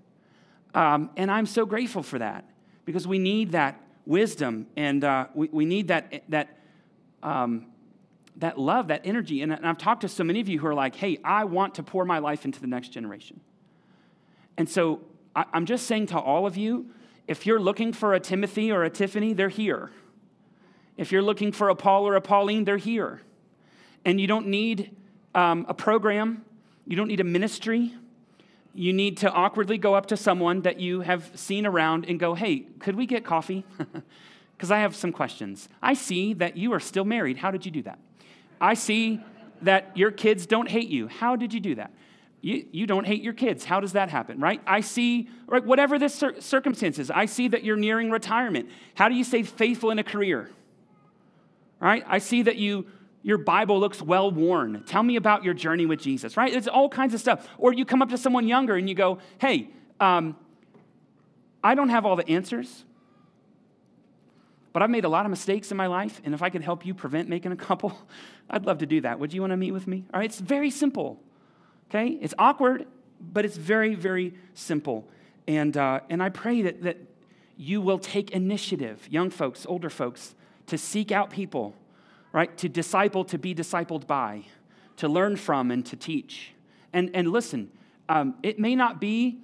Um, 0.74 1.10
and 1.18 1.32
I'm 1.32 1.46
so 1.46 1.66
grateful 1.66 2.04
for 2.04 2.20
that 2.20 2.46
because 2.86 3.08
we 3.08 3.20
need 3.20 3.52
that 3.52 3.82
wisdom 4.06 4.68
and 4.76 5.04
uh, 5.04 5.28
we, 5.34 5.50
we 5.52 5.66
need 5.66 5.90
that, 5.90 6.24
that, 6.30 6.60
um, 7.24 7.68
that 8.38 8.58
love, 8.58 8.88
that 8.88 9.02
energy. 9.04 9.42
And, 9.42 9.52
and 9.52 9.66
I've 9.66 9.78
talked 9.78 10.02
to 10.02 10.10
so 10.10 10.24
many 10.24 10.40
of 10.40 10.48
you 10.48 10.60
who 10.60 10.68
are 10.68 10.76
like, 10.76 10.96
hey, 10.96 11.20
I 11.24 11.44
want 11.44 11.76
to 11.76 11.84
pour 11.84 12.06
my 12.06 12.20
life 12.20 12.46
into 12.46 12.62
the 12.62 12.68
next 12.68 12.90
generation. 12.90 13.40
And 14.58 14.70
so 14.70 15.02
I, 15.36 15.46
I'm 15.54 15.66
just 15.66 15.86
saying 15.86 16.08
to 16.08 16.20
all 16.20 16.48
of 16.48 16.58
you 16.58 16.92
if 17.28 17.46
you're 17.46 17.60
looking 17.60 17.92
for 17.92 18.14
a 18.14 18.20
Timothy 18.20 18.72
or 18.72 18.84
a 18.84 18.90
Tiffany, 18.90 19.34
they're 19.34 19.50
here. 19.50 19.92
If 20.96 21.12
you're 21.12 21.22
looking 21.22 21.52
for 21.52 21.70
a 21.70 21.76
Paul 21.76 22.08
or 22.08 22.16
a 22.16 22.22
Pauline, 22.22 22.64
they're 22.64 22.78
here. 22.78 23.22
And 24.06 24.20
you 24.20 24.28
don't 24.28 24.48
need 24.48 24.96
um, 25.36 25.66
a 25.68 25.74
program, 25.74 26.46
you 26.86 26.96
don't 26.96 27.10
need 27.10 27.20
a 27.20 27.26
ministry. 27.26 27.94
You 28.78 28.94
need 28.94 29.18
to 29.18 29.32
awkwardly 29.32 29.80
go 29.80 29.96
up 29.96 30.06
to 30.08 30.18
someone 30.18 30.62
that 30.62 30.80
you 30.80 31.02
have 31.02 31.32
seen 31.34 31.66
around 31.66 32.06
and 32.06 32.20
go, 32.20 32.36
hey, 32.36 32.60
could 32.80 32.96
we 32.96 33.08
get 33.08 33.26
coffee? 33.26 33.66
Because 34.58 34.72
I 34.72 34.80
have 34.80 34.96
some 34.96 35.12
questions. 35.12 35.70
I 35.84 35.94
see 35.94 36.34
that 36.34 36.58
you 36.58 36.74
are 36.74 36.80
still 36.80 37.06
married. 37.06 37.38
How 37.38 37.52
did 37.52 37.64
you 37.64 37.72
do 37.72 37.84
that? 37.84 38.00
I 38.60 38.74
see 38.74 39.22
that 39.62 39.96
your 39.96 40.10
kids 40.10 40.48
don't 40.48 40.68
hate 40.68 40.90
you. 40.90 41.08
How 41.08 41.36
did 41.36 41.54
you 41.54 41.60
do 41.60 41.76
that? 41.76 41.92
You, 42.42 42.66
you 42.72 42.88
don't 42.88 43.06
hate 43.06 43.22
your 43.22 43.34
kids. 43.34 43.66
How 43.66 43.80
does 43.80 43.94
that 43.94 44.10
happen, 44.10 44.40
right? 44.40 44.60
I 44.66 44.82
see, 44.82 45.30
right, 45.46 45.64
whatever 45.64 46.00
the 46.00 46.10
cir- 46.10 46.42
circumstances, 46.42 47.12
I 47.12 47.28
see 47.28 47.48
that 47.50 47.64
you're 47.64 47.78
nearing 47.78 48.10
retirement. 48.10 48.70
How 48.96 49.10
do 49.10 49.14
you 49.14 49.24
stay 49.24 49.44
faithful 49.44 49.92
in 49.92 50.00
a 50.00 50.04
career? 50.04 50.50
Right? 51.80 52.04
I 52.08 52.18
see 52.18 52.42
that 52.42 52.56
you 52.56 52.88
your 53.28 53.38
Bible 53.38 53.78
looks 53.78 54.02
well 54.02 54.32
worn. 54.32 54.84
Tell 54.86 55.04
me 55.04 55.18
about 55.18 55.44
your 55.44 55.54
journey 55.54 55.86
with 55.86 56.00
Jesus, 56.00 56.38
right? 56.38 56.54
It's 56.54 56.66
all 56.66 56.88
kinds 56.88 57.14
of 57.14 57.20
stuff. 57.20 57.46
Or 57.58 57.74
you 57.74 57.84
come 57.84 58.02
up 58.02 58.08
to 58.12 58.18
someone 58.18 58.48
younger 58.48 58.78
and 58.78 58.88
you 58.88 58.96
go, 58.96 59.18
hey, 59.38 59.68
um, 60.00 60.38
I 61.62 61.76
don't 61.76 61.90
have 61.90 62.06
all 62.06 62.16
the 62.16 62.28
answers, 62.30 62.86
but 64.72 64.82
I've 64.82 64.90
made 64.90 65.04
a 65.04 65.10
lot 65.10 65.26
of 65.26 65.30
mistakes 65.30 65.72
in 65.72 65.76
my 65.76 65.88
life, 65.88 66.22
and 66.24 66.34
if 66.34 66.42
I 66.42 66.50
could 66.50 66.62
help 66.62 66.86
you 66.86 66.94
prevent 66.94 67.28
making 67.28 67.52
a 67.52 67.58
couple, 67.58 68.00
I'd 68.50 68.66
love 68.66 68.78
to 68.78 68.86
do 68.86 69.02
that. 69.02 69.20
Would 69.20 69.34
you 69.34 69.42
want 69.42 69.52
to 69.52 69.58
meet 69.58 69.72
with 69.72 69.88
me? 69.88 70.06
All 70.14 70.22
right, 70.22 70.30
it's 70.30 70.40
very 70.40 70.70
simple. 70.72 71.20
Okay? 71.90 72.18
It's 72.22 72.34
awkward, 72.40 72.88
but 73.20 73.44
it's 73.44 73.58
very, 73.58 73.94
very 73.94 74.36
simple. 74.54 75.06
And, 75.50 75.76
uh, 75.76 76.00
and 76.10 76.24
I 76.24 76.30
pray 76.30 76.62
that, 76.62 76.82
that 76.84 76.98
you 77.58 77.82
will 77.82 78.00
take 78.00 78.32
initiative, 78.32 79.06
young 79.12 79.32
folks, 79.32 79.66
older 79.66 79.90
folks, 79.90 80.34
to 80.68 80.78
seek 80.78 81.12
out 81.12 81.30
people, 81.30 81.76
right? 82.32 82.56
To 82.58 82.70
disciple, 82.70 83.24
to 83.26 83.38
be 83.38 83.56
discipled 83.56 84.08
by, 84.08 84.44
to 84.98 85.08
learn 85.08 85.36
from, 85.36 85.72
and 85.72 85.86
to 85.88 85.96
teach. 85.96 86.54
And, 86.94 87.12
and 87.14 87.32
listen, 87.32 87.72
um, 88.10 88.36
it 88.44 88.60
may 88.60 88.76
not 88.76 89.00
be, 89.00 89.40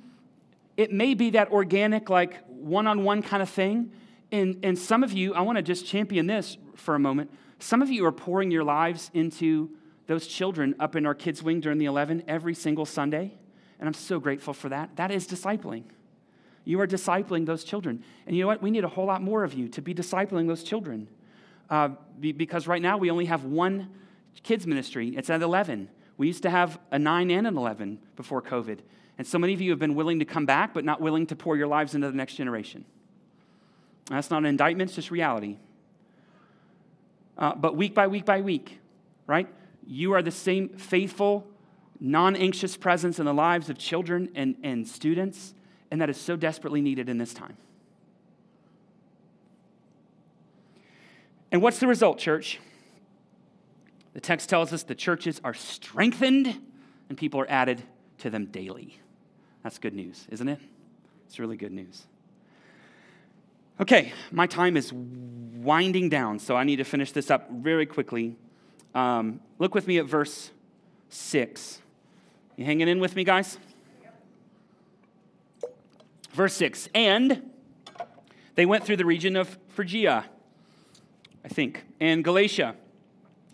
it 0.78 0.92
may 0.92 1.14
be 1.14 1.32
that 1.32 1.52
organic, 1.52 2.10
like 2.10 2.44
one 2.48 2.88
on 2.88 3.04
one 3.04 3.22
kind 3.22 3.44
of 3.44 3.50
thing. 3.50 3.92
And, 4.32 4.60
and 4.64 4.78
some 4.78 5.04
of 5.04 5.14
you, 5.14 5.34
I 5.34 5.42
want 5.42 5.58
to 5.58 5.62
just 5.62 5.86
champion 5.86 6.28
this 6.28 6.58
for 6.76 6.96
a 6.96 7.00
moment. 7.00 7.32
Some 7.60 7.82
of 7.82 7.90
you 7.90 8.06
are 8.06 8.12
pouring 8.12 8.52
your 8.52 8.64
lives 8.64 9.12
into 9.14 9.70
those 10.08 10.28
children 10.28 10.76
up 10.80 10.96
in 10.96 11.06
our 11.06 11.16
kids' 11.16 11.42
wing 11.42 11.60
during 11.60 11.78
the 11.78 11.86
11 11.86 12.24
every 12.28 12.54
single 12.54 12.86
Sunday. 12.86 13.34
And 13.80 13.88
I'm 13.88 13.94
so 13.94 14.20
grateful 14.20 14.54
for 14.54 14.70
that. 14.70 14.96
That 14.96 15.12
is 15.12 15.28
discipling. 15.28 15.84
You 16.66 16.80
are 16.80 16.88
discipling 16.88 17.46
those 17.46 17.64
children. 17.64 18.04
And 18.26 18.36
you 18.36 18.44
know 18.44 18.48
what? 18.48 18.62
We 18.62 18.72
need 18.72 18.84
a 18.84 18.90
whole 18.90 19.06
lot 19.06 19.22
more 19.22 19.44
of 19.44 19.54
you 19.54 19.68
to 19.70 19.82
be 19.82 19.94
discipling 19.94 20.48
those 20.48 20.64
children. 20.64 21.08
Uh, 21.70 21.90
because 22.20 22.68
right 22.68 22.82
now 22.82 22.98
we 22.98 23.10
only 23.10 23.26
have 23.26 23.44
one 23.44 23.90
kids' 24.44 24.68
ministry, 24.68 25.10
it's 25.16 25.30
at 25.30 25.42
11. 25.42 25.90
We 26.18 26.28
used 26.28 26.44
to 26.44 26.50
have 26.50 26.80
a 26.92 27.00
9 27.00 27.32
and 27.32 27.48
an 27.48 27.58
11 27.58 28.00
before 28.16 28.42
COVID. 28.42 28.80
And 29.18 29.26
so 29.26 29.40
many 29.40 29.54
of 29.54 29.62
you 29.62 29.70
have 29.72 29.80
been 29.80 29.96
willing 29.96 30.20
to 30.20 30.26
come 30.26 30.46
back, 30.46 30.74
but 30.74 30.84
not 30.84 31.02
willing 31.02 31.26
to 31.28 31.36
pour 31.36 31.56
your 31.56 31.68
lives 31.68 31.96
into 31.96 32.08
the 32.08 32.18
next 32.18 32.36
generation. 32.36 32.86
That's 34.10 34.30
not 34.30 34.40
an 34.40 34.46
indictment, 34.46 34.90
it's 34.90 34.96
just 34.96 35.12
reality. 35.12 35.58
Uh, 37.38 37.56
but 37.56 37.76
week 37.76 37.96
by 37.96 38.08
week 38.08 38.26
by 38.26 38.42
week, 38.42 38.80
right? 39.26 39.48
you 39.88 40.14
are 40.14 40.22
the 40.22 40.32
same 40.32 40.70
faithful, 40.70 41.48
non 42.00 42.36
anxious 42.36 42.78
presence 42.78 43.20
in 43.20 43.26
the 43.26 43.34
lives 43.34 43.70
of 43.70 43.78
children 43.78 44.30
and, 44.36 44.56
and 44.64 44.88
students, 44.88 45.54
and 45.92 46.02
that 46.02 46.10
is 46.10 46.20
so 46.20 46.36
desperately 46.36 46.82
needed 46.82 47.10
in 47.10 47.18
this 47.18 47.34
time. 47.34 47.58
And 51.54 51.62
what's 51.62 51.78
the 51.78 51.86
result, 51.86 52.18
church? 52.18 52.60
The 54.14 54.20
text 54.20 54.50
tells 54.50 54.74
us 54.74 54.82
the 54.82 54.96
churches 54.96 55.40
are 55.44 55.54
strengthened 55.54 56.60
and 57.10 57.18
people 57.18 57.40
are 57.40 57.50
added 57.50 57.84
to 58.18 58.32
them 58.32 58.48
daily. 58.48 59.00
That's 59.62 59.78
good 59.78 59.94
news, 59.94 60.28
isn't 60.32 60.50
it? 60.50 60.60
It's 61.28 61.38
really 61.38 61.56
good 61.56 61.72
news. 61.72 62.08
Okay, 63.80 64.14
my 64.32 64.48
time 64.48 64.76
is 64.76 64.92
winding 64.92 66.10
down, 66.10 66.40
so 66.40 66.56
I 66.56 66.64
need 66.64 66.78
to 66.78 66.84
finish 66.84 67.12
this 67.12 67.30
up 67.30 67.52
very 67.52 67.86
quickly. 67.86 68.36
Um, 68.96 69.40
look 69.60 69.76
with 69.76 69.88
me 69.88 70.00
at 70.00 70.06
verse 70.06 70.50
6. 71.10 71.82
You 72.56 72.66
hanging 72.66 72.88
in 72.88 73.00
with 73.00 73.16
me, 73.16 73.24
guys? 73.24 73.60
Verse 76.32 76.56
6 76.56 76.90
And 76.96 77.52
they 78.56 78.66
went 78.66 78.86
through 78.86 78.98
the 78.98 79.06
region 79.06 79.36
of 79.36 79.56
Phrygia, 79.70 80.26
I 81.44 81.48
think, 81.48 81.86
and 82.00 82.24
Galatia, 82.24 82.76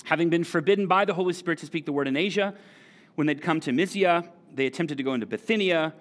having 0.03 0.29
been 0.29 0.43
forbidden 0.43 0.87
by 0.87 1.05
the 1.05 1.13
Holy 1.13 1.33
Spirit 1.33 1.59
to 1.59 1.65
speak 1.65 1.85
the 1.85 1.91
word 1.91 2.07
in 2.07 2.15
Asia. 2.15 2.53
When 3.15 3.27
they'd 3.27 3.41
come 3.41 3.59
to 3.61 3.71
Mysia, 3.71 4.29
they 4.53 4.65
attempted 4.65 4.97
to 4.97 5.03
go 5.03 5.13
into 5.13 5.25
Bithynia. 5.25 5.93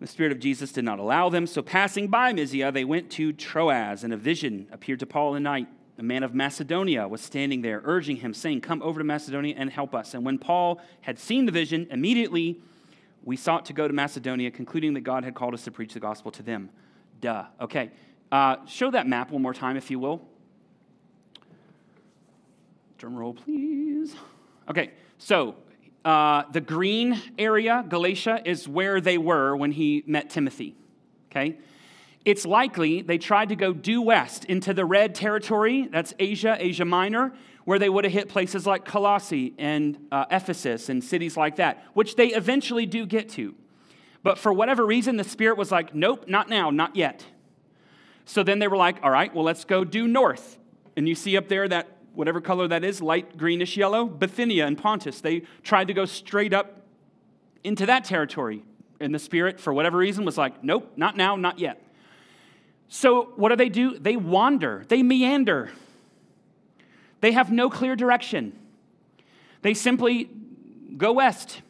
The 0.00 0.06
Spirit 0.06 0.32
of 0.32 0.38
Jesus 0.38 0.72
did 0.72 0.84
not 0.84 0.98
allow 0.98 1.28
them. 1.28 1.46
So, 1.46 1.62
passing 1.62 2.08
by 2.08 2.32
Mysia, 2.32 2.70
they 2.72 2.84
went 2.84 3.10
to 3.12 3.32
Troas, 3.32 4.04
and 4.04 4.12
a 4.12 4.16
vision 4.16 4.68
appeared 4.70 5.00
to 5.00 5.06
Paul 5.06 5.34
in 5.34 5.42
the 5.42 5.48
night 5.48 5.68
a 5.98 6.02
man 6.02 6.22
of 6.22 6.32
Macedonia 6.32 7.08
was 7.08 7.20
standing 7.20 7.60
there, 7.60 7.82
urging 7.84 8.16
him, 8.16 8.32
saying, 8.32 8.60
Come 8.60 8.80
over 8.82 9.00
to 9.00 9.04
Macedonia 9.04 9.54
and 9.58 9.68
help 9.68 9.94
us. 9.94 10.14
And 10.14 10.24
when 10.24 10.38
Paul 10.38 10.80
had 11.00 11.18
seen 11.18 11.44
the 11.44 11.52
vision, 11.52 11.88
immediately 11.90 12.60
we 13.24 13.36
sought 13.36 13.64
to 13.66 13.72
go 13.72 13.88
to 13.88 13.92
Macedonia, 13.92 14.50
concluding 14.52 14.94
that 14.94 15.00
God 15.00 15.24
had 15.24 15.34
called 15.34 15.54
us 15.54 15.64
to 15.64 15.72
preach 15.72 15.94
the 15.94 16.00
gospel 16.00 16.30
to 16.32 16.42
them. 16.42 16.70
Duh. 17.20 17.46
Okay. 17.60 17.90
Uh, 18.30 18.64
show 18.66 18.92
that 18.92 19.08
map 19.08 19.32
one 19.32 19.42
more 19.42 19.52
time, 19.52 19.76
if 19.76 19.90
you 19.90 19.98
will. 19.98 20.27
Drum 22.98 23.14
roll, 23.14 23.32
please. 23.32 24.16
Okay, 24.68 24.90
so 25.18 25.54
uh, 26.04 26.42
the 26.50 26.60
green 26.60 27.22
area, 27.38 27.84
Galatia, 27.88 28.42
is 28.44 28.66
where 28.66 29.00
they 29.00 29.16
were 29.16 29.54
when 29.54 29.70
he 29.70 30.02
met 30.04 30.30
Timothy. 30.30 30.74
Okay? 31.30 31.58
It's 32.24 32.44
likely 32.44 33.02
they 33.02 33.16
tried 33.16 33.50
to 33.50 33.56
go 33.56 33.72
due 33.72 34.02
west 34.02 34.46
into 34.46 34.74
the 34.74 34.84
red 34.84 35.14
territory, 35.14 35.88
that's 35.92 36.12
Asia, 36.18 36.56
Asia 36.58 36.84
Minor, 36.84 37.32
where 37.64 37.78
they 37.78 37.88
would 37.88 38.02
have 38.02 38.12
hit 38.12 38.28
places 38.28 38.66
like 38.66 38.84
Colossae 38.84 39.54
and 39.58 39.96
uh, 40.10 40.24
Ephesus 40.32 40.88
and 40.88 41.02
cities 41.04 41.36
like 41.36 41.54
that, 41.56 41.84
which 41.94 42.16
they 42.16 42.28
eventually 42.28 42.84
do 42.84 43.06
get 43.06 43.28
to. 43.30 43.54
But 44.24 44.38
for 44.38 44.52
whatever 44.52 44.84
reason, 44.84 45.16
the 45.16 45.24
Spirit 45.24 45.56
was 45.56 45.70
like, 45.70 45.94
nope, 45.94 46.24
not 46.26 46.48
now, 46.48 46.70
not 46.70 46.96
yet. 46.96 47.24
So 48.24 48.42
then 48.42 48.58
they 48.58 48.66
were 48.66 48.76
like, 48.76 48.96
all 49.04 49.10
right, 49.10 49.32
well, 49.32 49.44
let's 49.44 49.64
go 49.64 49.84
due 49.84 50.08
north. 50.08 50.58
And 50.96 51.08
you 51.08 51.14
see 51.14 51.36
up 51.36 51.46
there 51.46 51.68
that 51.68 51.97
whatever 52.18 52.40
color 52.40 52.66
that 52.66 52.82
is, 52.82 53.00
light 53.00 53.38
greenish 53.38 53.76
yellow, 53.76 54.04
Bithynia 54.04 54.66
and 54.66 54.76
Pontus. 54.76 55.20
They 55.20 55.42
tried 55.62 55.86
to 55.86 55.94
go 55.94 56.04
straight 56.04 56.52
up 56.52 56.82
into 57.62 57.86
that 57.86 58.04
territory. 58.04 58.64
And 58.98 59.14
the 59.14 59.20
Spirit, 59.20 59.60
for 59.60 59.72
whatever 59.72 59.98
reason, 59.98 60.24
was 60.24 60.36
like, 60.36 60.64
nope, 60.64 60.92
not 60.96 61.16
now, 61.16 61.36
not 61.36 61.60
yet. 61.60 61.80
So 62.88 63.32
what 63.36 63.50
do 63.50 63.56
they 63.56 63.68
do? 63.68 63.96
They 64.00 64.16
wander, 64.16 64.84
they 64.88 65.00
meander. 65.04 65.70
They 67.20 67.30
have 67.32 67.52
no 67.52 67.70
clear 67.70 67.94
direction. 67.94 68.52
They 69.62 69.74
simply 69.74 70.28
go 70.96 71.12
west 71.12 71.62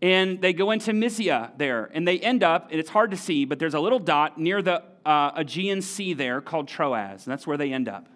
and 0.00 0.40
they 0.40 0.54
go 0.54 0.70
into 0.70 0.94
Mysia 0.94 1.52
there, 1.58 1.90
and 1.92 2.08
they 2.08 2.18
end 2.18 2.42
up, 2.42 2.70
and 2.70 2.80
it's 2.80 2.90
hard 2.90 3.10
to 3.10 3.16
see, 3.16 3.44
but 3.44 3.58
there's 3.58 3.74
a 3.74 3.80
little 3.80 4.00
dot 4.00 4.38
near 4.38 4.62
the 4.62 4.82
uh, 5.04 5.32
Aegean 5.36 5.82
Sea 5.82 6.14
there 6.14 6.40
called 6.40 6.66
Troas, 6.66 7.26
and 7.26 7.32
that's 7.32 7.46
where 7.46 7.56
they 7.58 7.72
end 7.72 7.88
up. 7.88 8.08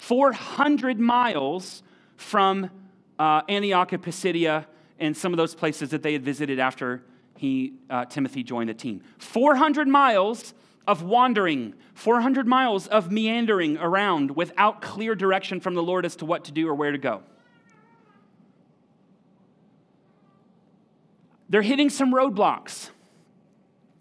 400 0.00 0.98
miles 0.98 1.82
from 2.16 2.70
uh, 3.18 3.42
Antioch 3.48 3.92
of 3.92 4.00
Pisidia 4.00 4.66
and 4.98 5.14
some 5.16 5.32
of 5.32 5.36
those 5.36 5.54
places 5.54 5.90
that 5.90 6.02
they 6.02 6.14
had 6.14 6.24
visited 6.24 6.58
after 6.58 7.02
he, 7.36 7.74
uh, 7.90 8.06
Timothy 8.06 8.42
joined 8.42 8.70
the 8.70 8.74
team. 8.74 9.02
400 9.18 9.86
miles 9.86 10.54
of 10.86 11.02
wandering, 11.02 11.74
400 11.94 12.46
miles 12.46 12.86
of 12.86 13.12
meandering 13.12 13.76
around 13.76 14.34
without 14.36 14.80
clear 14.80 15.14
direction 15.14 15.60
from 15.60 15.74
the 15.74 15.82
Lord 15.82 16.06
as 16.06 16.16
to 16.16 16.24
what 16.24 16.44
to 16.46 16.52
do 16.52 16.66
or 16.66 16.74
where 16.74 16.92
to 16.92 16.98
go. 16.98 17.22
They're 21.50 21.62
hitting 21.62 21.90
some 21.90 22.12
roadblocks. 22.12 22.90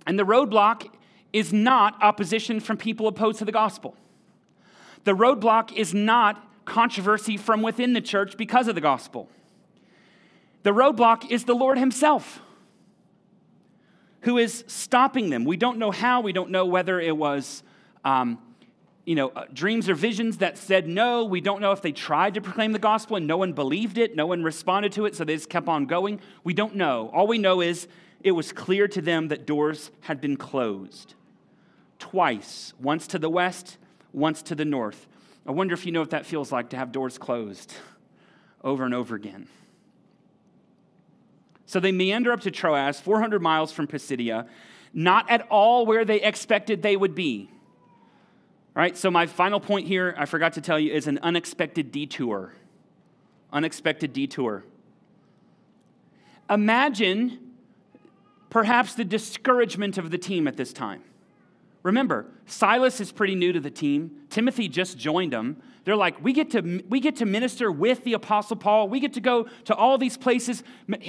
And 0.07 0.17
the 0.17 0.25
roadblock 0.25 0.89
is 1.33 1.51
not 1.51 2.01
opposition 2.01 2.61
from 2.61 2.77
people 2.77 3.07
opposed 3.07 3.39
to 3.39 3.45
the 3.45 3.51
gospel. 3.51 3.95
The 5.03 5.15
roadblock 5.15 5.73
is 5.73 5.93
not 5.93 6.45
controversy 6.65 7.37
from 7.37 7.61
within 7.61 7.93
the 7.93 8.01
church 8.01 8.37
because 8.37 8.67
of 8.67 8.75
the 8.75 8.81
gospel. 8.81 9.29
The 10.63 10.71
roadblock 10.71 11.31
is 11.31 11.45
the 11.45 11.55
Lord 11.55 11.77
Himself 11.77 12.41
who 14.21 14.37
is 14.37 14.63
stopping 14.67 15.29
them. 15.29 15.45
We 15.45 15.57
don't 15.57 15.77
know 15.77 15.91
how, 15.91 16.21
we 16.21 16.33
don't 16.33 16.51
know 16.51 16.65
whether 16.65 16.99
it 16.99 17.15
was. 17.15 17.63
Um, 18.03 18.39
you 19.05 19.15
know, 19.15 19.29
uh, 19.29 19.45
dreams 19.51 19.89
or 19.89 19.95
visions 19.95 20.37
that 20.37 20.57
said 20.57 20.87
no. 20.87 21.25
We 21.25 21.41
don't 21.41 21.61
know 21.61 21.71
if 21.71 21.81
they 21.81 21.91
tried 21.91 22.35
to 22.35 22.41
proclaim 22.41 22.73
the 22.73 22.79
gospel 22.79 23.15
and 23.15 23.25
no 23.25 23.37
one 23.37 23.53
believed 23.53 23.97
it, 23.97 24.15
no 24.15 24.27
one 24.27 24.43
responded 24.43 24.91
to 24.93 25.05
it, 25.05 25.15
so 25.15 25.23
they 25.23 25.35
just 25.35 25.49
kept 25.49 25.67
on 25.67 25.87
going. 25.87 26.19
We 26.43 26.53
don't 26.53 26.75
know. 26.75 27.09
All 27.11 27.25
we 27.25 27.39
know 27.39 27.59
is 27.61 27.87
it 28.21 28.33
was 28.33 28.51
clear 28.51 28.87
to 28.89 29.01
them 29.01 29.29
that 29.29 29.47
doors 29.47 29.89
had 30.01 30.21
been 30.21 30.37
closed 30.37 31.15
twice, 31.97 32.73
once 32.79 33.07
to 33.07 33.17
the 33.17 33.29
west 33.29 33.77
once 34.13 34.41
to 34.43 34.55
the 34.55 34.65
north. 34.65 35.07
I 35.45 35.51
wonder 35.51 35.73
if 35.73 35.85
you 35.85 35.91
know 35.91 36.01
what 36.01 36.11
that 36.11 36.25
feels 36.25 36.51
like 36.51 36.69
to 36.69 36.77
have 36.77 36.91
doors 36.91 37.17
closed 37.17 37.73
over 38.63 38.83
and 38.85 38.93
over 38.93 39.15
again. 39.15 39.47
So 41.65 41.79
they 41.79 41.91
meander 41.91 42.31
up 42.31 42.41
to 42.41 42.51
Troas, 42.51 42.99
400 42.99 43.41
miles 43.41 43.71
from 43.71 43.87
Pisidia, 43.87 44.47
not 44.93 45.29
at 45.29 45.47
all 45.49 45.85
where 45.85 46.03
they 46.03 46.21
expected 46.21 46.81
they 46.81 46.97
would 46.97 47.13
be. 47.13 47.49
All 48.75 48.81
right, 48.81 48.97
so 48.97 49.11
my 49.11 49.27
final 49.27 49.59
point 49.59 49.87
here, 49.87 50.15
I 50.17 50.25
forgot 50.25 50.53
to 50.53 50.61
tell 50.61 50.79
you, 50.79 50.91
is 50.91 51.07
an 51.07 51.19
unexpected 51.21 51.91
detour. 51.91 52.53
Unexpected 53.51 54.13
detour. 54.13 54.63
Imagine 56.49 57.39
perhaps 58.49 58.95
the 58.95 59.05
discouragement 59.05 59.97
of 59.97 60.11
the 60.11 60.17
team 60.17 60.47
at 60.47 60.57
this 60.57 60.73
time. 60.73 61.03
Remember, 61.83 62.25
Silas 62.45 62.99
is 62.99 63.11
pretty 63.11 63.35
new 63.35 63.53
to 63.53 63.59
the 63.59 63.71
team. 63.71 64.11
Timothy 64.29 64.67
just 64.67 64.97
joined 64.97 65.31
them. 65.31 65.61
They're 65.85 65.95
like, 65.95 66.21
we 66.23 66.33
get, 66.33 66.51
to, 66.51 66.83
we 66.89 66.99
get 66.99 67.15
to 67.17 67.25
minister 67.25 67.71
with 67.71 68.03
the 68.03 68.13
Apostle 68.13 68.57
Paul. 68.57 68.89
We 68.89 68.99
get 68.99 69.13
to 69.13 69.21
go 69.21 69.47
to 69.65 69.73
all 69.73 69.97
these 69.97 70.17
places. 70.17 70.61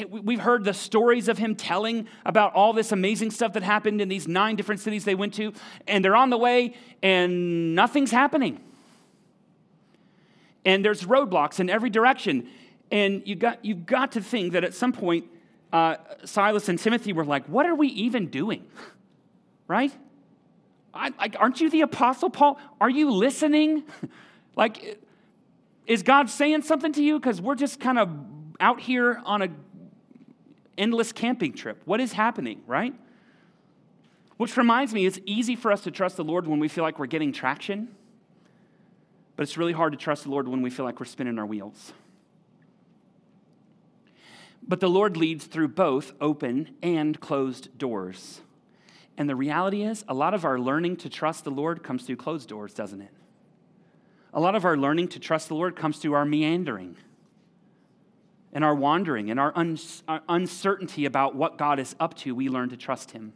We've 0.08 0.40
heard 0.40 0.64
the 0.64 0.72
stories 0.72 1.28
of 1.28 1.38
him 1.38 1.56
telling 1.56 2.06
about 2.24 2.54
all 2.54 2.72
this 2.72 2.92
amazing 2.92 3.32
stuff 3.32 3.52
that 3.54 3.62
happened 3.62 4.00
in 4.00 4.08
these 4.08 4.28
nine 4.28 4.56
different 4.56 4.80
cities 4.80 5.04
they 5.04 5.16
went 5.16 5.34
to. 5.34 5.52
And 5.88 6.04
they're 6.04 6.16
on 6.16 6.30
the 6.30 6.38
way, 6.38 6.74
and 7.02 7.74
nothing's 7.74 8.12
happening. 8.12 8.60
And 10.64 10.84
there's 10.84 11.02
roadblocks 11.02 11.58
in 11.58 11.68
every 11.68 11.90
direction. 11.90 12.48
And 12.92 13.22
you 13.26 13.34
got, 13.34 13.64
you've 13.64 13.86
got 13.86 14.12
to 14.12 14.22
think 14.22 14.52
that 14.52 14.62
at 14.62 14.72
some 14.72 14.92
point, 14.92 15.26
uh, 15.72 15.96
Silas 16.24 16.68
and 16.68 16.78
Timothy 16.78 17.12
were 17.12 17.24
like, 17.24 17.44
what 17.46 17.66
are 17.66 17.74
we 17.74 17.88
even 17.88 18.28
doing? 18.28 18.64
right? 19.68 19.92
I, 20.92 21.10
like, 21.18 21.36
aren't 21.38 21.60
you 21.60 21.70
the 21.70 21.82
Apostle 21.82 22.30
Paul? 22.30 22.58
Are 22.80 22.90
you 22.90 23.10
listening? 23.10 23.84
like, 24.56 25.00
is 25.86 26.02
God 26.02 26.30
saying 26.30 26.62
something 26.62 26.92
to 26.92 27.02
you? 27.02 27.18
Because 27.18 27.40
we're 27.40 27.54
just 27.54 27.80
kind 27.80 27.98
of 27.98 28.10
out 28.58 28.80
here 28.80 29.20
on 29.24 29.42
a 29.42 29.48
endless 30.76 31.12
camping 31.12 31.52
trip. 31.52 31.82
What 31.84 32.00
is 32.00 32.12
happening, 32.12 32.62
right? 32.66 32.94
Which 34.36 34.56
reminds 34.56 34.94
me, 34.94 35.04
it's 35.04 35.18
easy 35.26 35.54
for 35.54 35.70
us 35.70 35.82
to 35.82 35.90
trust 35.90 36.16
the 36.16 36.24
Lord 36.24 36.46
when 36.46 36.58
we 36.58 36.68
feel 36.68 36.82
like 36.82 36.98
we're 36.98 37.06
getting 37.06 37.32
traction, 37.32 37.88
but 39.36 39.42
it's 39.42 39.58
really 39.58 39.74
hard 39.74 39.92
to 39.92 39.98
trust 39.98 40.24
the 40.24 40.30
Lord 40.30 40.48
when 40.48 40.62
we 40.62 40.70
feel 40.70 40.86
like 40.86 40.98
we're 40.98 41.06
spinning 41.06 41.38
our 41.38 41.44
wheels. 41.44 41.92
But 44.66 44.80
the 44.80 44.88
Lord 44.88 45.16
leads 45.16 45.44
through 45.44 45.68
both 45.68 46.12
open 46.20 46.76
and 46.82 47.20
closed 47.20 47.76
doors. 47.76 48.40
And 49.20 49.28
the 49.28 49.36
reality 49.36 49.82
is, 49.82 50.02
a 50.08 50.14
lot 50.14 50.32
of 50.32 50.46
our 50.46 50.58
learning 50.58 50.96
to 50.96 51.10
trust 51.10 51.44
the 51.44 51.50
Lord 51.50 51.82
comes 51.82 52.04
through 52.04 52.16
closed 52.16 52.48
doors, 52.48 52.72
doesn't 52.72 53.02
it? 53.02 53.10
A 54.32 54.40
lot 54.40 54.54
of 54.54 54.64
our 54.64 54.78
learning 54.78 55.08
to 55.08 55.18
trust 55.20 55.48
the 55.48 55.54
Lord 55.54 55.76
comes 55.76 55.98
through 55.98 56.14
our 56.14 56.24
meandering 56.24 56.96
and 58.54 58.64
our 58.64 58.74
wandering 58.74 59.30
and 59.30 59.38
our, 59.38 59.52
un- 59.54 59.78
our 60.08 60.22
uncertainty 60.26 61.04
about 61.04 61.34
what 61.34 61.58
God 61.58 61.78
is 61.78 61.94
up 62.00 62.14
to. 62.20 62.34
We 62.34 62.48
learn 62.48 62.70
to 62.70 62.78
trust 62.78 63.10
Him. 63.10 63.34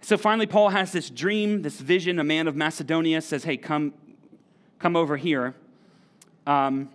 So 0.00 0.16
finally, 0.16 0.46
Paul 0.46 0.70
has 0.70 0.90
this 0.90 1.10
dream, 1.10 1.60
this 1.60 1.78
vision. 1.78 2.18
A 2.18 2.24
man 2.24 2.48
of 2.48 2.56
Macedonia 2.56 3.20
says, 3.20 3.44
Hey, 3.44 3.58
come, 3.58 3.92
come 4.78 4.96
over 4.96 5.18
here. 5.18 5.54
Um, 6.46 6.88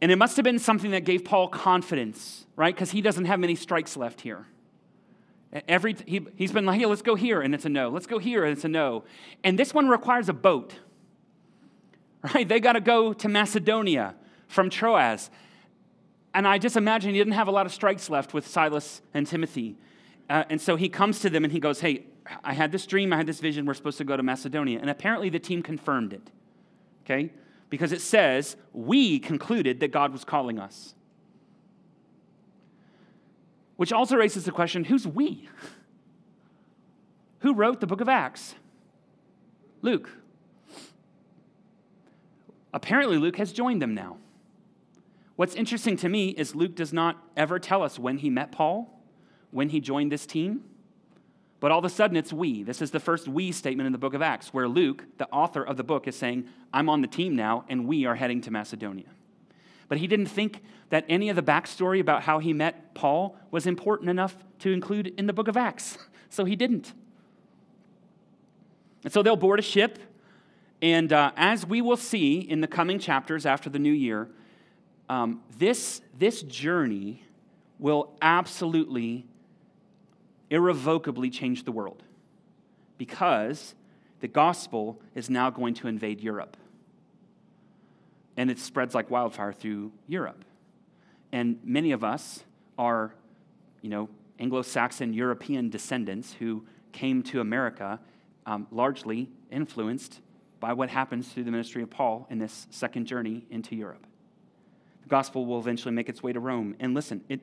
and 0.00 0.10
it 0.10 0.16
must 0.16 0.36
have 0.36 0.44
been 0.44 0.58
something 0.58 0.92
that 0.92 1.04
gave 1.04 1.26
Paul 1.26 1.48
confidence, 1.48 2.46
right? 2.56 2.74
Because 2.74 2.92
he 2.92 3.02
doesn't 3.02 3.26
have 3.26 3.38
many 3.38 3.54
strikes 3.54 3.98
left 3.98 4.22
here. 4.22 4.46
Every, 5.66 5.96
he, 6.06 6.26
he's 6.36 6.52
been 6.52 6.64
like, 6.64 6.78
hey, 6.78 6.86
let's 6.86 7.02
go 7.02 7.16
here, 7.16 7.40
and 7.40 7.54
it's 7.54 7.64
a 7.64 7.68
no. 7.68 7.88
Let's 7.88 8.06
go 8.06 8.18
here, 8.18 8.44
and 8.44 8.52
it's 8.52 8.64
a 8.64 8.68
no. 8.68 9.04
And 9.42 9.58
this 9.58 9.74
one 9.74 9.88
requires 9.88 10.28
a 10.28 10.32
boat, 10.32 10.74
right? 12.34 12.48
They 12.48 12.60
got 12.60 12.74
to 12.74 12.80
go 12.80 13.12
to 13.12 13.28
Macedonia 13.28 14.14
from 14.46 14.70
Troas. 14.70 15.30
And 16.34 16.46
I 16.46 16.58
just 16.58 16.76
imagine 16.76 17.12
he 17.12 17.18
didn't 17.18 17.32
have 17.32 17.48
a 17.48 17.52
lot 17.52 17.66
of 17.66 17.72
strikes 17.72 18.08
left 18.08 18.32
with 18.32 18.46
Silas 18.46 19.02
and 19.12 19.26
Timothy. 19.26 19.76
Uh, 20.28 20.44
and 20.48 20.60
so 20.60 20.76
he 20.76 20.88
comes 20.88 21.18
to 21.20 21.30
them 21.30 21.42
and 21.42 21.52
he 21.52 21.58
goes, 21.58 21.80
hey, 21.80 22.04
I 22.44 22.54
had 22.54 22.70
this 22.70 22.86
dream, 22.86 23.12
I 23.12 23.16
had 23.16 23.26
this 23.26 23.40
vision, 23.40 23.66
we're 23.66 23.74
supposed 23.74 23.98
to 23.98 24.04
go 24.04 24.16
to 24.16 24.22
Macedonia. 24.22 24.78
And 24.78 24.88
apparently 24.88 25.28
the 25.28 25.40
team 25.40 25.62
confirmed 25.62 26.12
it, 26.12 26.30
okay? 27.04 27.32
Because 27.68 27.90
it 27.90 28.00
says, 28.00 28.56
we 28.72 29.18
concluded 29.18 29.80
that 29.80 29.90
God 29.90 30.12
was 30.12 30.24
calling 30.24 30.60
us. 30.60 30.94
Which 33.80 33.94
also 33.94 34.14
raises 34.16 34.44
the 34.44 34.52
question 34.52 34.84
who's 34.84 35.06
we? 35.06 35.48
Who 37.38 37.54
wrote 37.54 37.80
the 37.80 37.86
book 37.86 38.02
of 38.02 38.10
Acts? 38.10 38.54
Luke. 39.80 40.10
Apparently, 42.74 43.16
Luke 43.16 43.38
has 43.38 43.54
joined 43.54 43.80
them 43.80 43.94
now. 43.94 44.18
What's 45.36 45.54
interesting 45.54 45.96
to 45.96 46.10
me 46.10 46.28
is 46.28 46.54
Luke 46.54 46.74
does 46.74 46.92
not 46.92 47.24
ever 47.38 47.58
tell 47.58 47.82
us 47.82 47.98
when 47.98 48.18
he 48.18 48.28
met 48.28 48.52
Paul, 48.52 49.00
when 49.50 49.70
he 49.70 49.80
joined 49.80 50.12
this 50.12 50.26
team, 50.26 50.62
but 51.58 51.70
all 51.70 51.78
of 51.78 51.84
a 51.86 51.88
sudden 51.88 52.18
it's 52.18 52.34
we. 52.34 52.62
This 52.62 52.82
is 52.82 52.90
the 52.90 53.00
first 53.00 53.28
we 53.28 53.50
statement 53.50 53.86
in 53.86 53.92
the 53.92 53.98
book 53.98 54.12
of 54.12 54.20
Acts, 54.20 54.52
where 54.52 54.68
Luke, 54.68 55.06
the 55.16 55.26
author 55.30 55.62
of 55.62 55.78
the 55.78 55.84
book, 55.84 56.06
is 56.06 56.14
saying, 56.16 56.44
I'm 56.70 56.90
on 56.90 57.00
the 57.00 57.08
team 57.08 57.34
now, 57.34 57.64
and 57.66 57.86
we 57.86 58.04
are 58.04 58.16
heading 58.16 58.42
to 58.42 58.50
Macedonia. 58.50 59.06
But 59.90 59.98
he 59.98 60.06
didn't 60.06 60.26
think 60.26 60.62
that 60.90 61.04
any 61.08 61.30
of 61.30 61.36
the 61.36 61.42
backstory 61.42 62.00
about 62.00 62.22
how 62.22 62.38
he 62.38 62.52
met 62.52 62.94
Paul 62.94 63.36
was 63.50 63.66
important 63.66 64.08
enough 64.08 64.36
to 64.60 64.70
include 64.70 65.08
in 65.18 65.26
the 65.26 65.32
book 65.34 65.48
of 65.48 65.58
Acts. 65.58 65.98
So 66.32 66.44
he 66.44 66.54
didn't. 66.54 66.92
And 69.02 69.12
so 69.12 69.20
they'll 69.20 69.34
board 69.34 69.58
a 69.58 69.62
ship. 69.62 69.98
And 70.80 71.12
uh, 71.12 71.32
as 71.36 71.66
we 71.66 71.82
will 71.82 71.96
see 71.96 72.38
in 72.38 72.60
the 72.60 72.68
coming 72.68 73.00
chapters 73.00 73.44
after 73.44 73.68
the 73.68 73.80
new 73.80 73.92
year, 73.92 74.30
um, 75.08 75.42
this, 75.58 76.02
this 76.16 76.42
journey 76.42 77.24
will 77.80 78.12
absolutely, 78.22 79.26
irrevocably 80.50 81.30
change 81.30 81.64
the 81.64 81.72
world 81.72 82.04
because 82.96 83.74
the 84.20 84.28
gospel 84.28 85.02
is 85.16 85.28
now 85.28 85.50
going 85.50 85.74
to 85.74 85.88
invade 85.88 86.20
Europe. 86.20 86.56
And 88.40 88.50
it 88.50 88.58
spreads 88.58 88.94
like 88.94 89.10
wildfire 89.10 89.52
through 89.52 89.92
Europe. 90.06 90.46
And 91.30 91.58
many 91.62 91.92
of 91.92 92.02
us 92.02 92.42
are, 92.78 93.12
you 93.82 93.90
know, 93.90 94.08
Anglo 94.38 94.62
Saxon 94.62 95.12
European 95.12 95.68
descendants 95.68 96.32
who 96.32 96.64
came 96.92 97.22
to 97.24 97.42
America 97.42 98.00
um, 98.46 98.66
largely 98.70 99.28
influenced 99.50 100.20
by 100.58 100.72
what 100.72 100.88
happens 100.88 101.28
through 101.28 101.44
the 101.44 101.50
ministry 101.50 101.82
of 101.82 101.90
Paul 101.90 102.26
in 102.30 102.38
this 102.38 102.66
second 102.70 103.04
journey 103.04 103.44
into 103.50 103.76
Europe. 103.76 104.06
The 105.02 105.10
gospel 105.10 105.44
will 105.44 105.58
eventually 105.58 105.92
make 105.92 106.08
its 106.08 106.22
way 106.22 106.32
to 106.32 106.40
Rome. 106.40 106.76
And 106.80 106.94
listen, 106.94 107.22
it, 107.28 107.40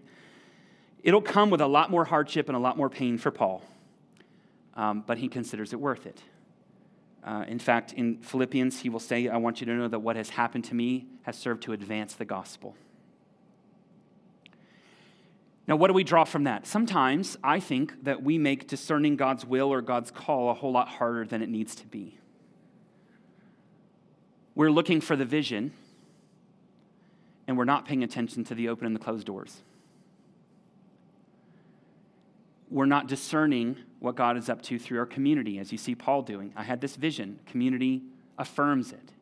it'll 1.04 1.22
come 1.22 1.52
with 1.52 1.62
a 1.62 1.68
lot 1.68 1.92
more 1.92 2.06
hardship 2.06 2.50
and 2.50 2.56
a 2.56 2.60
lot 2.60 2.76
more 2.76 2.90
pain 2.90 3.20
for 3.20 3.30
Paul 3.30 3.62
um, 4.78 5.04
but 5.06 5.18
he 5.18 5.28
considers 5.28 5.74
it 5.74 5.82
worth 5.82 6.06
it. 6.06 6.22
Uh, 7.28 7.44
in 7.50 7.60
fact, 7.60 7.92
in 7.92 8.20
Philippians, 8.20 8.80
he 8.80 8.88
will 8.88 9.02
say, 9.02 9.28
I 9.28 9.36
want 9.36 9.60
you 9.60 9.66
to 9.66 9.74
know 9.74 9.90
that 9.90 10.00
what 10.00 10.16
has 10.16 10.30
happened 10.30 10.64
to 10.66 10.74
me 10.74 11.08
has 11.24 11.38
served 11.38 11.62
to 11.64 11.74
advance 11.74 12.14
the 12.14 12.24
gospel. 12.24 12.74
Now, 15.68 15.76
what 15.76 15.88
do 15.88 15.94
we 15.94 16.06
draw 16.06 16.24
from 16.24 16.46
that? 16.46 16.66
Sometimes 16.66 17.38
I 17.44 17.60
think 17.60 18.06
that 18.06 18.24
we 18.24 18.38
make 18.38 18.70
discerning 18.70 19.18
God's 19.18 19.46
will 19.46 19.74
or 19.74 19.82
God's 19.82 20.10
call 20.10 20.50
a 20.50 20.54
whole 20.54 20.72
lot 20.72 20.88
harder 20.88 21.26
than 21.26 21.42
it 21.42 21.50
needs 21.50 21.76
to 21.76 21.88
be. 21.88 22.18
We're 24.56 24.72
looking 24.72 25.02
for 25.02 25.18
the 25.18 25.26
vision, 25.26 25.74
and 27.46 27.58
we're 27.58 27.66
not 27.66 27.86
paying 27.86 28.06
attention 28.06 28.46
to 28.46 28.56
the 28.56 28.70
open 28.70 28.86
and 28.86 28.96
the 28.96 29.02
closed 29.02 29.28
doors. 29.28 29.64
We're 32.70 32.86
not 32.86 33.08
discerning 33.08 33.78
what 34.00 34.16
God 34.16 34.38
is 34.38 34.50
up 34.50 34.62
to 34.64 34.78
through 34.78 35.00
our 35.00 35.06
community, 35.06 35.58
as 35.60 35.72
you 35.72 35.78
see 35.78 35.96
Paul 35.96 36.22
doing. 36.22 36.54
I 36.56 36.64
had 36.64 36.82
this 36.82 36.96
vision, 36.96 37.40
community 37.46 38.04
affirms 38.38 38.92
it, 38.92 39.14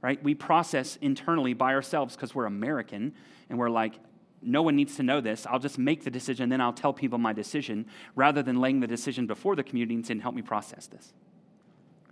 right? 0.00 0.22
We 0.22 0.34
process 0.34 0.96
internally 1.00 1.54
by 1.54 1.74
ourselves 1.74 2.14
because 2.14 2.34
we're 2.34 2.46
American 2.46 3.14
and 3.48 3.58
we're 3.58 3.70
like, 3.70 3.94
no 4.42 4.62
one 4.62 4.76
needs 4.76 4.96
to 4.96 5.02
know 5.02 5.20
this. 5.20 5.46
I'll 5.46 5.58
just 5.58 5.78
make 5.78 6.04
the 6.04 6.10
decision, 6.10 6.48
then 6.48 6.60
I'll 6.60 6.72
tell 6.72 6.92
people 6.92 7.18
my 7.18 7.32
decision, 7.32 7.86
rather 8.14 8.42
than 8.42 8.60
laying 8.60 8.80
the 8.80 8.86
decision 8.86 9.26
before 9.26 9.56
the 9.56 9.62
community 9.62 9.94
and 9.94 10.06
saying, 10.06 10.20
help 10.20 10.34
me 10.34 10.42
process 10.42 10.86
this. 10.86 11.12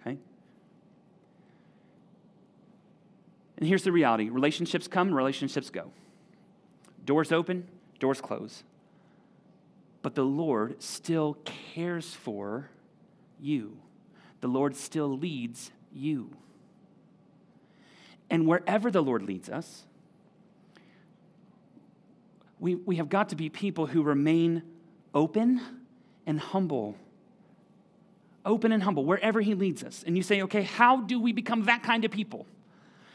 Okay? 0.00 0.16
And 3.58 3.68
here's 3.68 3.82
the 3.82 3.92
reality 3.92 4.30
relationships 4.30 4.88
come, 4.88 5.12
relationships 5.12 5.70
go. 5.70 5.90
Doors 7.04 7.32
open, 7.32 7.66
doors 7.98 8.20
close 8.20 8.62
but 10.02 10.14
the 10.14 10.24
Lord 10.24 10.82
still 10.82 11.36
cares 11.74 12.14
for 12.14 12.70
you. 13.40 13.76
The 14.40 14.48
Lord 14.48 14.74
still 14.76 15.18
leads 15.18 15.70
you. 15.92 16.30
And 18.30 18.46
wherever 18.46 18.90
the 18.90 19.02
Lord 19.02 19.22
leads 19.22 19.48
us, 19.50 19.84
we, 22.58 22.74
we 22.76 22.96
have 22.96 23.08
got 23.08 23.30
to 23.30 23.36
be 23.36 23.48
people 23.48 23.86
who 23.86 24.02
remain 24.02 24.62
open 25.14 25.60
and 26.26 26.38
humble. 26.38 26.96
Open 28.44 28.72
and 28.72 28.82
humble, 28.82 29.04
wherever 29.04 29.40
He 29.40 29.54
leads 29.54 29.82
us. 29.82 30.04
And 30.06 30.16
you 30.16 30.22
say, 30.22 30.42
okay, 30.42 30.62
how 30.62 31.00
do 31.00 31.20
we 31.20 31.32
become 31.32 31.64
that 31.64 31.82
kind 31.82 32.04
of 32.04 32.10
people 32.10 32.46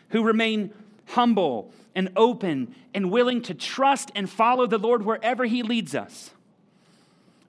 who 0.09 0.23
remain 0.23 0.71
humble 1.07 1.71
and 1.95 2.09
open 2.15 2.75
and 2.93 3.09
willing 3.09 3.41
to 3.43 3.53
trust 3.53 4.11
and 4.15 4.29
follow 4.29 4.67
the 4.67 4.77
Lord 4.77 5.03
wherever 5.03 5.45
He 5.45 5.63
leads 5.63 5.95
us? 5.95 6.31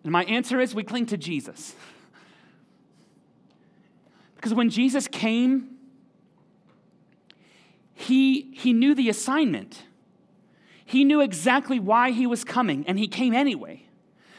And 0.07 0.13
my 0.13 0.23
answer 0.23 0.61
is 0.61 0.73
we 0.73 0.85
cling 0.85 1.07
to 1.07 1.17
Jesus. 1.17 1.75
Because 4.37 4.55
when 4.55 4.71
Jesus 4.71 5.09
came, 5.09 5.79
he, 7.93 8.53
he 8.55 8.73
knew 8.73 8.95
the 8.95 9.09
assignment. 9.09 9.83
He 10.85 11.03
knew 11.03 11.21
exactly 11.21 11.81
why 11.81 12.13
he 12.13 12.25
was 12.25 12.45
coming, 12.45 12.85
and 12.87 13.01
he 13.01 13.09
came 13.09 13.35
anyway. 13.35 13.83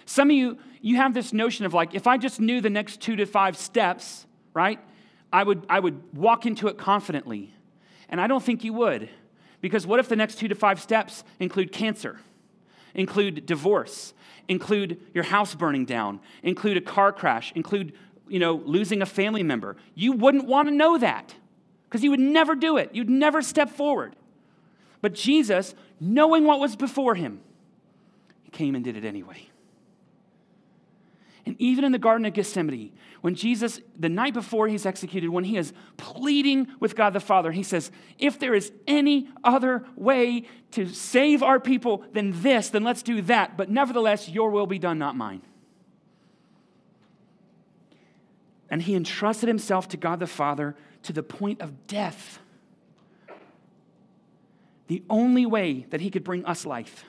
Some 0.05 0.29
of 0.29 0.37
you, 0.37 0.57
you 0.79 0.95
have 0.95 1.13
this 1.13 1.33
notion 1.33 1.65
of 1.65 1.73
like, 1.73 1.93
if 1.93 2.07
I 2.07 2.17
just 2.17 2.39
knew 2.39 2.61
the 2.61 2.69
next 2.69 3.01
two 3.01 3.17
to 3.17 3.25
five 3.25 3.57
steps, 3.57 4.25
right, 4.53 4.79
I 5.33 5.43
would, 5.43 5.65
I 5.67 5.81
would 5.81 6.01
walk 6.15 6.45
into 6.45 6.69
it 6.69 6.77
confidently. 6.77 7.53
And 8.07 8.21
I 8.21 8.27
don't 8.27 8.41
think 8.41 8.63
you 8.63 8.71
would. 8.71 9.09
Because 9.59 9.85
what 9.85 9.99
if 9.99 10.07
the 10.07 10.15
next 10.15 10.35
two 10.35 10.47
to 10.47 10.55
five 10.55 10.81
steps 10.81 11.25
include 11.41 11.73
cancer, 11.73 12.21
include 12.93 13.45
divorce, 13.45 14.13
include 14.47 14.99
your 15.13 15.23
house 15.23 15.55
burning 15.55 15.85
down, 15.85 16.19
include 16.43 16.77
a 16.77 16.81
car 16.81 17.11
crash, 17.11 17.51
include 17.55 17.93
you 18.27 18.39
know, 18.39 18.61
losing 18.65 19.01
a 19.01 19.05
family 19.05 19.43
member. 19.43 19.77
You 19.95 20.13
wouldn't 20.13 20.45
want 20.45 20.67
to 20.67 20.73
know 20.73 20.97
that 20.97 21.35
because 21.85 22.03
you 22.03 22.11
would 22.11 22.19
never 22.19 22.55
do 22.55 22.77
it. 22.77 22.93
You'd 22.93 23.09
never 23.09 23.41
step 23.41 23.69
forward. 23.69 24.15
But 25.01 25.13
Jesus, 25.13 25.75
knowing 25.99 26.43
what 26.45 26.59
was 26.59 26.75
before 26.75 27.15
him, 27.15 27.39
he 28.43 28.51
came 28.51 28.75
and 28.75 28.83
did 28.83 28.97
it 28.97 29.05
anyway. 29.05 29.47
And 31.47 31.55
even 31.59 31.85
in 31.85 31.93
the 31.93 31.97
Garden 31.97 32.25
of 32.25 32.33
Gethsemane, 32.33 32.91
when 33.21 33.33
Jesus, 33.33 33.79
the 33.97 34.09
night 34.09 34.33
before 34.33 34.67
he's 34.67 34.85
executed, 34.85 35.29
when 35.29 35.45
he 35.45 35.55
is 35.55 35.71
pleading 35.95 36.67
with 36.81 36.93
God 36.93 37.13
the 37.13 37.21
Father, 37.21 37.53
he 37.53 37.63
says, 37.63 37.89
If 38.19 38.37
there 38.37 38.53
is 38.53 38.73
any 38.85 39.29
other 39.45 39.85
way 39.95 40.45
to 40.71 40.89
save 40.89 41.41
our 41.41 41.57
people 41.61 42.03
than 42.11 42.41
this, 42.41 42.69
then 42.69 42.83
let's 42.83 43.01
do 43.01 43.21
that. 43.21 43.55
But 43.55 43.69
nevertheless, 43.69 44.27
your 44.27 44.49
will 44.49 44.67
be 44.67 44.77
done, 44.77 44.99
not 44.99 45.15
mine. 45.15 45.41
And 48.69 48.81
he 48.81 48.93
entrusted 48.93 49.47
himself 49.47 49.87
to 49.87 49.97
God 49.97 50.19
the 50.19 50.27
Father 50.27 50.75
to 51.03 51.13
the 51.13 51.23
point 51.23 51.61
of 51.61 51.87
death. 51.87 52.39
The 54.87 55.01
only 55.09 55.45
way 55.45 55.85
that 55.91 56.01
he 56.01 56.09
could 56.09 56.25
bring 56.25 56.43
us 56.43 56.65
life. 56.65 57.05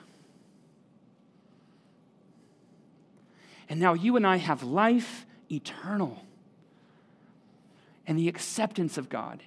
And 3.69 3.79
now 3.79 3.93
you 3.93 4.15
and 4.15 4.25
I 4.25 4.37
have 4.37 4.63
life 4.63 5.25
eternal. 5.51 6.23
And 8.07 8.17
the 8.17 8.27
acceptance 8.27 8.97
of 8.97 9.07
God 9.07 9.43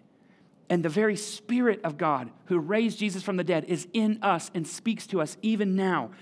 and 0.71 0.85
the 0.85 0.89
very 0.89 1.17
Spirit 1.17 1.81
of 1.83 1.99
God 1.99 2.31
who 2.47 2.59
raised 2.59 2.99
Jesus 2.99 3.23
from 3.23 3.37
the 3.37 3.45
dead 3.45 3.65
is 3.65 3.89
in 3.93 4.21
us 4.23 4.51
and 4.55 4.67
speaks 4.67 5.07
to 5.09 5.21
us 5.21 5.37
even 5.43 5.75
now. 5.75 6.13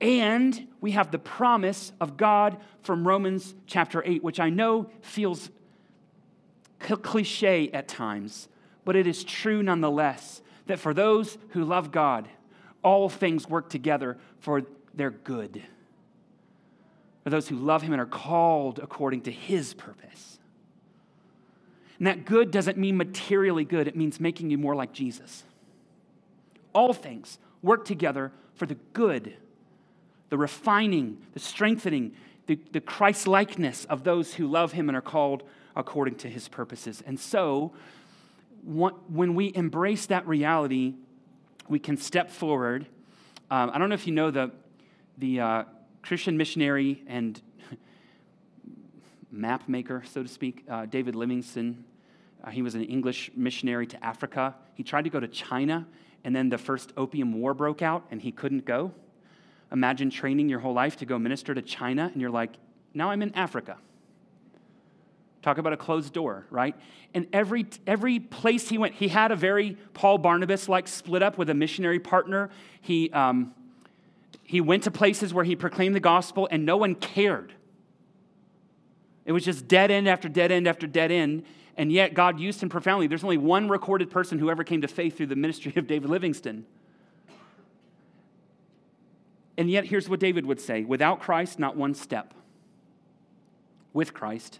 And 0.00 0.66
we 0.80 0.90
have 0.90 1.12
the 1.12 1.20
promise 1.20 1.92
of 2.00 2.16
God 2.16 2.58
from 2.82 3.06
Romans 3.06 3.54
chapter 3.66 4.02
8, 4.04 4.24
which 4.24 4.40
I 4.40 4.50
know 4.50 4.90
feels 5.00 5.50
cliche 6.80 7.70
at 7.70 7.88
times, 7.88 8.48
but 8.84 8.96
it 8.96 9.06
is 9.06 9.24
true 9.24 9.62
nonetheless 9.62 10.42
that 10.66 10.80
for 10.80 10.92
those 10.92 11.38
who 11.50 11.64
love 11.64 11.92
God, 11.92 12.28
all 12.82 13.08
things 13.08 13.48
work 13.48 13.70
together 13.70 14.18
for 14.40 14.62
their 14.92 15.10
good 15.10 15.62
are 17.26 17.30
those 17.30 17.48
who 17.48 17.56
love 17.56 17.82
him 17.82 17.92
and 17.92 18.00
are 18.00 18.06
called 18.06 18.78
according 18.78 19.22
to 19.22 19.30
his 19.30 19.74
purpose. 19.74 20.38
And 21.98 22.06
that 22.06 22.24
good 22.24 22.50
doesn't 22.50 22.76
mean 22.76 22.96
materially 22.96 23.64
good, 23.64 23.88
it 23.88 23.96
means 23.96 24.20
making 24.20 24.50
you 24.50 24.58
more 24.58 24.74
like 24.74 24.92
Jesus. 24.92 25.44
All 26.72 26.92
things 26.92 27.38
work 27.62 27.84
together 27.84 28.32
for 28.54 28.66
the 28.66 28.76
good, 28.92 29.36
the 30.28 30.36
refining, 30.36 31.18
the 31.32 31.40
strengthening, 31.40 32.12
the, 32.46 32.58
the 32.72 32.80
Christ 32.80 33.26
likeness 33.26 33.84
of 33.86 34.04
those 34.04 34.34
who 34.34 34.46
love 34.46 34.72
him 34.72 34.88
and 34.88 34.96
are 34.96 35.02
called 35.02 35.44
according 35.76 36.16
to 36.16 36.28
his 36.28 36.48
purposes. 36.48 37.02
And 37.06 37.18
so, 37.18 37.72
when 38.66 39.34
we 39.34 39.52
embrace 39.54 40.06
that 40.06 40.26
reality, 40.26 40.94
we 41.68 41.78
can 41.78 41.96
step 41.96 42.30
forward. 42.30 42.86
Um, 43.50 43.70
I 43.74 43.78
don't 43.78 43.90
know 43.90 43.94
if 43.94 44.06
you 44.06 44.14
know 44.14 44.30
the, 44.30 44.50
the 45.18 45.40
uh, 45.40 45.64
Christian 46.04 46.36
missionary 46.36 47.02
and 47.06 47.40
map 49.32 49.66
maker, 49.70 50.02
so 50.06 50.22
to 50.22 50.28
speak, 50.28 50.62
uh, 50.68 50.84
David 50.84 51.14
Livingstone. 51.14 51.82
Uh, 52.42 52.50
he 52.50 52.60
was 52.60 52.74
an 52.74 52.84
English 52.84 53.30
missionary 53.34 53.86
to 53.86 54.04
Africa. 54.04 54.54
He 54.74 54.82
tried 54.82 55.04
to 55.04 55.10
go 55.10 55.18
to 55.18 55.28
China, 55.28 55.86
and 56.22 56.36
then 56.36 56.50
the 56.50 56.58
first 56.58 56.92
Opium 56.98 57.40
War 57.40 57.54
broke 57.54 57.80
out, 57.80 58.04
and 58.10 58.20
he 58.20 58.32
couldn't 58.32 58.66
go. 58.66 58.92
Imagine 59.72 60.10
training 60.10 60.50
your 60.50 60.60
whole 60.60 60.74
life 60.74 60.98
to 60.98 61.06
go 61.06 61.18
minister 61.18 61.54
to 61.54 61.62
China, 61.62 62.10
and 62.12 62.20
you're 62.20 62.30
like, 62.30 62.52
now 62.92 63.08
I'm 63.08 63.22
in 63.22 63.34
Africa. 63.34 63.78
Talk 65.40 65.56
about 65.56 65.72
a 65.72 65.78
closed 65.78 66.12
door, 66.12 66.44
right? 66.50 66.76
And 67.14 67.28
every, 67.32 67.64
every 67.86 68.20
place 68.20 68.68
he 68.68 68.76
went, 68.76 68.94
he 68.94 69.08
had 69.08 69.32
a 69.32 69.36
very 69.36 69.78
Paul 69.94 70.18
Barnabas 70.18 70.68
like 70.68 70.86
split 70.86 71.22
up 71.22 71.38
with 71.38 71.48
a 71.48 71.54
missionary 71.54 71.98
partner. 71.98 72.50
He, 72.82 73.10
um, 73.10 73.54
he 74.42 74.60
went 74.60 74.82
to 74.84 74.90
places 74.90 75.32
where 75.32 75.44
he 75.44 75.56
proclaimed 75.56 75.94
the 75.94 76.00
gospel 76.00 76.48
and 76.50 76.64
no 76.64 76.76
one 76.76 76.94
cared. 76.94 77.52
It 79.24 79.32
was 79.32 79.44
just 79.44 79.68
dead 79.68 79.90
end 79.90 80.08
after 80.08 80.28
dead 80.28 80.52
end 80.52 80.68
after 80.68 80.86
dead 80.86 81.10
end, 81.10 81.44
and 81.76 81.90
yet 81.90 82.14
God 82.14 82.38
used 82.38 82.62
him 82.62 82.68
profoundly. 82.68 83.06
There's 83.06 83.24
only 83.24 83.38
one 83.38 83.68
recorded 83.68 84.10
person 84.10 84.38
who 84.38 84.50
ever 84.50 84.64
came 84.64 84.82
to 84.82 84.88
faith 84.88 85.16
through 85.16 85.26
the 85.26 85.36
ministry 85.36 85.72
of 85.76 85.86
David 85.86 86.10
Livingstone. 86.10 86.66
And 89.56 89.70
yet, 89.70 89.84
here's 89.84 90.08
what 90.08 90.20
David 90.20 90.46
would 90.46 90.60
say 90.60 90.84
without 90.84 91.20
Christ, 91.20 91.58
not 91.58 91.76
one 91.76 91.94
step. 91.94 92.34
With 93.92 94.12
Christ, 94.12 94.58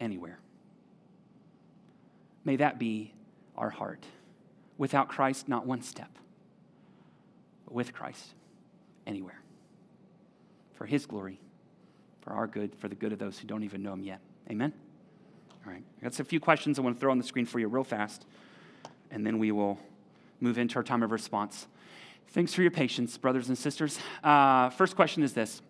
anywhere. 0.00 0.40
May 2.44 2.56
that 2.56 2.78
be 2.78 3.14
our 3.56 3.70
heart. 3.70 4.04
Without 4.78 5.08
Christ, 5.08 5.48
not 5.48 5.64
one 5.64 5.82
step. 5.82 6.10
But 7.64 7.74
with 7.74 7.92
Christ, 7.92 8.34
anywhere. 9.06 9.40
For 10.74 10.86
his 10.86 11.06
glory, 11.06 11.38
for 12.20 12.32
our 12.32 12.46
good, 12.46 12.74
for 12.76 12.88
the 12.88 12.94
good 12.94 13.12
of 13.12 13.18
those 13.18 13.38
who 13.38 13.46
don't 13.46 13.62
even 13.62 13.82
know 13.82 13.92
him 13.92 14.04
yet. 14.04 14.20
Amen? 14.50 14.72
All 15.64 15.72
right. 15.72 15.82
Got 16.02 16.18
a 16.18 16.24
few 16.24 16.40
questions 16.40 16.78
I 16.78 16.82
want 16.82 16.96
to 16.96 17.00
throw 17.00 17.10
on 17.10 17.18
the 17.18 17.24
screen 17.24 17.46
for 17.46 17.58
you 17.58 17.68
real 17.68 17.84
fast, 17.84 18.26
and 19.10 19.24
then 19.24 19.38
we 19.38 19.52
will 19.52 19.78
move 20.40 20.58
into 20.58 20.76
our 20.76 20.82
time 20.82 21.02
of 21.02 21.12
response. 21.12 21.66
Thanks 22.28 22.54
for 22.54 22.62
your 22.62 22.70
patience, 22.70 23.16
brothers 23.18 23.48
and 23.48 23.56
sisters. 23.56 23.98
Uh, 24.24 24.70
first 24.70 24.96
question 24.96 25.22
is 25.22 25.34
this. 25.34 25.62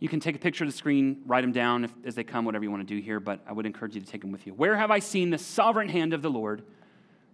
You 0.00 0.08
can 0.08 0.20
take 0.20 0.36
a 0.36 0.38
picture 0.38 0.62
of 0.62 0.70
the 0.70 0.76
screen, 0.76 1.22
write 1.26 1.40
them 1.40 1.50
down 1.50 1.84
if, 1.84 1.92
as 2.04 2.14
they 2.14 2.22
come, 2.22 2.44
whatever 2.44 2.62
you 2.62 2.70
want 2.70 2.86
to 2.86 2.94
do 2.94 3.02
here, 3.02 3.18
but 3.18 3.40
I 3.48 3.52
would 3.52 3.66
encourage 3.66 3.94
you 3.94 4.00
to 4.00 4.06
take 4.06 4.20
them 4.20 4.30
with 4.30 4.46
you. 4.46 4.54
Where 4.54 4.76
have 4.76 4.92
I 4.92 5.00
seen 5.00 5.30
the 5.30 5.38
sovereign 5.38 5.88
hand 5.88 6.12
of 6.12 6.22
the 6.22 6.30
Lord 6.30 6.62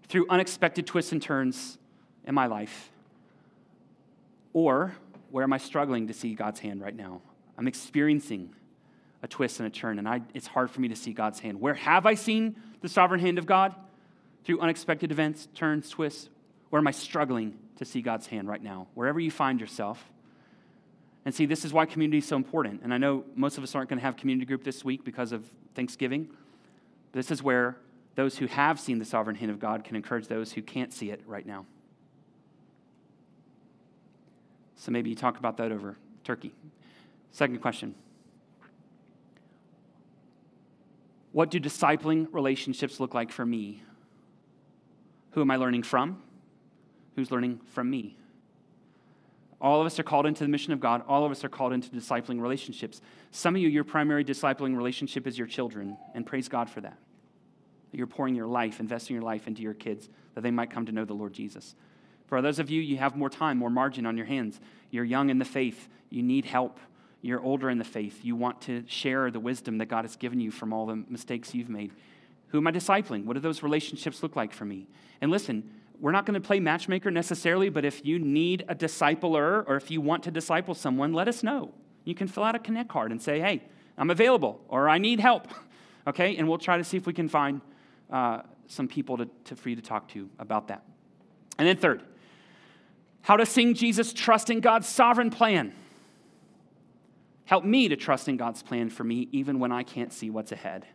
through 0.08 0.26
unexpected 0.30 0.86
twists 0.86 1.12
and 1.12 1.20
turns 1.20 1.76
in 2.24 2.34
my 2.34 2.46
life? 2.46 2.90
Or 4.54 4.94
where 5.30 5.44
am 5.44 5.52
I 5.52 5.58
struggling 5.58 6.06
to 6.06 6.14
see 6.14 6.34
God's 6.34 6.60
hand 6.60 6.80
right 6.80 6.96
now? 6.96 7.20
I'm 7.58 7.68
experiencing 7.68 8.54
a 9.22 9.28
twist 9.28 9.60
and 9.60 9.66
a 9.66 9.70
turn, 9.70 9.98
and 9.98 10.08
I, 10.08 10.22
it's 10.32 10.46
hard 10.46 10.70
for 10.70 10.80
me 10.80 10.88
to 10.88 10.96
see 10.96 11.12
God's 11.12 11.40
hand. 11.40 11.60
Where 11.60 11.74
have 11.74 12.06
I 12.06 12.14
seen 12.14 12.56
the 12.80 12.88
sovereign 12.88 13.20
hand 13.20 13.38
of 13.38 13.46
God? 13.46 13.74
Through 14.44 14.60
unexpected 14.60 15.10
events, 15.10 15.48
turns, 15.54 15.90
twists. 15.90 16.28
Where 16.70 16.78
am 16.78 16.86
I 16.86 16.92
struggling 16.92 17.58
to 17.76 17.84
see 17.84 18.02
God's 18.02 18.26
hand 18.26 18.48
right 18.48 18.62
now? 18.62 18.86
Wherever 18.94 19.18
you 19.18 19.30
find 19.30 19.60
yourself. 19.60 20.04
And 21.24 21.34
see, 21.34 21.46
this 21.46 21.64
is 21.64 21.72
why 21.72 21.86
community 21.86 22.18
is 22.18 22.26
so 22.26 22.36
important. 22.36 22.82
And 22.82 22.92
I 22.92 22.98
know 22.98 23.24
most 23.34 23.56
of 23.56 23.64
us 23.64 23.74
aren't 23.74 23.88
going 23.88 23.98
to 23.98 24.04
have 24.04 24.16
community 24.16 24.44
group 24.44 24.62
this 24.62 24.84
week 24.84 25.04
because 25.04 25.32
of 25.32 25.44
Thanksgiving. 25.74 26.28
This 27.12 27.30
is 27.30 27.42
where 27.42 27.76
those 28.14 28.36
who 28.36 28.46
have 28.46 28.78
seen 28.78 28.98
the 28.98 29.04
sovereign 29.04 29.36
hand 29.36 29.50
of 29.50 29.58
God 29.58 29.84
can 29.84 29.96
encourage 29.96 30.28
those 30.28 30.52
who 30.52 30.62
can't 30.62 30.92
see 30.92 31.10
it 31.10 31.22
right 31.26 31.46
now. 31.46 31.64
So 34.84 34.92
maybe 34.92 35.08
you 35.08 35.16
talk 35.16 35.38
about 35.38 35.56
that 35.56 35.72
over 35.72 35.96
turkey. 36.24 36.52
Second 37.32 37.62
question 37.62 37.94
What 41.32 41.50
do 41.50 41.58
discipling 41.58 42.28
relationships 42.32 43.00
look 43.00 43.14
like 43.14 43.32
for 43.32 43.46
me? 43.46 43.82
Who 45.30 45.40
am 45.40 45.50
I 45.50 45.56
learning 45.56 45.84
from? 45.84 46.22
Who's 47.16 47.30
learning 47.30 47.60
from 47.72 47.88
me? 47.88 48.18
All 49.58 49.80
of 49.80 49.86
us 49.86 49.98
are 49.98 50.02
called 50.02 50.26
into 50.26 50.44
the 50.44 50.50
mission 50.50 50.74
of 50.74 50.80
God. 50.80 51.02
All 51.08 51.24
of 51.24 51.32
us 51.32 51.42
are 51.44 51.48
called 51.48 51.72
into 51.72 51.88
discipling 51.88 52.38
relationships. 52.38 53.00
Some 53.30 53.56
of 53.56 53.62
you, 53.62 53.68
your 53.68 53.84
primary 53.84 54.22
discipling 54.22 54.76
relationship 54.76 55.26
is 55.26 55.38
your 55.38 55.46
children, 55.46 55.96
and 56.14 56.26
praise 56.26 56.46
God 56.46 56.68
for 56.68 56.82
that. 56.82 56.98
You're 57.90 58.06
pouring 58.06 58.34
your 58.34 58.48
life, 58.48 58.80
investing 58.80 59.14
your 59.14 59.22
life 59.22 59.46
into 59.46 59.62
your 59.62 59.72
kids 59.72 60.10
that 60.34 60.42
they 60.42 60.50
might 60.50 60.70
come 60.70 60.84
to 60.84 60.92
know 60.92 61.06
the 61.06 61.14
Lord 61.14 61.32
Jesus. 61.32 61.74
For 62.26 62.40
those 62.42 62.58
of 62.58 62.70
you, 62.70 62.80
you 62.80 62.96
have 62.96 63.16
more 63.16 63.30
time, 63.30 63.58
more 63.58 63.70
margin 63.70 64.06
on 64.06 64.16
your 64.16 64.26
hands. 64.26 64.60
You're 64.90 65.04
young 65.04 65.30
in 65.30 65.38
the 65.38 65.44
faith, 65.44 65.88
you 66.10 66.22
need 66.22 66.44
help 66.44 66.78
you're 67.24 67.40
older 67.40 67.70
in 67.70 67.78
the 67.78 67.84
faith, 67.84 68.22
you 68.22 68.36
want 68.36 68.60
to 68.60 68.84
share 68.86 69.30
the 69.30 69.40
wisdom 69.40 69.78
that 69.78 69.86
God 69.86 70.04
has 70.04 70.14
given 70.14 70.40
you 70.40 70.50
from 70.50 70.74
all 70.74 70.84
the 70.84 70.96
mistakes 71.08 71.54
you've 71.54 71.70
made. 71.70 71.90
Who 72.48 72.58
am 72.58 72.66
I 72.66 72.70
discipling? 72.70 73.24
What 73.24 73.32
do 73.32 73.40
those 73.40 73.62
relationships 73.62 74.22
look 74.22 74.36
like 74.36 74.52
for 74.52 74.66
me? 74.66 74.88
And 75.22 75.30
listen, 75.30 75.70
we're 75.98 76.12
not 76.12 76.26
going 76.26 76.34
to 76.34 76.46
play 76.46 76.60
matchmaker 76.60 77.10
necessarily, 77.10 77.70
but 77.70 77.82
if 77.82 78.04
you 78.04 78.18
need 78.18 78.66
a 78.68 78.74
discipler 78.74 79.66
or 79.66 79.76
if 79.76 79.90
you 79.90 80.02
want 80.02 80.22
to 80.24 80.30
disciple 80.30 80.74
someone, 80.74 81.14
let 81.14 81.26
us 81.26 81.42
know. 81.42 81.72
You 82.04 82.14
can 82.14 82.28
fill 82.28 82.44
out 82.44 82.54
a 82.56 82.58
connect 82.58 82.90
card 82.90 83.10
and 83.10 83.22
say, 83.22 83.40
hey, 83.40 83.62
I'm 83.96 84.10
available 84.10 84.60
or 84.68 84.90
I 84.90 84.98
need 84.98 85.20
help. 85.20 85.48
Okay? 86.06 86.36
And 86.36 86.46
we'll 86.46 86.58
try 86.58 86.76
to 86.76 86.84
see 86.84 86.98
if 86.98 87.06
we 87.06 87.14
can 87.14 87.30
find 87.30 87.62
uh, 88.10 88.42
some 88.66 88.88
people 88.88 89.16
to, 89.16 89.26
to, 89.44 89.56
for 89.56 89.70
you 89.70 89.76
to 89.76 89.80
talk 89.80 90.06
to 90.08 90.28
about 90.38 90.68
that. 90.68 90.84
And 91.56 91.66
then, 91.66 91.78
third, 91.78 92.02
how 93.24 93.38
to 93.38 93.46
sing 93.46 93.72
Jesus 93.72 94.12
trusting 94.12 94.60
God's 94.60 94.86
sovereign 94.86 95.30
plan. 95.30 95.72
Help 97.46 97.64
me 97.64 97.88
to 97.88 97.96
trust 97.96 98.28
in 98.28 98.36
God's 98.36 98.62
plan 98.62 98.90
for 98.90 99.02
me 99.02 99.28
even 99.32 99.58
when 99.58 99.72
I 99.72 99.82
can't 99.82 100.12
see 100.12 100.28
what's 100.28 100.52
ahead. 100.52 100.86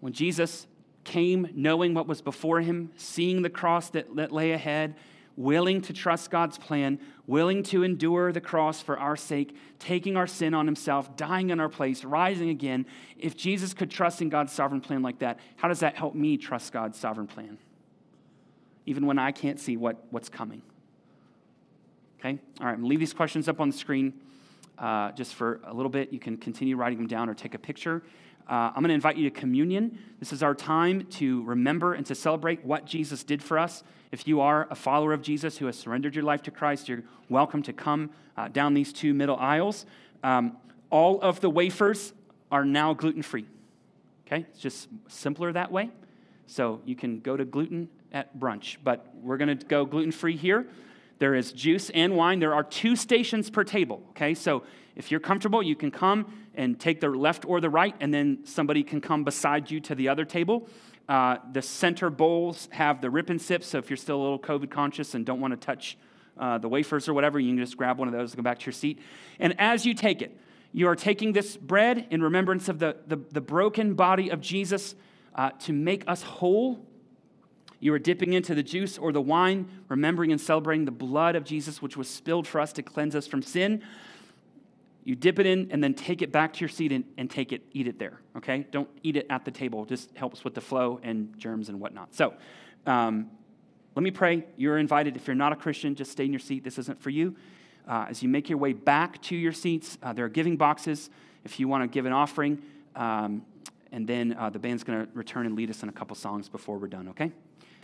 When 0.00 0.12
Jesus 0.12 0.66
came 1.02 1.48
knowing 1.54 1.94
what 1.94 2.06
was 2.06 2.20
before 2.20 2.60
him, 2.60 2.90
seeing 2.96 3.40
the 3.40 3.48
cross 3.48 3.88
that, 3.90 4.14
that 4.16 4.30
lay 4.30 4.52
ahead, 4.52 4.94
willing 5.36 5.80
to 5.80 5.94
trust 5.94 6.30
God's 6.30 6.58
plan, 6.58 7.00
willing 7.26 7.62
to 7.64 7.82
endure 7.82 8.30
the 8.30 8.42
cross 8.42 8.82
for 8.82 8.98
our 8.98 9.16
sake, 9.16 9.56
taking 9.78 10.18
our 10.18 10.26
sin 10.26 10.52
on 10.52 10.66
himself, 10.66 11.16
dying 11.16 11.48
in 11.48 11.60
our 11.60 11.70
place, 11.70 12.04
rising 12.04 12.50
again. 12.50 12.84
If 13.18 13.38
Jesus 13.38 13.72
could 13.72 13.90
trust 13.90 14.20
in 14.20 14.28
God's 14.28 14.52
sovereign 14.52 14.82
plan 14.82 15.00
like 15.00 15.20
that, 15.20 15.40
how 15.56 15.68
does 15.68 15.80
that 15.80 15.96
help 15.96 16.14
me 16.14 16.36
trust 16.36 16.74
God's 16.74 16.98
sovereign 16.98 17.26
plan? 17.26 17.56
Even 18.84 19.06
when 19.06 19.18
I 19.18 19.32
can't 19.32 19.58
see 19.58 19.78
what, 19.78 20.04
what's 20.10 20.28
coming. 20.28 20.60
Okay? 22.24 22.38
All 22.58 22.66
right, 22.66 22.72
I'm 22.72 22.76
going 22.76 22.84
to 22.84 22.88
leave 22.88 23.00
these 23.00 23.12
questions 23.12 23.48
up 23.48 23.60
on 23.60 23.68
the 23.68 23.76
screen 23.76 24.14
uh, 24.78 25.12
just 25.12 25.34
for 25.34 25.60
a 25.64 25.74
little 25.74 25.90
bit. 25.90 26.10
You 26.10 26.18
can 26.18 26.38
continue 26.38 26.74
writing 26.74 26.96
them 26.96 27.06
down 27.06 27.28
or 27.28 27.34
take 27.34 27.52
a 27.52 27.58
picture. 27.58 28.02
Uh, 28.48 28.72
I'm 28.74 28.82
going 28.82 28.88
to 28.88 28.94
invite 28.94 29.16
you 29.16 29.28
to 29.28 29.38
communion. 29.38 29.98
This 30.20 30.32
is 30.32 30.42
our 30.42 30.54
time 30.54 31.04
to 31.12 31.42
remember 31.44 31.92
and 31.92 32.06
to 32.06 32.14
celebrate 32.14 32.64
what 32.64 32.86
Jesus 32.86 33.24
did 33.24 33.42
for 33.42 33.58
us. 33.58 33.82
If 34.10 34.26
you 34.26 34.40
are 34.40 34.66
a 34.70 34.74
follower 34.74 35.12
of 35.12 35.20
Jesus 35.20 35.58
who 35.58 35.66
has 35.66 35.78
surrendered 35.78 36.14
your 36.14 36.24
life 36.24 36.42
to 36.44 36.50
Christ, 36.50 36.88
you're 36.88 37.02
welcome 37.28 37.62
to 37.62 37.74
come 37.74 38.08
uh, 38.38 38.48
down 38.48 38.72
these 38.72 38.92
two 38.92 39.12
middle 39.12 39.36
aisles. 39.36 39.84
Um, 40.22 40.56
all 40.88 41.20
of 41.20 41.40
the 41.40 41.50
wafers 41.50 42.14
are 42.50 42.64
now 42.64 42.94
gluten 42.94 43.22
free. 43.22 43.44
Okay? 44.26 44.46
It's 44.50 44.60
just 44.60 44.88
simpler 45.08 45.52
that 45.52 45.70
way. 45.70 45.90
So 46.46 46.80
you 46.86 46.96
can 46.96 47.20
go 47.20 47.36
to 47.36 47.44
gluten 47.44 47.90
at 48.12 48.38
brunch, 48.38 48.78
but 48.82 49.14
we're 49.20 49.36
going 49.36 49.58
to 49.58 49.66
go 49.66 49.84
gluten 49.84 50.12
free 50.12 50.36
here. 50.36 50.66
There 51.18 51.34
is 51.34 51.52
juice 51.52 51.90
and 51.90 52.16
wine. 52.16 52.40
There 52.40 52.54
are 52.54 52.64
two 52.64 52.96
stations 52.96 53.50
per 53.50 53.64
table, 53.64 54.02
okay? 54.10 54.34
So 54.34 54.64
if 54.96 55.10
you're 55.10 55.20
comfortable, 55.20 55.62
you 55.62 55.76
can 55.76 55.90
come 55.90 56.46
and 56.54 56.78
take 56.78 57.00
the 57.00 57.08
left 57.08 57.44
or 57.46 57.60
the 57.60 57.70
right, 57.70 57.94
and 58.00 58.12
then 58.12 58.40
somebody 58.44 58.82
can 58.82 59.00
come 59.00 59.24
beside 59.24 59.70
you 59.70 59.80
to 59.80 59.94
the 59.94 60.08
other 60.08 60.24
table. 60.24 60.68
Uh, 61.08 61.36
the 61.52 61.62
center 61.62 62.10
bowls 62.10 62.68
have 62.72 63.00
the 63.00 63.10
rip 63.10 63.28
and 63.30 63.40
sip, 63.40 63.62
so 63.62 63.78
if 63.78 63.90
you're 63.90 63.96
still 63.96 64.16
a 64.16 64.22
little 64.22 64.38
COVID 64.38 64.70
conscious 64.70 65.14
and 65.14 65.26
don't 65.26 65.40
want 65.40 65.52
to 65.52 65.56
touch 65.56 65.98
uh, 66.38 66.58
the 66.58 66.68
wafers 66.68 67.08
or 67.08 67.14
whatever, 67.14 67.38
you 67.38 67.50
can 67.50 67.58
just 67.58 67.76
grab 67.76 67.98
one 67.98 68.08
of 68.08 68.14
those 68.14 68.32
and 68.32 68.38
go 68.38 68.42
back 68.42 68.58
to 68.58 68.66
your 68.66 68.72
seat. 68.72 68.98
And 69.38 69.54
as 69.60 69.84
you 69.84 69.94
take 69.94 70.22
it, 70.22 70.36
you 70.72 70.88
are 70.88 70.96
taking 70.96 71.32
this 71.32 71.56
bread 71.56 72.06
in 72.10 72.22
remembrance 72.22 72.68
of 72.68 72.78
the, 72.78 72.96
the, 73.06 73.16
the 73.30 73.40
broken 73.40 73.94
body 73.94 74.30
of 74.30 74.40
Jesus 74.40 74.94
uh, 75.34 75.50
to 75.60 75.72
make 75.72 76.02
us 76.08 76.22
whole 76.22 76.84
you 77.84 77.92
are 77.92 77.98
dipping 77.98 78.32
into 78.32 78.54
the 78.54 78.62
juice 78.62 78.96
or 78.96 79.12
the 79.12 79.20
wine, 79.20 79.68
remembering 79.90 80.32
and 80.32 80.40
celebrating 80.40 80.86
the 80.86 80.90
blood 80.90 81.36
of 81.36 81.44
Jesus, 81.44 81.82
which 81.82 81.98
was 81.98 82.08
spilled 82.08 82.48
for 82.48 82.58
us 82.58 82.72
to 82.72 82.82
cleanse 82.82 83.14
us 83.14 83.26
from 83.26 83.42
sin. 83.42 83.82
You 85.04 85.14
dip 85.14 85.38
it 85.38 85.44
in 85.44 85.70
and 85.70 85.84
then 85.84 85.92
take 85.92 86.22
it 86.22 86.32
back 86.32 86.54
to 86.54 86.60
your 86.60 86.70
seat 86.70 86.92
and, 86.92 87.04
and 87.18 87.30
take 87.30 87.52
it, 87.52 87.60
eat 87.74 87.86
it 87.86 87.98
there, 87.98 88.22
okay? 88.38 88.66
Don't 88.70 88.88
eat 89.02 89.18
it 89.18 89.26
at 89.28 89.44
the 89.44 89.50
table. 89.50 89.84
Just 89.84 90.16
helps 90.16 90.44
with 90.44 90.54
the 90.54 90.62
flow 90.62 90.98
and 91.02 91.38
germs 91.38 91.68
and 91.68 91.78
whatnot. 91.78 92.14
So, 92.14 92.32
um, 92.86 93.30
let 93.94 94.02
me 94.02 94.10
pray. 94.10 94.46
You're 94.56 94.78
invited. 94.78 95.14
If 95.14 95.26
you're 95.26 95.36
not 95.36 95.52
a 95.52 95.56
Christian, 95.56 95.94
just 95.94 96.10
stay 96.10 96.24
in 96.24 96.32
your 96.32 96.40
seat. 96.40 96.64
This 96.64 96.78
isn't 96.78 97.02
for 97.02 97.10
you. 97.10 97.36
Uh, 97.86 98.06
as 98.08 98.22
you 98.22 98.30
make 98.30 98.48
your 98.48 98.56
way 98.56 98.72
back 98.72 99.20
to 99.24 99.36
your 99.36 99.52
seats, 99.52 99.98
uh, 100.02 100.14
there 100.14 100.24
are 100.24 100.30
giving 100.30 100.56
boxes 100.56 101.10
if 101.44 101.60
you 101.60 101.68
want 101.68 101.82
to 101.82 101.88
give 101.88 102.06
an 102.06 102.14
offering. 102.14 102.62
Um, 102.96 103.44
and 103.92 104.06
then 104.06 104.34
uh, 104.38 104.48
the 104.48 104.58
band's 104.58 104.84
going 104.84 105.04
to 105.04 105.12
return 105.12 105.44
and 105.44 105.54
lead 105.54 105.68
us 105.68 105.82
in 105.82 105.90
a 105.90 105.92
couple 105.92 106.16
songs 106.16 106.48
before 106.48 106.78
we're 106.78 106.88
done, 106.88 107.08
okay? 107.10 107.30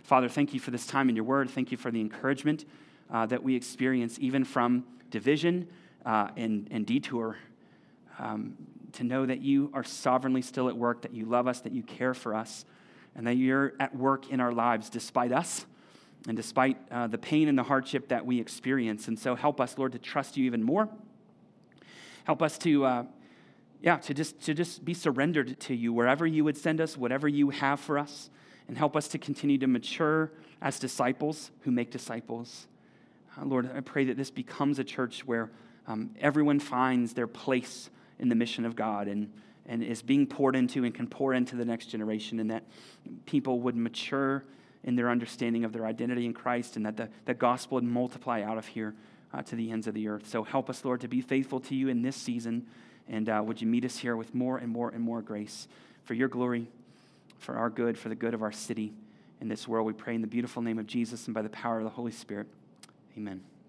Father, 0.03 0.27
thank 0.27 0.53
you 0.53 0.59
for 0.59 0.71
this 0.71 0.87
time 0.87 1.09
in 1.09 1.15
your 1.15 1.25
word. 1.25 1.49
Thank 1.49 1.71
you 1.71 1.77
for 1.77 1.91
the 1.91 2.01
encouragement 2.01 2.65
uh, 3.11 3.25
that 3.27 3.43
we 3.43 3.55
experience, 3.55 4.17
even 4.19 4.43
from 4.43 4.83
division 5.09 5.67
uh, 6.05 6.29
and, 6.35 6.67
and 6.71 6.85
detour, 6.85 7.37
um, 8.19 8.55
to 8.93 9.03
know 9.03 9.25
that 9.25 9.41
you 9.41 9.69
are 9.73 9.83
sovereignly 9.83 10.41
still 10.41 10.67
at 10.69 10.75
work, 10.75 11.03
that 11.03 11.13
you 11.13 11.25
love 11.25 11.47
us, 11.47 11.61
that 11.61 11.71
you 11.71 11.83
care 11.83 12.13
for 12.13 12.33
us, 12.33 12.65
and 13.15 13.27
that 13.27 13.35
you're 13.35 13.73
at 13.79 13.95
work 13.95 14.29
in 14.29 14.39
our 14.39 14.51
lives 14.51 14.89
despite 14.89 15.31
us 15.31 15.65
and 16.27 16.35
despite 16.35 16.77
uh, 16.91 17.07
the 17.07 17.17
pain 17.17 17.47
and 17.47 17.57
the 17.57 17.63
hardship 17.63 18.07
that 18.09 18.25
we 18.25 18.39
experience. 18.39 19.07
And 19.07 19.17
so 19.17 19.35
help 19.35 19.61
us, 19.61 19.77
Lord, 19.77 19.91
to 19.93 19.99
trust 19.99 20.35
you 20.35 20.45
even 20.45 20.63
more. 20.63 20.89
Help 22.25 22.41
us 22.41 22.57
to, 22.59 22.85
uh, 22.85 23.03
yeah, 23.81 23.97
to 23.97 24.13
just, 24.13 24.39
to 24.41 24.53
just 24.53 24.83
be 24.83 24.93
surrendered 24.93 25.59
to 25.61 25.75
you 25.75 25.93
wherever 25.93 26.25
you 26.25 26.43
would 26.43 26.57
send 26.57 26.81
us, 26.81 26.97
whatever 26.97 27.27
you 27.27 27.49
have 27.49 27.79
for 27.79 27.97
us 27.97 28.29
and 28.67 28.77
help 28.77 28.95
us 28.95 29.07
to 29.09 29.17
continue 29.17 29.57
to 29.57 29.67
mature 29.67 30.31
as 30.61 30.79
disciples 30.79 31.51
who 31.61 31.71
make 31.71 31.91
disciples. 31.91 32.67
Uh, 33.37 33.45
Lord, 33.45 33.69
I 33.75 33.79
pray 33.81 34.05
that 34.05 34.17
this 34.17 34.31
becomes 34.31 34.79
a 34.79 34.83
church 34.83 35.25
where 35.25 35.49
um, 35.87 36.11
everyone 36.19 36.59
finds 36.59 37.13
their 37.13 37.27
place 37.27 37.89
in 38.19 38.29
the 38.29 38.35
mission 38.35 38.65
of 38.65 38.75
God 38.75 39.07
and, 39.07 39.31
and 39.65 39.83
is 39.83 40.01
being 40.01 40.27
poured 40.27 40.55
into 40.55 40.83
and 40.83 40.93
can 40.93 41.07
pour 41.07 41.33
into 41.33 41.55
the 41.55 41.65
next 41.65 41.87
generation, 41.87 42.39
and 42.39 42.51
that 42.51 42.63
people 43.25 43.59
would 43.61 43.75
mature 43.75 44.43
in 44.83 44.95
their 44.95 45.09
understanding 45.09 45.63
of 45.63 45.73
their 45.73 45.85
identity 45.85 46.25
in 46.25 46.33
Christ 46.33 46.75
and 46.75 46.85
that 46.85 46.97
the, 46.97 47.09
the 47.25 47.33
gospel 47.33 47.75
would 47.75 47.83
multiply 47.83 48.41
out 48.41 48.57
of 48.57 48.67
here 48.67 48.95
uh, 49.33 49.41
to 49.43 49.55
the 49.55 49.71
ends 49.71 49.87
of 49.87 49.93
the 49.93 50.07
earth. 50.07 50.27
So 50.27 50.43
help 50.43 50.69
us, 50.69 50.83
Lord, 50.83 51.01
to 51.01 51.07
be 51.07 51.21
faithful 51.21 51.59
to 51.61 51.75
you 51.75 51.87
in 51.87 52.01
this 52.01 52.15
season. 52.15 52.65
And 53.07 53.29
uh, 53.29 53.41
would 53.45 53.61
you 53.61 53.67
meet 53.67 53.85
us 53.85 53.97
here 53.97 54.15
with 54.15 54.33
more 54.33 54.57
and 54.57 54.69
more 54.69 54.89
and 54.89 55.03
more 55.03 55.21
grace 55.21 55.67
for 56.03 56.13
your 56.13 56.27
glory, 56.27 56.67
for 57.41 57.55
our 57.55 57.69
good, 57.69 57.97
for 57.97 58.07
the 58.07 58.15
good 58.15 58.33
of 58.33 58.41
our 58.41 58.51
city 58.51 58.93
in 59.41 59.49
this 59.49 59.67
world? 59.67 59.85
We 59.85 59.93
pray 59.93 60.15
in 60.15 60.21
the 60.21 60.27
beautiful 60.27 60.61
name 60.61 60.79
of 60.79 60.87
Jesus 60.87 61.27
and 61.27 61.33
by 61.33 61.41
the 61.41 61.49
power 61.49 61.79
of 61.79 61.83
the 61.83 61.89
Holy 61.89 62.11
Spirit. 62.11 62.47
Amen. 63.17 63.41